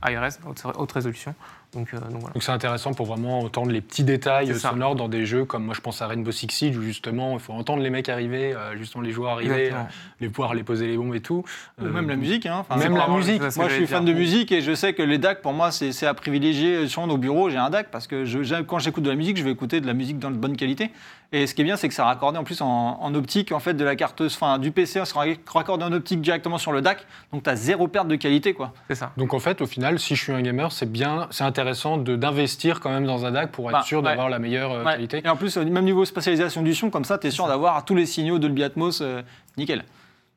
ARS, 0.03 0.33
haute 0.77 0.93
résolution. 0.93 1.35
Donc, 1.73 1.89
euh, 1.95 1.99
donc 2.01 2.21
voilà. 2.21 2.33
Donc 2.35 2.43
c'est 2.43 2.51
intéressant 2.53 2.95
pour 2.95 3.07
vraiment 3.07 3.39
entendre 3.41 3.71
les 3.71 3.81
petits 3.81 4.03
détails 4.03 4.49
sonores 4.59 4.97
dans 4.97 5.09
des 5.09 5.25
jeux 5.25 5.45
comme 5.45 5.65
moi 5.65 5.75
je 5.75 5.81
pense 5.81 6.03
à 6.03 6.09
Rainbow 6.09 6.33
Six 6.33 6.49
Siege 6.51 6.77
où 6.77 6.83
justement 6.83 7.35
il 7.35 7.41
faut 7.41 7.53
entendre 7.53 7.83
les 7.83 7.91
mecs 7.91 8.09
arriver, 8.09 8.53
euh, 8.55 8.77
justement 8.77 9.03
les 9.03 9.13
joueurs 9.13 9.33
arriver, 9.33 9.71
euh, 9.73 9.77
les 10.21 10.29
pouvoir 10.29 10.55
les 10.55 10.65
poser 10.65 10.89
les 10.89 10.97
bombes 10.97 11.15
et 11.15 11.21
tout. 11.21 11.45
Ou 11.81 11.85
même 11.85 12.09
la 12.09 12.17
musique. 12.17 12.47
Hein. 12.47 12.59
Enfin, 12.69 12.77
même 12.77 12.97
la 12.97 13.07
musique. 13.09 13.41
Moi, 13.57 13.69
je 13.69 13.75
suis 13.75 13.87
fan 13.87 14.05
de 14.05 14.13
musique 14.13 14.51
et 14.53 14.61
je 14.63 14.75
sais 14.75 14.95
que 14.95 15.03
les 15.03 15.19
DAC, 15.19 15.43
pour 15.43 15.53
moi, 15.53 15.71
c'est 15.71 15.93
c'est 15.93 16.07
à 16.07 16.15
privilégier. 16.15 16.89
Sur 16.89 17.03
au 17.03 17.17
bureau, 17.19 17.51
j'ai 17.51 17.57
un 17.57 17.71
DAC 17.71 17.91
parce 17.91 18.07
que 18.07 18.25
je- 18.25 18.63
quand 18.63 18.79
j'écoute 18.79 19.05
de 19.05 19.11
la 19.11 19.17
musique, 19.17 19.37
je 19.37 19.45
vais 19.45 19.51
écouter 19.53 19.81
de 19.81 19.87
la 19.87 19.95
musique 19.95 20.19
dans 20.19 20.31
de 20.31 20.37
bonne 20.37 20.57
qualité. 20.57 20.91
Et 21.33 21.47
ce 21.47 21.55
qui 21.55 21.61
est 21.61 21.65
bien, 21.65 21.77
c'est 21.77 21.87
que 21.89 21.95
ça 21.95 22.05
raccordé 22.05 22.39
en 22.39 22.45
plus 22.45 22.61
en, 22.61 22.67
en 23.01 23.15
optique, 23.15 23.53
en 23.53 23.61
fait, 23.61 23.75
de 23.75 23.85
la 23.85 23.95
carte, 23.95 24.21
enfin, 24.21 24.59
du 24.59 24.73
PC, 24.73 24.99
ça 24.99 25.05
sera 25.05 25.25
raccordé 25.47 25.85
en 25.85 25.93
optique 25.93 26.21
directement 26.21 26.59
sur 26.59 26.73
le 26.73 26.83
DAC. 26.83 27.07
Donc, 27.33 27.45
tu 27.45 27.51
as 27.51 27.55
zéro 27.55 27.87
perte 27.87 28.09
de 28.09 28.17
qualité, 28.17 28.53
quoi. 28.53 28.73
C'est 28.89 28.97
ça. 28.97 29.13
Donc 29.17 29.33
en 29.33 29.39
fait 29.39 29.61
au 29.61 29.67
final 29.67 29.99
si 30.01 30.17
je 30.17 30.23
suis 30.25 30.33
un 30.33 30.43
gamer 30.43 30.73
c'est 30.73 30.91
bien, 30.91 31.29
c'est 31.31 31.45
intéressant 31.45 31.99
de- 31.99 32.17
d'investir 32.17 32.81
quand 32.81 32.91
même 32.91 33.07
dans 33.07 33.27
un 33.27 33.31
DAC 33.31 33.53
pour 33.53 33.67
être 33.71 33.79
Bah, 33.79 33.83
sûr 33.83 33.99
ouais. 33.99 34.05
d'avoir 34.05 34.29
la 34.29 34.39
meilleure 34.41 34.73
euh, 34.73 34.85
Ouais. 34.85 34.93
qualité. 34.95 35.23
Et 35.25 35.29
en 35.29 35.37
plus, 35.37 35.57
au 35.57 35.65
même 35.65 35.85
niveau 35.85 36.05
spatialisation 36.05 36.63
du 36.63 36.75
son, 36.75 36.91
comme 36.91 37.05
ça, 37.05 37.17
tu 37.17 37.29
es 37.29 37.31
sûr 37.31 37.47
d'avoir 37.47 37.85
tous 37.85 37.95
les 37.95 38.07
signaux 38.07 38.39
Dolby 38.41 38.65
Atmos 38.65 39.01
euh, 39.01 39.23
nickel. 39.57 39.85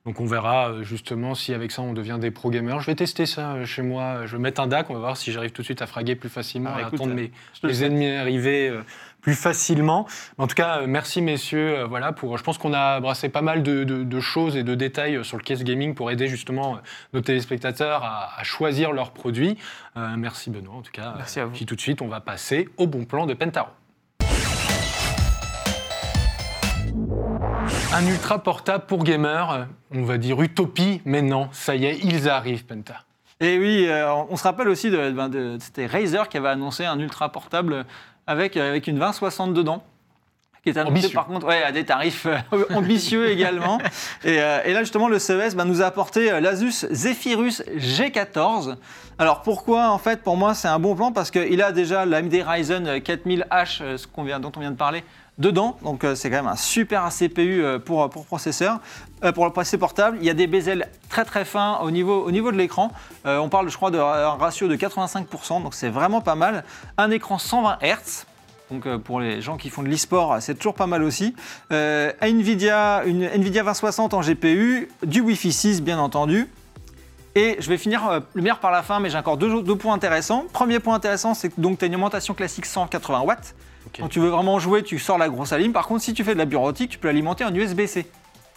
Donc 0.06 0.20
on 0.20 0.26
verra 0.26 0.70
euh, 0.70 0.84
justement 0.84 1.34
si 1.34 1.54
avec 1.54 1.72
ça 1.72 1.82
on 1.82 1.94
devient 1.94 2.18
des 2.20 2.30
pro 2.30 2.50
gamers. 2.52 2.82
Je 2.82 2.88
vais 2.88 2.96
tester 2.96 3.26
ça 3.26 3.64
chez 3.66 3.82
moi. 3.82 4.26
Je 4.26 4.36
vais 4.36 4.42
mettre 4.42 4.62
un 4.62 4.68
DAC, 4.68 4.90
on 4.90 4.94
va 4.94 5.00
voir 5.00 5.18
si 5.18 5.32
j'arrive 5.32 5.52
tout 5.52 5.62
de 5.62 5.66
suite 5.66 5.82
à 5.82 5.88
fraguer 5.88 6.16
plus 6.16 6.30
facilement, 6.30 6.72
Ah, 6.74 6.78
à 6.78 6.82
écoute, 6.82 6.96
attendre 6.96 7.14
mes, 7.16 7.32
souhaite. 7.54 7.82
ennemis 7.82 8.12
arriver 8.12 8.68
euh, 8.70 8.82
plus 9.24 9.34
facilement. 9.34 10.06
En 10.38 10.46
tout 10.48 10.54
cas, 10.54 10.82
euh, 10.82 10.86
merci 10.88 11.22
messieurs. 11.22 11.80
euh, 11.80 11.86
voilà 11.88 12.12
pour. 12.12 12.38
Je 12.38 12.44
pense 12.44 12.58
qu'on 12.60 12.74
a 12.74 13.00
brassé 13.00 13.30
pas 13.30 13.42
mal 13.42 13.64
de, 13.64 13.84
de- 13.86 14.04
de 14.04 14.20
choses 14.20 14.56
et 14.58 14.64
de 14.64 14.76
détails 14.76 15.16
euh, 15.16 15.24
sur 15.24 15.38
le 15.38 15.44
case 15.44 15.64
gaming 15.64 15.96
pour 15.96 16.12
aider 16.12 16.28
justement 16.28 16.78
nos 17.14 17.22
téléspectateurs 17.22 18.04
à, 18.04 18.30
à 18.38 18.44
choisir 18.44 18.92
leurs 18.92 19.12
produits. 19.12 19.58
Euh, 19.98 20.16
merci 20.18 20.50
Benoît 20.52 20.76
en 20.76 20.82
tout 20.82 20.92
cas. 20.92 21.14
Merci 21.18 21.40
à 21.40 21.46
vous. 21.46 21.54
Puis 21.54 21.66
tout 21.66 21.76
de 21.76 21.82
suite 21.82 22.02
on 22.02 22.08
va 22.08 22.20
passer 22.20 22.68
au 22.78 22.86
bon 22.86 23.06
plan 23.06 23.26
de 23.26 23.34
Pentaro. 23.34 23.70
Un 27.94 28.08
ultra 28.08 28.40
portable 28.44 28.86
pour 28.88 29.04
gamers, 29.04 29.68
on 29.94 30.04
va 30.04 30.18
dire 30.18 30.42
utopie, 30.42 31.02
mais 31.06 31.22
non, 31.22 31.48
ça 31.52 31.76
y 31.76 31.86
est, 31.86 32.00
ils 32.04 32.28
arrivent, 32.28 32.66
Penta. 32.66 33.04
Et 33.40 33.58
oui, 33.58 33.86
euh, 33.88 34.12
on 34.30 34.36
se 34.36 34.44
rappelle 34.44 34.68
aussi 34.70 34.90
de, 34.90 35.12
de- 35.28 35.58
c'était 35.60 35.86
Razer 35.86 36.28
qui 36.30 36.38
avait 36.38 36.50
annoncé 36.50 36.86
un 36.86 37.00
ultra 37.00 37.30
portable 37.32 37.86
avec, 38.28 38.58
euh, 38.58 38.70
avec 38.70 38.88
une 38.88 38.98
2060 38.98 39.54
dedans. 39.54 39.84
Qui 40.64 40.70
est 40.70 40.78
annoncé 40.78 40.92
Ambitieux. 40.92 41.14
par 41.14 41.28
contre 41.28 41.46
ouais, 41.48 41.62
à 41.62 41.74
des 41.74 41.84
tarifs 41.84 42.26
euh, 42.26 42.38
ambitieux 42.74 43.30
également. 43.30 43.80
Et, 44.24 44.42
euh, 44.42 44.62
et 44.64 44.72
là 44.72 44.80
justement 44.80 45.10
le 45.10 45.20
CES 45.20 45.56
nous 45.58 45.82
a 45.82 45.86
apporté 45.86 46.40
l'Asus 46.40 46.88
Zephyrus 46.90 47.62
G14. 47.76 48.78
Alors 49.20 49.42
pourquoi 49.42 49.90
en 49.90 49.98
fait 49.98 50.24
pour 50.24 50.38
moi 50.38 50.54
c'est 50.54 50.70
un 50.70 50.80
bon 50.80 50.96
plan? 50.96 51.12
Parce 51.12 51.32
qu'il 51.32 51.62
a 51.62 51.74
déjà 51.74 52.06
l'AMD 52.06 52.34
Ryzen 52.46 52.98
4000H 53.00 53.82
euh, 53.82 53.98
ce 53.98 54.08
qu'on 54.08 54.24
vient, 54.24 54.40
dont 54.40 54.54
on 54.56 54.60
vient 54.62 54.72
de 54.72 54.78
parler 54.78 55.04
dedans. 55.38 55.78
Donc 55.84 56.04
euh, 56.04 56.16
c'est 56.16 56.30
quand 56.30 56.38
même 56.38 56.48
un 56.48 56.56
super 56.56 57.08
CPU 57.10 57.64
euh, 57.64 57.80
pour, 57.80 58.10
pour 58.10 58.26
processeur. 58.26 58.80
Euh, 59.24 59.32
pour 59.32 59.46
le 59.46 59.52
PC 59.52 59.78
portable, 59.78 60.18
il 60.20 60.26
y 60.26 60.30
a 60.30 60.34
des 60.34 60.48
bezels 60.48 60.88
très 61.10 61.26
très 61.26 61.46
fins 61.46 61.80
au 61.82 61.92
niveau, 61.92 62.24
au 62.24 62.32
niveau 62.32 62.52
de 62.52 62.58
l'écran. 62.58 62.92
Euh, 63.26 63.38
on 63.38 63.50
parle 63.50 63.70
je 63.70 63.76
crois 63.76 63.92
d'un 63.92 64.04
ratio 64.04 64.68
de 64.68 64.76
85%, 64.76 65.64
donc 65.64 65.74
c'est 65.74 65.90
vraiment 65.90 66.22
pas 66.22 66.36
mal. 66.36 66.64
Un 66.98 67.10
écran 67.12 67.38
120 67.38 67.80
Hz. 67.82 68.26
Donc 68.72 68.86
euh, 68.86 68.98
pour 68.98 69.20
les 69.20 69.42
gens 69.42 69.58
qui 69.58 69.70
font 69.70 69.84
de 69.84 69.88
l'e-sport, 69.88 70.38
c'est 70.40 70.56
toujours 70.56 70.74
pas 70.74 70.88
mal 70.88 71.04
aussi. 71.04 71.36
Euh, 71.72 72.12
Nvidia, 72.22 73.04
une 73.06 73.24
Nvidia 73.24 73.62
2060 73.64 74.14
en 74.14 74.22
GPU, 74.22 74.90
du 75.04 75.22
Wi-Fi 75.22 75.52
6 75.52 75.82
bien 75.82 76.00
entendu. 76.00 76.50
Et 77.36 77.58
je 77.60 77.70
vais 77.70 77.78
finir 77.78 78.08
euh, 78.08 78.20
le 78.34 78.42
meilleur 78.42 78.60
par 78.60 78.72
la 78.72 78.84
fin, 78.84 79.00
mais 79.00 79.10
j'ai 79.10 79.18
encore 79.18 79.38
deux, 79.38 79.62
deux 79.64 79.76
points 79.76 79.94
intéressants. 79.94 80.46
Premier 80.54 80.80
point 80.80 80.96
intéressant, 80.96 81.34
c'est 81.34 81.50
que 81.50 81.56
tu 81.60 81.68
as 81.68 81.70
une 81.70 81.94
alimentation 81.94 82.34
classique 82.34 82.66
180 82.66 83.22
watts. 83.22 83.56
Quand 84.00 84.08
tu 84.08 84.20
veux 84.20 84.30
vraiment 84.30 84.60
jouer, 84.60 84.84
tu 84.84 85.00
sors 85.00 85.18
la 85.18 85.30
grosse 85.30 85.54
alim. 85.54 85.74
Par 85.74 85.88
contre, 85.88 86.04
si 86.04 86.14
tu 86.14 86.24
fais 86.24 86.34
de 86.34 86.40
la 86.40 86.46
bureautique, 86.46 86.92
tu 86.92 86.98
peux 86.98 87.08
l'alimenter 87.08 87.44
en 87.46 87.54
USB-C. 87.54 88.06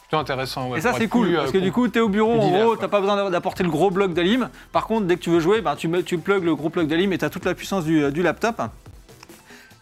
Plutôt 0.09 0.19
intéressant. 0.19 0.71
ouais, 0.71 0.79
Et 0.79 0.81
ça, 0.81 0.93
c'est 0.93 1.09
cool, 1.09 1.27
plus, 1.27 1.37
euh, 1.37 1.41
parce 1.41 1.51
que 1.53 1.59
du 1.59 1.73
coup, 1.73 1.89
tu 1.89 1.99
es 1.99 2.01
au 2.01 2.09
bureau, 2.09 2.35
en 2.41 2.47
divers, 2.47 2.65
gros, 2.65 2.77
t'as 2.77 2.87
pas 2.89 3.01
besoin 3.01 3.29
d'apporter 3.29 3.65
le 3.65 3.71
gros 3.71 3.91
bloc 3.91 4.15
d'alim. 4.15 4.49
Par 4.71 4.87
contre, 4.87 5.07
dès 5.07 5.17
que 5.17 5.21
tu 5.23 5.31
veux 5.31 5.41
jouer, 5.41 5.61
ben, 5.63 5.75
tu, 5.75 5.91
tu 6.05 6.19
plugs 6.19 6.45
le 6.45 6.55
gros 6.55 6.71
plug 6.71 6.87
d'alim 6.87 7.13
et 7.13 7.19
tu 7.19 7.25
as 7.25 7.31
toute 7.31 7.45
la 7.45 7.55
puissance 7.55 7.85
du, 7.85 8.11
du 8.13 8.23
laptop. 8.23 8.63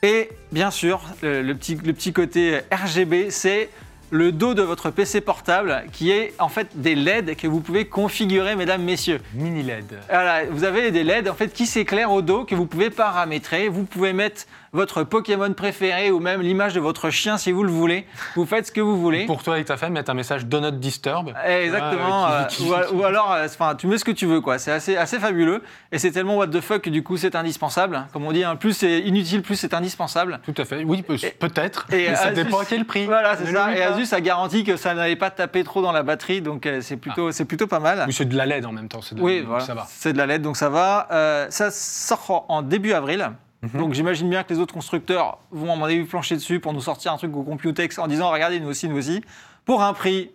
Et 0.02 0.28
bien 0.52 0.70
sûr, 0.70 1.00
le, 1.22 1.42
le 1.42 1.54
petit, 1.54 1.76
le 1.76 1.92
petit 1.92 2.12
côté 2.12 2.60
RGB, 2.72 3.30
c'est 3.30 3.70
le 4.10 4.32
dos 4.32 4.54
de 4.54 4.62
votre 4.62 4.90
PC 4.90 5.20
portable 5.22 5.84
qui 5.92 6.10
est 6.10 6.34
en 6.38 6.48
fait 6.48 6.68
des 6.74 6.94
LED 6.94 7.36
que 7.36 7.46
vous 7.46 7.60
pouvez 7.60 7.86
configurer, 7.86 8.54
mesdames, 8.54 8.82
messieurs. 8.82 9.20
mini 9.34 9.62
LED. 9.62 9.98
Voilà, 10.08 10.44
vous 10.50 10.64
avez 10.64 10.90
des 10.90 11.04
LED 11.04 11.28
en 11.28 11.34
fait 11.34 11.52
qui 11.52 11.66
s'éclairent 11.66 12.12
au 12.12 12.22
dos 12.22 12.44
que 12.44 12.54
vous 12.54 12.66
pouvez 12.66 12.90
paramétrer. 12.90 13.68
Vous 13.68 13.84
pouvez 13.84 14.12
mettre 14.12 14.42
votre 14.74 15.02
Pokémon 15.04 15.52
préféré 15.54 16.10
ou 16.10 16.20
même 16.20 16.42
l'image 16.42 16.74
de 16.74 16.80
votre 16.80 17.08
chien 17.08 17.38
si 17.38 17.50
vous 17.52 17.62
le 17.64 17.70
voulez. 17.70 18.06
Vous 18.36 18.44
faites 18.44 18.66
ce 18.66 18.72
que 18.72 18.80
vous 18.82 19.00
voulez. 19.00 19.24
Pour 19.24 19.42
toi 19.42 19.58
et 19.58 19.64
ta 19.64 19.76
femme, 19.78 19.94
mettre 19.94 20.10
un 20.10 20.14
message 20.14 20.44
Do 20.44 20.60
not 20.60 20.72
disturb. 20.72 21.32
Eh, 21.48 21.64
Exactement. 21.64 22.26
Ah, 22.26 22.32
euh, 22.42 22.44
qui- 22.46 22.64
qui- 22.64 22.70
ou, 22.94 23.04
alors, 23.04 23.32
euh, 23.32 23.46
enfin, 23.46 23.74
tu 23.74 23.86
mets 23.86 23.96
ce 23.98 24.04
que 24.04 24.10
tu 24.10 24.26
veux, 24.26 24.40
quoi. 24.40 24.58
C'est 24.58 24.72
assez, 24.72 24.96
assez 24.96 25.18
fabuleux. 25.18 25.62
Et 25.92 25.98
c'est 25.98 26.10
tellement 26.10 26.36
what 26.36 26.48
the 26.48 26.60
fuck 26.60 26.82
que 26.82 26.90
du 26.90 27.02
coup, 27.02 27.16
c'est 27.16 27.34
indispensable. 27.34 28.06
Comme 28.12 28.24
on 28.26 28.32
dit, 28.32 28.44
hein, 28.44 28.56
plus 28.56 28.72
c'est 28.74 29.00
inutile, 29.00 29.42
plus 29.42 29.56
c'est 29.56 29.72
indispensable. 29.74 30.40
Tout 30.44 30.54
à 30.60 30.64
fait. 30.64 30.84
Oui, 30.84 31.04
Et- 31.22 31.28
peut-être. 31.30 31.86
et 31.92 32.14
ça 32.14 32.30
Asus- 32.30 32.34
dépend 32.34 32.58
à 32.58 32.64
quel 32.64 32.84
prix. 32.84 33.06
Voilà, 33.06 33.36
c'est 33.36 33.52
ça. 33.52 33.74
Et. 33.76 33.82
Asus 33.82 34.12
a 34.12 34.20
garanti 34.20 34.64
que 34.64 34.76
ça 34.76 34.92
n'allait 34.94 35.16
pas 35.16 35.30
taper 35.30 35.62
trop 35.64 35.80
dans 35.82 35.92
la 35.92 36.02
batterie, 36.02 36.42
donc 36.42 36.66
euh, 36.66 36.80
c'est 36.80 36.96
plutôt, 36.96 37.30
c'est 37.30 37.44
plutôt 37.44 37.66
pas 37.66 37.80
mal. 37.80 38.04
Oui, 38.06 38.12
c'est 38.12 38.24
de 38.28 38.36
la 38.36 38.44
LED 38.46 38.66
en 38.66 38.72
même 38.72 38.88
temps. 38.88 39.02
c'est 39.02 39.14
de- 39.14 39.20
Oui, 39.22 39.42
voilà. 39.46 39.64
Ça 39.64 39.74
va. 39.74 39.86
C'est 39.88 40.12
de 40.12 40.18
la 40.18 40.26
LED, 40.26 40.42
donc 40.42 40.56
ça 40.56 40.68
va. 40.68 41.06
Euh, 41.12 41.46
ça 41.50 41.70
sort 41.70 42.44
en 42.48 42.62
début 42.62 42.92
avril. 42.92 43.30
Mhm. 43.72 43.80
Donc 43.80 43.94
j'imagine 43.94 44.28
bien 44.28 44.42
que 44.42 44.52
les 44.52 44.60
autres 44.60 44.74
constructeurs 44.74 45.38
vont 45.50 45.72
à 45.72 45.76
mon 45.76 45.84
avis 45.84 46.04
plancher 46.04 46.34
dessus 46.34 46.60
pour 46.60 46.72
nous 46.72 46.80
sortir 46.80 47.12
un 47.12 47.16
truc 47.16 47.34
au 47.36 47.42
Computex 47.42 47.98
en 47.98 48.06
disant 48.06 48.30
regardez 48.30 48.60
nous 48.60 48.68
aussi 48.68 48.88
nous 48.88 48.96
aussi 48.98 49.22
pour 49.64 49.82
un 49.82 49.92
prix 49.92 50.30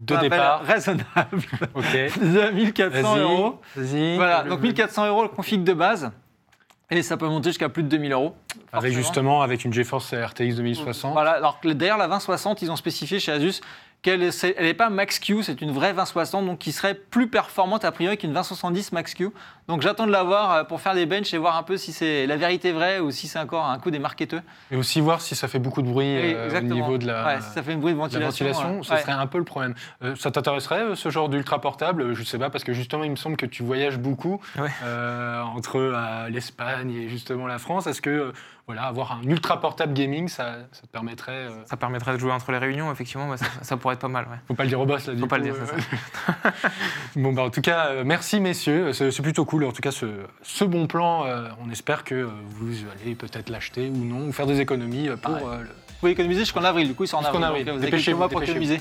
De 0.00 0.16
départ. 0.16 0.62
raisonnable 0.64 1.04
Ok. 1.74 1.84
de 2.20 2.50
1400 2.50 3.02
Vas-y. 3.02 3.20
euros. 3.20 3.60
Voilà, 4.16 4.42
donc 4.42 4.60
1400 4.60 5.06
euros 5.06 5.22
le 5.22 5.28
config 5.28 5.62
de 5.62 5.72
base. 5.72 6.10
Et 6.90 7.02
ça 7.02 7.16
peut 7.16 7.26
monter 7.28 7.48
jusqu'à 7.50 7.68
plus 7.68 7.82
de 7.82 7.88
2000 7.88 8.12
euros. 8.12 8.34
Avec 8.72 8.92
justement 8.92 9.42
avec 9.42 9.64
une 9.64 9.72
GeForce 9.72 10.12
RTX 10.14 10.54
2060. 10.56 11.12
Voilà, 11.12 11.32
alors 11.32 11.58
d'ailleurs 11.64 11.96
la 11.98 12.06
2060, 12.08 12.62
ils 12.62 12.70
ont 12.70 12.76
spécifié 12.76 13.18
chez 13.20 13.32
Asus 13.32 13.60
qu'elle 14.04 14.30
n'est 14.60 14.74
pas 14.74 14.90
Max 14.90 15.18
Q, 15.18 15.42
c'est 15.42 15.60
une 15.62 15.72
vraie 15.72 15.92
2060, 15.94 16.44
donc 16.46 16.58
qui 16.58 16.70
serait 16.72 16.94
plus 16.94 17.26
performante 17.26 17.84
a 17.84 17.90
priori 17.90 18.16
qu'une 18.18 18.30
2070 18.32 18.92
Max 18.92 19.14
Q. 19.14 19.30
Donc 19.66 19.80
j'attends 19.80 20.06
de 20.06 20.12
la 20.12 20.22
voir 20.22 20.52
euh, 20.52 20.64
pour 20.64 20.82
faire 20.82 20.94
des 20.94 21.06
benches 21.06 21.32
et 21.32 21.38
voir 21.38 21.56
un 21.56 21.62
peu 21.62 21.78
si 21.78 21.90
c'est 21.92 22.26
la 22.26 22.36
vérité 22.36 22.70
vraie 22.70 23.00
ou 23.00 23.10
si 23.10 23.26
c'est 23.28 23.38
encore 23.38 23.64
un 23.64 23.78
coup 23.78 23.90
des 23.90 23.98
marketeux. 23.98 24.42
Et 24.70 24.76
aussi 24.76 25.00
voir 25.00 25.22
si 25.22 25.34
ça 25.34 25.48
fait 25.48 25.58
beaucoup 25.58 25.80
de 25.80 25.88
bruit 25.88 26.04
Oui, 26.20 26.34
euh, 26.36 26.58
au 26.58 26.62
niveau 26.62 26.98
de 26.98 27.06
la, 27.06 27.24
Ouais, 27.24 27.40
si 27.40 27.48
ça 27.50 27.62
fait 27.62 27.72
une 27.72 27.80
bruit 27.80 27.94
de 27.94 27.98
de 27.98 28.18
la 28.18 28.26
ventilation. 28.26 28.62
ventilation. 28.76 28.94
euh, 28.94 28.98
serait 29.00 29.12
un 29.12 29.26
peu 29.26 29.38
le 29.38 29.44
problème. 29.44 29.74
Euh, 30.02 30.14
ça 30.16 30.30
t'intéresserait 30.30 30.94
ce 30.94 31.08
genre 31.08 31.30
d'ultra 31.30 31.62
portable? 31.62 32.12
Je 32.14 32.22
sais 32.24 32.38
pas 32.38 32.50
parce 32.50 32.62
que 32.62 32.74
justement 32.74 33.04
il 33.04 33.10
me 33.10 33.16
semble 33.16 33.38
que 33.38 33.46
tu 33.46 33.62
voyages 33.62 33.96
beaucoup 33.98 34.38
Ouais. 34.58 34.68
euh, 34.84 35.40
entre 35.40 35.78
euh, 35.78 36.28
l'Espagne 36.28 36.90
et 36.92 37.08
justement 37.08 37.46
la 37.46 37.58
France. 37.58 37.86
Est-ce 37.86 38.02
que 38.02 38.34
voilà 38.66 38.84
avoir 38.84 39.12
un 39.12 39.22
ultra 39.24 39.60
portable 39.60 39.92
gaming 39.92 40.28
ça, 40.28 40.54
ça 40.72 40.82
te 40.82 40.86
permettrait 40.86 41.32
euh, 41.32 41.64
Ça 41.66 41.76
permettrait 41.76 42.12
de 42.14 42.18
jouer 42.18 42.32
entre 42.32 42.50
les 42.52 42.58
réunions, 42.58 42.90
effectivement, 42.90 43.28
bah, 43.28 43.36
ça, 43.36 43.46
ça 43.62 43.76
pourrait 43.76 43.94
être 43.94 44.00
pas 44.00 44.08
mal. 44.08 44.24
Ouais. 44.30 44.36
Faut 44.48 44.54
pas 44.54 44.62
le 44.64 44.70
dire 44.70 44.80
au 44.80 44.86
boss 44.86 45.06
là. 45.06 45.14
du 45.14 45.20
Faut 45.20 45.26
pas 45.26 45.38
coup, 45.38 45.44
le 45.44 45.52
dire, 45.52 45.60
euh. 45.60 46.50
bon 47.16 47.32
bah 47.32 47.42
en 47.42 47.50
tout 47.50 47.60
cas 47.60 47.88
euh, 47.88 48.02
merci 48.04 48.40
messieurs, 48.40 48.92
c'est 48.92 49.10
c'est 49.10 49.22
plutôt 49.22 49.44
cool. 49.44 49.64
En 49.64 49.72
tout 49.72 49.82
cas 49.82 49.90
ce, 49.90 50.06
ce 50.42 50.64
bon 50.64 50.86
plan, 50.86 51.26
euh, 51.26 51.48
on 51.64 51.70
espère 51.70 52.04
que 52.04 52.22
vous 52.24 52.72
allez 53.02 53.14
peut-être 53.14 53.50
l'acheter 53.50 53.88
ou 53.90 54.04
non 54.04 54.26
ou 54.28 54.32
faire 54.32 54.46
des 54.46 54.60
économies 54.60 55.08
pour. 55.22 55.36
Ah 55.36 55.44
ouais. 55.44 55.58
le- 55.58 55.68
Vous 55.68 55.83
pouvez 56.04 56.12
économiser 56.12 56.40
jusqu'en 56.40 56.64
avril, 56.64 56.86
du 56.86 56.94
coup, 56.94 57.04
ils 57.04 57.08
sont 57.08 57.16
en 57.16 57.24
avril. 57.24 57.44
avril. 57.44 57.64
donc, 57.64 57.76
vous 57.76 57.82
avez 57.82 57.90
Dépêchez-vous, 57.90 58.18
quelques 58.18 58.18
mois 58.18 58.28
pour 58.28 58.42
économiser. 58.42 58.80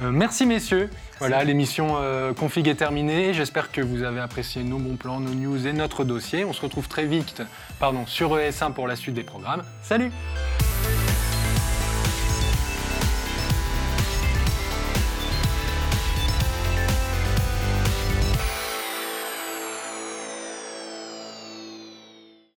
Euh, 0.00 0.10
merci 0.10 0.46
messieurs. 0.46 0.88
Voilà, 1.18 1.44
l'émission 1.44 1.96
euh, 1.98 2.32
config 2.32 2.66
est 2.66 2.76
terminée. 2.76 3.34
J'espère 3.34 3.70
que 3.70 3.82
vous 3.82 4.02
avez 4.02 4.20
apprécié 4.20 4.64
nos 4.64 4.78
bons 4.78 4.96
plans, 4.96 5.20
nos 5.20 5.34
news 5.34 5.66
et 5.66 5.74
notre 5.74 6.04
dossier. 6.04 6.46
On 6.46 6.54
se 6.54 6.62
retrouve 6.62 6.88
très 6.88 7.04
vite 7.04 7.42
pardon, 7.78 8.06
sur 8.06 8.36
ES1 8.38 8.72
pour 8.72 8.88
la 8.88 8.96
suite 8.96 9.14
des 9.14 9.22
programmes. 9.22 9.62
Salut 9.82 10.10